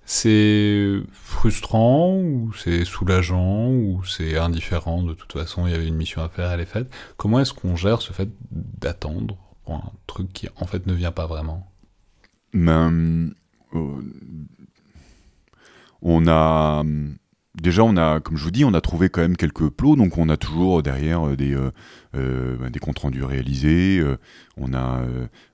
C'est 0.09 1.01
frustrant 1.11 2.15
ou 2.15 2.53
c'est 2.53 2.85
soulageant 2.85 3.67
ou 3.71 4.05
c'est 4.05 4.37
indifférent? 4.37 5.03
De 5.03 5.13
toute 5.13 5.33
façon, 5.33 5.67
il 5.67 5.73
y 5.73 5.75
avait 5.75 5.87
une 5.87 5.97
mission 5.97 6.21
à 6.21 6.29
faire, 6.29 6.49
elle 6.49 6.61
est 6.61 6.65
faite. 6.65 6.89
Comment 7.17 7.41
est-ce 7.41 7.53
qu'on 7.53 7.75
gère 7.75 8.01
ce 8.01 8.13
fait 8.13 8.29
d'attendre 8.51 9.37
pour 9.65 9.75
un 9.75 9.91
truc 10.07 10.31
qui 10.31 10.47
en 10.61 10.65
fait 10.65 10.87
ne 10.87 10.93
vient 10.93 11.11
pas 11.11 11.27
vraiment? 11.27 11.69
Ben, 12.53 13.33
euh, 13.75 14.01
On 16.01 16.25
a 16.27 16.83
déjà, 17.61 17.83
on 17.83 17.97
a, 17.97 18.19
comme 18.19 18.37
je 18.37 18.43
vous 18.43 18.51
dis, 18.51 18.65
on 18.65 18.73
a 18.73 18.81
trouvé 18.81 19.09
quand 19.09 19.21
même 19.21 19.37
quelques 19.37 19.69
plots, 19.69 19.95
donc 19.95 20.17
on 20.17 20.29
a 20.29 20.37
toujours 20.37 20.83
derrière 20.83 21.27
euh, 21.27 21.35
des, 21.35 21.53
euh, 21.53 21.71
euh, 22.15 22.57
bah, 22.57 22.69
des 22.69 22.79
comptes 22.79 22.99
rendus 22.99 23.23
réalisés. 23.23 24.03
on 24.57 24.73
a, 24.73 25.01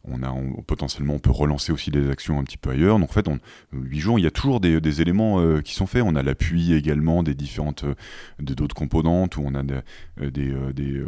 on 0.05 0.23
a 0.23 0.33
potentiellement, 0.67 1.15
on 1.15 1.19
peut 1.19 1.31
relancer 1.31 1.71
aussi 1.71 1.91
des 1.91 2.09
actions 2.09 2.39
un 2.39 2.43
petit 2.43 2.57
peu 2.57 2.71
ailleurs. 2.71 2.99
Donc 2.99 3.09
en 3.09 3.13
fait, 3.13 3.27
en 3.27 3.37
8 3.73 3.99
jours, 3.99 4.19
il 4.19 4.23
y 4.23 4.27
a 4.27 4.31
toujours 4.31 4.59
des, 4.59 5.01
éléments 5.01 5.61
qui 5.61 5.73
sont 5.73 5.87
faits. 5.87 6.03
On 6.05 6.15
a 6.15 6.23
l'appui 6.23 6.73
également 6.73 7.23
des 7.23 7.33
différentes, 7.33 7.85
d'autres 8.39 8.75
composantes, 8.75 9.37
où 9.37 9.43
on 9.45 9.55
a 9.55 9.63
des, 9.63 10.53
des, 10.73 11.03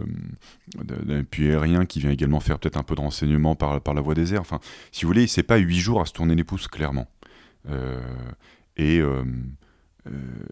aérien 1.52 1.86
qui 1.86 2.00
vient 2.00 2.12
également 2.12 2.40
faire 2.40 2.60
peut-être 2.60 2.78
un 2.78 2.84
peu 2.84 2.96
de 2.96 3.02
renseignement 3.02 3.56
par, 3.56 3.82
par 3.82 3.94
la 3.94 4.02
voie 4.02 4.16
des 4.16 4.34
airs. 4.34 4.42
Enfin, 4.42 4.60
si 4.92 5.04
vous 5.04 5.10
voulez, 5.10 5.28
c'est 5.28 5.44
pas 5.44 5.58
8 5.58 5.78
jours 5.78 6.02
à 6.02 6.06
se 6.06 6.14
tourner 6.14 6.36
les 6.36 6.44
pouces, 6.44 6.68
clairement. 6.68 7.08
et 8.78 9.00
euh, 9.00 9.24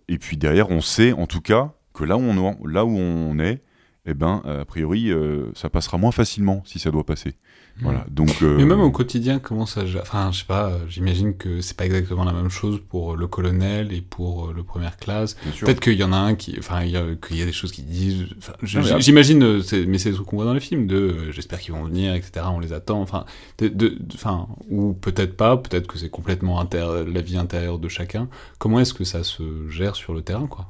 et 0.08 0.18
puis 0.18 0.38
derrière, 0.38 0.70
on 0.72 0.82
sait 0.82 1.14
en 1.14 1.28
tout 1.28 1.42
cas 1.42 1.74
que 1.94 2.04
là 2.04 2.18
où 2.18 2.24
on, 2.24 3.40
est, 3.40 3.62
eh 4.06 4.14
ben, 4.14 4.42
a 4.46 4.66
priori, 4.66 5.12
ça 5.54 5.70
passera 5.70 5.98
moins 5.98 6.12
facilement 6.12 6.64
si 6.66 6.80
ça 6.80 6.92
doit 6.92 7.06
passer. 7.06 7.36
Voilà, 7.82 8.06
donc, 8.10 8.42
euh, 8.44 8.56
Mais 8.56 8.66
même 8.66 8.82
au 8.82 8.92
quotidien, 8.92 9.40
comment 9.40 9.66
ça... 9.66 9.82
Enfin, 10.00 10.32
je 10.32 10.40
sais 10.40 10.46
pas, 10.46 10.74
j'imagine 10.88 11.36
que 11.36 11.60
c'est 11.60 11.76
pas 11.76 11.86
exactement 11.86 12.24
la 12.24 12.32
même 12.32 12.50
chose 12.50 12.80
pour 12.88 13.16
le 13.16 13.28
colonel 13.28 13.92
et 13.92 14.02
pour 14.02 14.50
euh, 14.50 14.54
le 14.54 14.64
première 14.64 14.96
classe. 14.98 15.36
Peut-être 15.60 15.80
qu'il 15.80 15.94
y 15.94 16.04
en 16.04 16.14
a 16.14 16.18
un 16.18 16.36
qui... 16.36 16.56
Enfin, 16.60 16.82
qu'il 16.84 17.38
y, 17.38 17.42
a 17.42 17.46
des 17.46 17.52
choses 17.52 17.72
qui 17.72 17.82
disent... 17.82 18.28
J'imagine, 18.62 19.44
euh, 19.44 19.86
mais 19.88 19.98
c'est 19.98 20.14
ce 20.14 20.22
qu'on 20.22 20.36
voit 20.36 20.46
dans 20.46 20.54
les 20.54 20.60
films, 20.60 20.86
de 20.86 21.32
j'espère 21.32 21.60
qu'ils 21.60 21.74
vont 21.74 21.84
venir, 21.84 22.14
etc., 22.14 22.46
on 22.50 22.60
les 22.60 22.74
attend, 22.74 23.02
enfin... 23.02 23.26
De, 23.58 23.98
enfin 24.14 24.48
ou 24.70 24.94
peut-être 24.94 25.36
pas, 25.36 25.58
peut-être 25.58 25.88
que 25.88 25.98
c'est 25.98 26.10
complètement 26.10 26.60
inter... 26.60 27.06
la 27.08 27.22
vie 27.22 27.38
intérieure 27.38 27.80
de 27.80 27.88
chacun. 27.88 28.30
Comment 28.60 28.80
est-ce 28.80 28.94
que 28.94 29.04
ça 29.04 29.24
se 29.24 29.68
gère 29.70 29.96
sur 29.96 30.14
le 30.14 30.22
terrain, 30.22 30.48
quoi? 30.48 30.68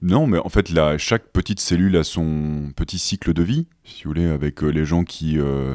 Non, 0.00 0.26
mais 0.26 0.38
en 0.38 0.48
fait, 0.48 0.70
là, 0.70 0.96
chaque 0.96 1.28
petite 1.28 1.60
cellule 1.60 1.96
a 1.96 2.04
son 2.04 2.72
petit 2.76 2.98
cycle 2.98 3.32
de 3.32 3.42
vie, 3.42 3.66
si 3.84 4.04
vous 4.04 4.10
voulez, 4.10 4.26
avec 4.26 4.62
les 4.62 4.84
gens 4.84 5.02
qui, 5.02 5.38
euh, 5.38 5.74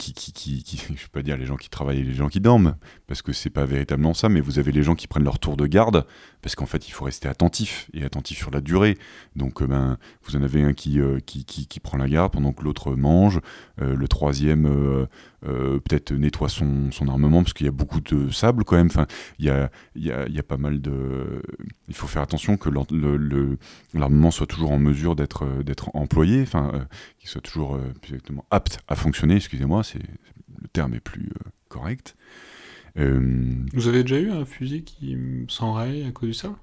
qui, 0.00 0.14
qui, 0.14 0.32
qui, 0.32 0.76
je 0.88 0.92
vais 0.92 1.08
pas 1.12 1.22
dire 1.22 1.36
les 1.36 1.46
gens 1.46 1.56
qui 1.56 1.68
travaillent 1.68 2.00
et 2.00 2.04
les 2.04 2.14
gens 2.14 2.28
qui 2.28 2.40
dorment, 2.40 2.76
parce 3.10 3.22
que 3.22 3.32
c'est 3.32 3.50
pas 3.50 3.66
véritablement 3.66 4.14
ça, 4.14 4.28
mais 4.28 4.40
vous 4.40 4.60
avez 4.60 4.70
les 4.70 4.84
gens 4.84 4.94
qui 4.94 5.08
prennent 5.08 5.24
leur 5.24 5.40
tour 5.40 5.56
de 5.56 5.66
garde, 5.66 6.06
parce 6.42 6.54
qu'en 6.54 6.66
fait 6.66 6.86
il 6.86 6.92
faut 6.92 7.06
rester 7.06 7.26
attentif, 7.26 7.90
et 7.92 8.04
attentif 8.04 8.38
sur 8.38 8.52
la 8.52 8.60
durée. 8.60 8.96
Donc 9.34 9.62
euh, 9.62 9.66
ben, 9.66 9.98
vous 10.22 10.36
en 10.36 10.42
avez 10.44 10.62
un 10.62 10.74
qui, 10.74 11.00
euh, 11.00 11.18
qui, 11.18 11.44
qui, 11.44 11.80
prend 11.80 11.98
la 11.98 12.08
garde 12.08 12.32
pendant 12.32 12.52
que 12.52 12.62
l'autre 12.62 12.94
mange, 12.94 13.40
le 13.78 14.06
troisième 14.06 15.08
peut-être 15.42 16.12
nettoie 16.12 16.48
son, 16.48 16.92
son, 16.92 17.08
armement, 17.08 17.42
parce 17.42 17.52
qu'il 17.52 17.66
y 17.66 17.68
a 17.68 17.72
beaucoup 17.72 18.00
de 18.00 18.30
sable 18.30 18.62
quand 18.64 18.76
même, 18.76 18.86
enfin, 18.86 19.06
il 19.38 19.46
y 19.46 19.50
a, 19.50 19.70
y, 19.96 20.12
a, 20.12 20.28
y 20.28 20.38
a 20.38 20.42
pas 20.42 20.58
mal 20.58 20.80
de... 20.80 21.42
Il 21.88 21.94
faut 21.94 22.06
faire 22.06 22.22
attention 22.22 22.58
que 22.58 22.68
l'armement 23.94 24.30
soit 24.30 24.46
toujours 24.46 24.70
en 24.70 24.78
mesure 24.78 25.16
d'être 25.16 25.44
employé, 25.94 26.42
enfin, 26.42 26.86
qu'il 27.18 27.28
soit 27.28 27.40
toujours 27.40 27.80
exactement 28.04 28.44
apte 28.50 28.78
à 28.86 28.94
fonctionner, 28.94 29.36
excusez-moi, 29.36 29.82
le 30.60 30.68
terme 30.68 30.94
est 30.94 31.00
plus 31.00 31.30
euh, 31.30 31.50
correct. 31.68 32.16
Euh, 32.98 33.64
Vous 33.72 33.88
avez 33.88 34.02
déjà 34.02 34.18
eu 34.20 34.30
un 34.30 34.44
fusil 34.44 34.84
qui 34.84 35.16
s'enraye 35.48 36.04
à 36.04 36.12
cause 36.12 36.28
du 36.30 36.34
sable 36.34 36.56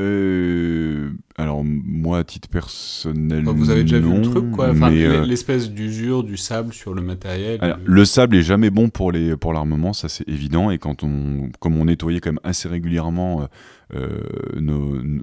euh, 0.00 1.10
alors 1.36 1.62
moi 1.64 2.18
à 2.18 2.24
titre 2.24 2.48
personnel 2.48 3.44
vous 3.44 3.68
avez 3.68 3.82
déjà 3.82 3.98
vu 3.98 4.10
le 4.10 4.22
truc 4.22 4.50
quoi 4.50 4.70
enfin, 4.70 4.90
l'espèce 4.90 5.70
d'usure 5.70 6.24
du 6.24 6.38
sable 6.38 6.72
sur 6.72 6.94
le 6.94 7.02
matériel 7.02 7.76
le 7.84 8.04
sable 8.06 8.36
est 8.36 8.42
jamais 8.42 8.70
bon 8.70 8.88
pour 8.88 9.12
les 9.12 9.36
pour 9.36 9.52
l'armement 9.52 9.92
ça 9.92 10.08
c'est 10.08 10.26
évident 10.26 10.70
et 10.70 10.78
quand 10.78 11.02
on 11.02 11.50
comme 11.60 11.76
on 11.76 11.84
nettoyait 11.84 12.20
quand 12.20 12.30
même 12.30 12.40
assez 12.42 12.68
régulièrement 12.68 13.48
euh, 13.94 14.20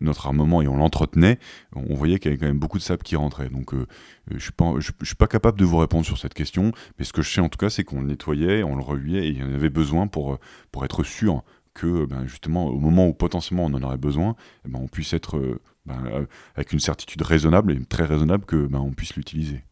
notre 0.01 0.27
armement 0.27 0.61
et 0.61 0.67
on 0.67 0.77
l'entretenait, 0.77 1.39
on 1.75 1.95
voyait 1.95 2.19
qu'il 2.19 2.29
y 2.29 2.33
avait 2.33 2.39
quand 2.39 2.45
même 2.45 2.59
beaucoup 2.59 2.77
de 2.77 2.83
sable 2.83 3.01
qui 3.01 3.15
rentrait. 3.15 3.49
Donc 3.49 3.73
euh, 3.73 3.87
je 4.27 4.35
ne 4.35 4.39
suis, 4.39 4.51
pas, 4.51 4.75
je, 4.77 4.91
suis 5.01 5.15
pas 5.15 5.25
capable 5.25 5.59
de 5.59 5.65
vous 5.65 5.77
répondre 5.77 6.05
sur 6.05 6.19
cette 6.19 6.35
question, 6.35 6.71
mais 6.99 7.05
ce 7.05 7.11
que 7.11 7.23
je 7.23 7.31
sais 7.31 7.41
en 7.41 7.49
tout 7.49 7.57
cas, 7.57 7.71
c'est 7.71 7.83
qu'on 7.83 8.01
le 8.01 8.07
nettoyait, 8.07 8.61
on 8.61 8.75
le 8.75 8.83
rehuait 8.83 9.25
et 9.25 9.29
il 9.29 9.39
y 9.39 9.43
en 9.43 9.51
avait 9.53 9.71
besoin 9.71 10.05
pour, 10.05 10.37
pour 10.71 10.85
être 10.85 11.03
sûr 11.03 11.43
que 11.73 12.05
ben, 12.05 12.25
justement 12.27 12.67
au 12.67 12.79
moment 12.79 13.07
où 13.07 13.13
potentiellement 13.13 13.65
on 13.65 13.73
en 13.73 13.83
aurait 13.83 13.97
besoin, 13.97 14.35
eh 14.65 14.69
ben, 14.69 14.79
on 14.81 14.87
puisse 14.87 15.13
être 15.13 15.59
ben, 15.85 16.27
avec 16.55 16.73
une 16.73 16.79
certitude 16.79 17.21
raisonnable 17.21 17.71
et 17.71 17.85
très 17.85 18.05
raisonnable 18.05 18.45
que 18.45 18.69
on 18.73 18.91
puisse 18.91 19.15
l'utiliser. 19.15 19.63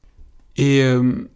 Et 0.58 0.82
euh, 0.82 1.30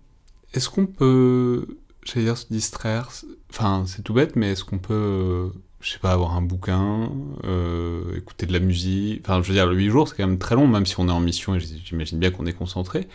est-ce 0.54 0.70
qu'on 0.70 0.86
peut, 0.86 1.68
j'allais 2.04 2.26
dire, 2.26 2.38
se 2.38 2.48
distraire? 2.52 3.10
Enfin, 3.50 3.84
c'est 3.86 4.02
tout 4.02 4.14
bête, 4.14 4.36
mais 4.36 4.52
est-ce 4.52 4.64
qu'on 4.64 4.80
peut 4.80 5.52
je 5.82 5.92
sais 5.92 6.00
pas, 6.00 6.12
avoir 6.12 6.36
un 6.36 6.42
bouquin, 6.42 7.10
euh, 7.44 8.16
écouter 8.16 8.46
de 8.46 8.54
la 8.54 8.60
musique? 8.60 9.22
Enfin, 9.24 9.42
je 9.42 9.48
veux 9.48 9.54
dire, 9.54 9.68
le 9.68 9.76
8 9.76 9.90
jours, 9.90 10.08
c'est 10.08 10.16
quand 10.16 10.28
même 10.28 10.38
très 10.38 10.56
long, 10.56 10.68
même 10.68 10.86
si 10.86 11.00
on 11.00 11.08
est 11.08 11.12
en 11.12 11.20
mission, 11.20 11.56
et 11.56 11.60
j'imagine 11.60 12.20
bien 12.20 12.32
qu'on 12.32 12.46
est 12.46 12.54
concentré. 12.54 13.08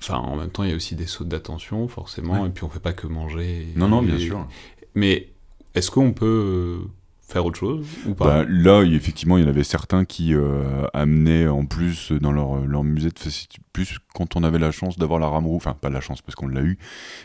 Enfin, 0.00 0.16
en 0.16 0.36
même 0.36 0.50
temps, 0.50 0.64
il 0.64 0.70
y 0.70 0.72
a 0.72 0.76
aussi 0.76 0.94
des 0.94 1.06
sautes 1.06 1.28
d'attention, 1.28 1.86
forcément, 1.88 2.46
et 2.46 2.50
puis 2.50 2.64
on 2.64 2.68
fait 2.68 2.80
pas 2.80 2.92
que 2.92 3.06
manger. 3.06 3.68
Non, 3.76 3.88
non, 3.88 4.02
bien 4.02 4.18
sûr. 4.18 4.46
Mais 4.94 5.28
est-ce 5.76 5.90
qu'on 5.90 6.12
peut 6.12 6.80
faire 7.28 7.44
autre 7.44 7.58
chose 7.58 7.86
ou 8.06 8.14
pas? 8.14 8.44
Bah, 8.44 8.46
Là, 8.48 8.82
effectivement, 8.82 9.36
il 9.36 9.44
y 9.44 9.46
en 9.46 9.48
avait 9.48 9.64
certains 9.64 10.04
qui 10.04 10.34
euh, 10.34 10.86
amenaient 10.94 11.48
en 11.48 11.66
plus 11.66 12.12
dans 12.12 12.32
leur, 12.32 12.64
leur 12.64 12.84
musée 12.84 13.08
de 13.08 13.14
plus 13.72 13.98
quand 14.14 14.36
on 14.36 14.42
avait 14.42 14.58
la 14.58 14.70
chance 14.70 14.96
d'avoir 14.96 15.18
la 15.20 15.26
Ramro, 15.26 15.54
enfin 15.56 15.76
pas 15.78 15.90
la 15.90 16.00
chance 16.00 16.22
parce 16.22 16.34
qu'on 16.34 16.48
l'a 16.48 16.62
eu, 16.62 16.78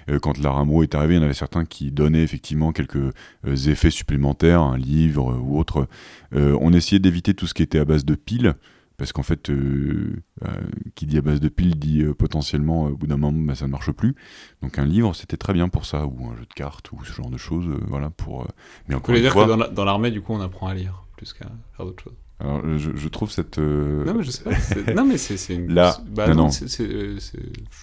euh, 0.10 0.20
quand 0.20 0.38
la 0.40 0.52
Ramro 0.52 0.84
est 0.84 0.96
arrivée, 0.96 1.16
il 1.16 1.18
y 1.18 1.22
en 1.22 1.24
avait 1.24 1.34
certains 1.34 1.66
qui 1.66 1.92
donnaient 1.92 2.24
effectivement 2.24 2.72
quelques 2.72 2.96
euh, 2.96 3.56
effets 3.68 3.92
supplémentaires, 3.92 4.62
un 4.62 4.78
livre 4.78 5.40
ou 5.42 5.58
autre. 5.60 5.88
on 6.34 6.74
essayait 6.74 7.00
d'éviter 7.00 7.34
tout 7.34 7.48
ce 7.48 7.54
qui 7.54 7.64
était 7.64 7.80
à 7.80 7.86
base 7.86 8.06
de 8.06 8.16
piles 8.16 8.56
parce 9.02 9.14
qu'en 9.14 9.24
fait, 9.24 9.50
euh, 9.50 10.14
euh, 10.46 10.48
qui 10.94 11.08
dit 11.08 11.18
à 11.18 11.24
base 11.24 11.40
de 11.40 11.50
piles 11.50 11.80
dit 11.80 12.04
euh, 12.04 12.14
potentiellement 12.14 12.84
au 12.84 12.96
bout 12.96 13.08
d'un 13.08 13.18
moment 13.18 13.46
bah, 13.48 13.56
ça 13.56 13.66
ne 13.66 13.72
marche 13.72 13.92
plus. 13.92 14.16
Donc 14.62 14.78
un 14.78 14.86
livre, 14.86 15.16
c'était 15.16 15.38
très 15.38 15.54
bien 15.54 15.70
pour 15.70 15.88
ça, 15.88 16.06
ou 16.06 16.28
un 16.32 16.36
jeu 16.36 16.44
de 16.44 16.54
cartes, 16.54 16.92
ou 16.92 17.04
ce 17.04 17.12
genre 17.12 17.32
de 17.32 17.38
choses, 17.38 17.66
voilà. 17.88 18.12
Pour. 18.12 18.48
mais 18.88 18.94
encore 18.94 19.16
dire 19.16 19.34
que 19.34 19.74
dans 19.74 19.86
l'armée, 19.86 20.12
du 20.12 20.22
coup, 20.22 20.34
on 20.34 20.40
apprend 20.40 20.68
à 20.68 20.76
lire 20.76 21.04
plus 21.18 21.34
qu'à 21.34 21.48
faire 21.76 21.88
d'autres 21.88 22.04
choses? 22.04 22.14
Alors, 22.40 22.62
je, 22.78 23.08
trouve 23.08 23.32
cette. 23.32 23.58
Non, 23.58 24.14
mais 24.14 24.22
je 24.22 24.30
sais 24.30 24.44
pas. 24.44 24.94
non, 24.94 25.04
mais 25.04 25.18
c'est 25.18 25.56
une. 25.56 25.74
Là, 25.74 25.98
bah, 26.08 26.28
non, 26.28 26.50
non. 26.50 27.18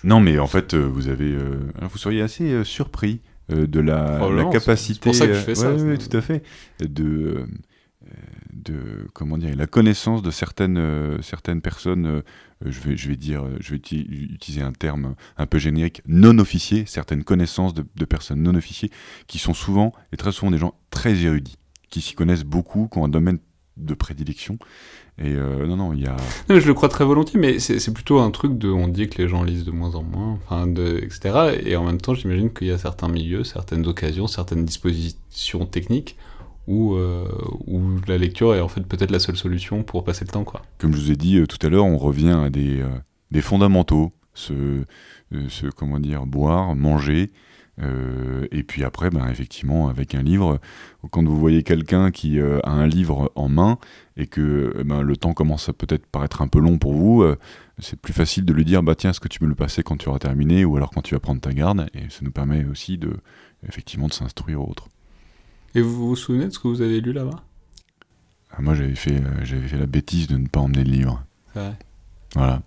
non, 0.05 0.21
mais 0.21 0.39
en 0.39 0.47
fait, 0.47 0.77
vous 0.77 1.09
avez. 1.09 1.37
vous 1.83 1.99
seriez 1.99 2.23
assez 2.23 2.63
surpris 2.63 3.23
de 3.49 3.81
la, 3.81 4.31
la 4.31 4.45
capacité. 4.45 5.13
C'est 5.13 5.27
pour 5.27 5.27
ça 5.27 5.27
que 5.27 5.35
je 5.35 5.41
fais 5.41 5.57
ça. 5.57 5.73
Oui, 5.75 5.99
tout 5.99 6.17
à 6.17 6.21
fait. 6.21 6.45
De 6.79 7.45
de 8.53 9.09
comment 9.13 9.39
dire 9.39 9.55
la 9.57 9.67
connaissance 9.67 10.23
de 10.23 10.31
certaines 10.31 10.79
euh, 10.79 11.21
certaines 11.23 11.61
personnes 11.61 12.07
euh, 12.07 12.23
je 12.65 12.81
vais 12.81 12.97
je 12.97 13.09
vais 13.09 13.17
dire 13.17 13.45
je 13.61 13.73
vais 13.73 13.77
utiliser 13.77 14.63
un 14.63 14.73
terme 14.73 15.15
un 15.37 15.47
peu 15.47 15.59
générique 15.59 16.03
non 16.07 16.39
officiers 16.39 16.85
certaines 16.87 17.25
connaissances 17.25 17.75
de, 17.75 18.05
personnes 18.05 18.43
non 18.43 18.55
officiers 18.55 18.91
qui 19.27 19.39
sont 19.39 19.55
souvent 19.55 19.93
et 20.13 20.17
très 20.17 20.33
souvent 20.33 20.51
des 20.51 20.59
gens 20.59 20.75
très 20.91 21.25
érudits 21.25 21.59
qui 21.91 22.01
s'y 22.01 22.15
connaissent 22.15 22.45
beaucoup 22.45 22.89
qui 22.91 22.99
ont 22.99 23.05
un 23.05 23.09
domaine 23.09 23.39
de 23.77 23.95
prédilection. 23.95 24.59
Et 25.19 25.35
euh, 25.35 25.67
non 25.67 25.77
non 25.77 25.93
il 25.93 26.01
y 26.01 26.07
a 26.07 26.17
je 26.49 26.67
le 26.67 26.75
crois 26.75 26.89
très 26.89 27.05
volontiers 27.05 27.41
mais 27.41 27.59
c'est 27.59 27.93
plutôt 27.93 28.21
un 28.21 28.31
truc 28.31 28.57
de 28.57 28.69
on 28.69 28.89
dit 28.89 29.09
que 29.09 29.21
les 29.21 29.29
gens 29.29 29.43
lisent 29.43 29.65
de 29.65 29.73
moins 29.73 29.95
en 29.95 30.03
moins 30.03 30.33
enfin 30.33 30.67
de 30.67 31.01
etc 31.03 31.61
et 31.65 31.75
en 31.75 31.85
même 31.85 32.01
temps 32.01 32.15
j'imagine 32.15 32.53
qu'il 32.53 32.69
y 32.69 32.71
a 32.71 32.79
certains 32.79 33.09
milieux 33.09 33.43
certaines 33.43 33.87
occasions 33.89 34.29
certaines 34.29 34.65
dispositions 34.65 35.67
techniques 35.67 36.17
où, 36.69 36.97
la 38.07 38.19
lecture 38.19 38.55
est 38.55 38.61
en 38.61 38.69
fait 38.69 38.83
peut-être 38.83 39.11
la 39.11 39.19
seule 39.19 39.37
solution 39.37 39.83
pour 39.83 40.05
passer 40.05 40.25
le 40.25 40.31
temps. 40.31 40.45
Quoi. 40.45 40.63
Comme 40.79 40.95
je 40.95 40.99
vous 40.99 41.11
ai 41.11 41.17
dit 41.17 41.39
euh, 41.39 41.47
tout 41.47 41.65
à 41.67 41.71
l'heure, 41.71 41.87
on 41.87 41.99
revient 41.99 42.39
à 42.45 42.51
des, 42.51 42.81
euh, 42.81 42.89
des 43.31 43.41
fondamentaux, 43.41 44.13
ce, 44.35 44.85
ce, 45.49 45.67
comment 45.67 45.99
dire, 45.99 46.27
boire, 46.27 46.75
manger, 46.75 47.31
et 48.51 48.65
puis 48.65 48.83
après, 48.83 49.09
ben, 49.09 49.29
effectivement, 49.29 49.89
avec 49.89 50.17
un 50.17 50.23
livre, 50.23 50.59
quand 51.13 51.23
vous 51.23 51.39
voyez 51.39 51.63
quelqu'un 51.63 52.11
qui 52.11 52.41
a 52.41 52.61
un 52.65 52.89
livre 52.89 53.31
en 53.37 53.49
main 53.49 53.79
et 54.17 54.27
que 54.27 54.83
ben, 54.85 55.01
le 55.03 55.17
temps 55.17 55.33
commence 55.33 55.69
à 55.69 55.73
peut-être 55.73 56.05
paraître 56.07 56.43
un 56.43 56.49
peu 56.49 56.59
long 56.59 56.79
pour 56.79 56.93
vous, 56.93 57.25
c'est 57.79 58.01
plus 58.01 58.13
facile 58.13 58.45
de 58.45 58.53
lui 58.53 58.65
dire 58.65 58.83
bah 58.83 58.97
tiens, 58.97 59.11
est-ce 59.11 59.21
que 59.21 59.29
tu 59.29 59.39
peux 59.39 59.47
le 59.47 59.55
passer 59.55 59.85
quand 59.85 59.97
tu 59.97 60.09
auras 60.09 60.19
terminé 60.19 60.65
ou 60.65 60.77
alors 60.77 60.91
quand 60.91 61.03
tu 61.03 61.15
vas 61.15 61.21
prendre 61.21 61.41
ta 61.41 61.53
garde? 61.53 61.89
Et 61.95 62.11
ça 62.11 62.21
nous 62.23 62.33
permet 62.33 62.65
aussi 62.65 62.99
de 62.99 63.13
effectivement 63.69 64.09
de 64.09 64.13
s'instruire 64.13 64.61
autres. 64.69 64.89
Et 65.75 65.81
vous 65.81 66.09
vous 66.09 66.17
souvenez 66.17 66.47
de 66.47 66.51
ce 66.51 66.59
que 66.59 66.67
vous 66.67 66.83
avez 66.83 67.01
lu 67.01 67.13
là-bas? 67.13 67.45
Ah, 68.51 68.61
Moi, 68.61 68.75
j'avais 68.75 68.95
fait, 68.95 69.17
euh, 69.17 69.45
j'avais 69.45 69.69
fait 69.69 69.79
la 69.79 69.87
bêtise 69.87 70.27
de 70.27 70.37
ne 70.37 70.47
pas 70.47 70.61
emmener 70.61 70.85
le 70.85 70.91
livre. 70.91 71.25
C'est 71.53 71.61
vrai. 71.61 71.75
Voilà. 72.35 72.63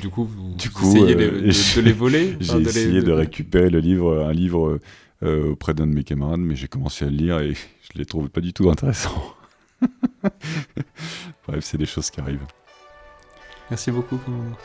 Du 0.00 0.08
coup, 0.08 0.24
vous, 0.24 0.54
essayez 0.56 1.14
de, 1.16 1.22
euh, 1.22 1.82
les 1.82 1.92
voler 1.92 2.36
J'ai 2.40 2.60
essayé 2.60 3.02
de... 3.02 3.10
récupérer 3.10 3.70
le 3.70 3.80
livre, 3.80 4.24
un 4.24 4.32
livre 4.32 4.78
euh, 5.22 5.50
auprès 5.52 5.74
d'un 5.74 5.86
de 5.86 5.92
mes 5.92 6.04
camarades, 6.04 6.40
mais 6.40 6.54
j'ai 6.54 6.68
commencé 6.68 7.04
à 7.04 7.10
le 7.10 7.16
lire 7.16 7.40
et 7.40 7.54
je 7.82 7.88
ne 7.94 7.98
les 7.98 8.04
trouve 8.04 8.28
pas 8.28 8.40
du 8.40 8.52
tout 8.52 8.70
intéressants. 8.70 9.34
Bref, 11.48 11.64
c'est 11.64 11.78
des 11.78 11.86
choses 11.86 12.10
qui 12.10 12.20
arrivent. 12.20 12.46
Merci 13.70 13.90
beaucoup, 13.90 14.16
commandant. 14.18 14.56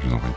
Je 0.00 0.08
vous 0.08 0.14
en 0.14 0.18
prie. 0.18 0.30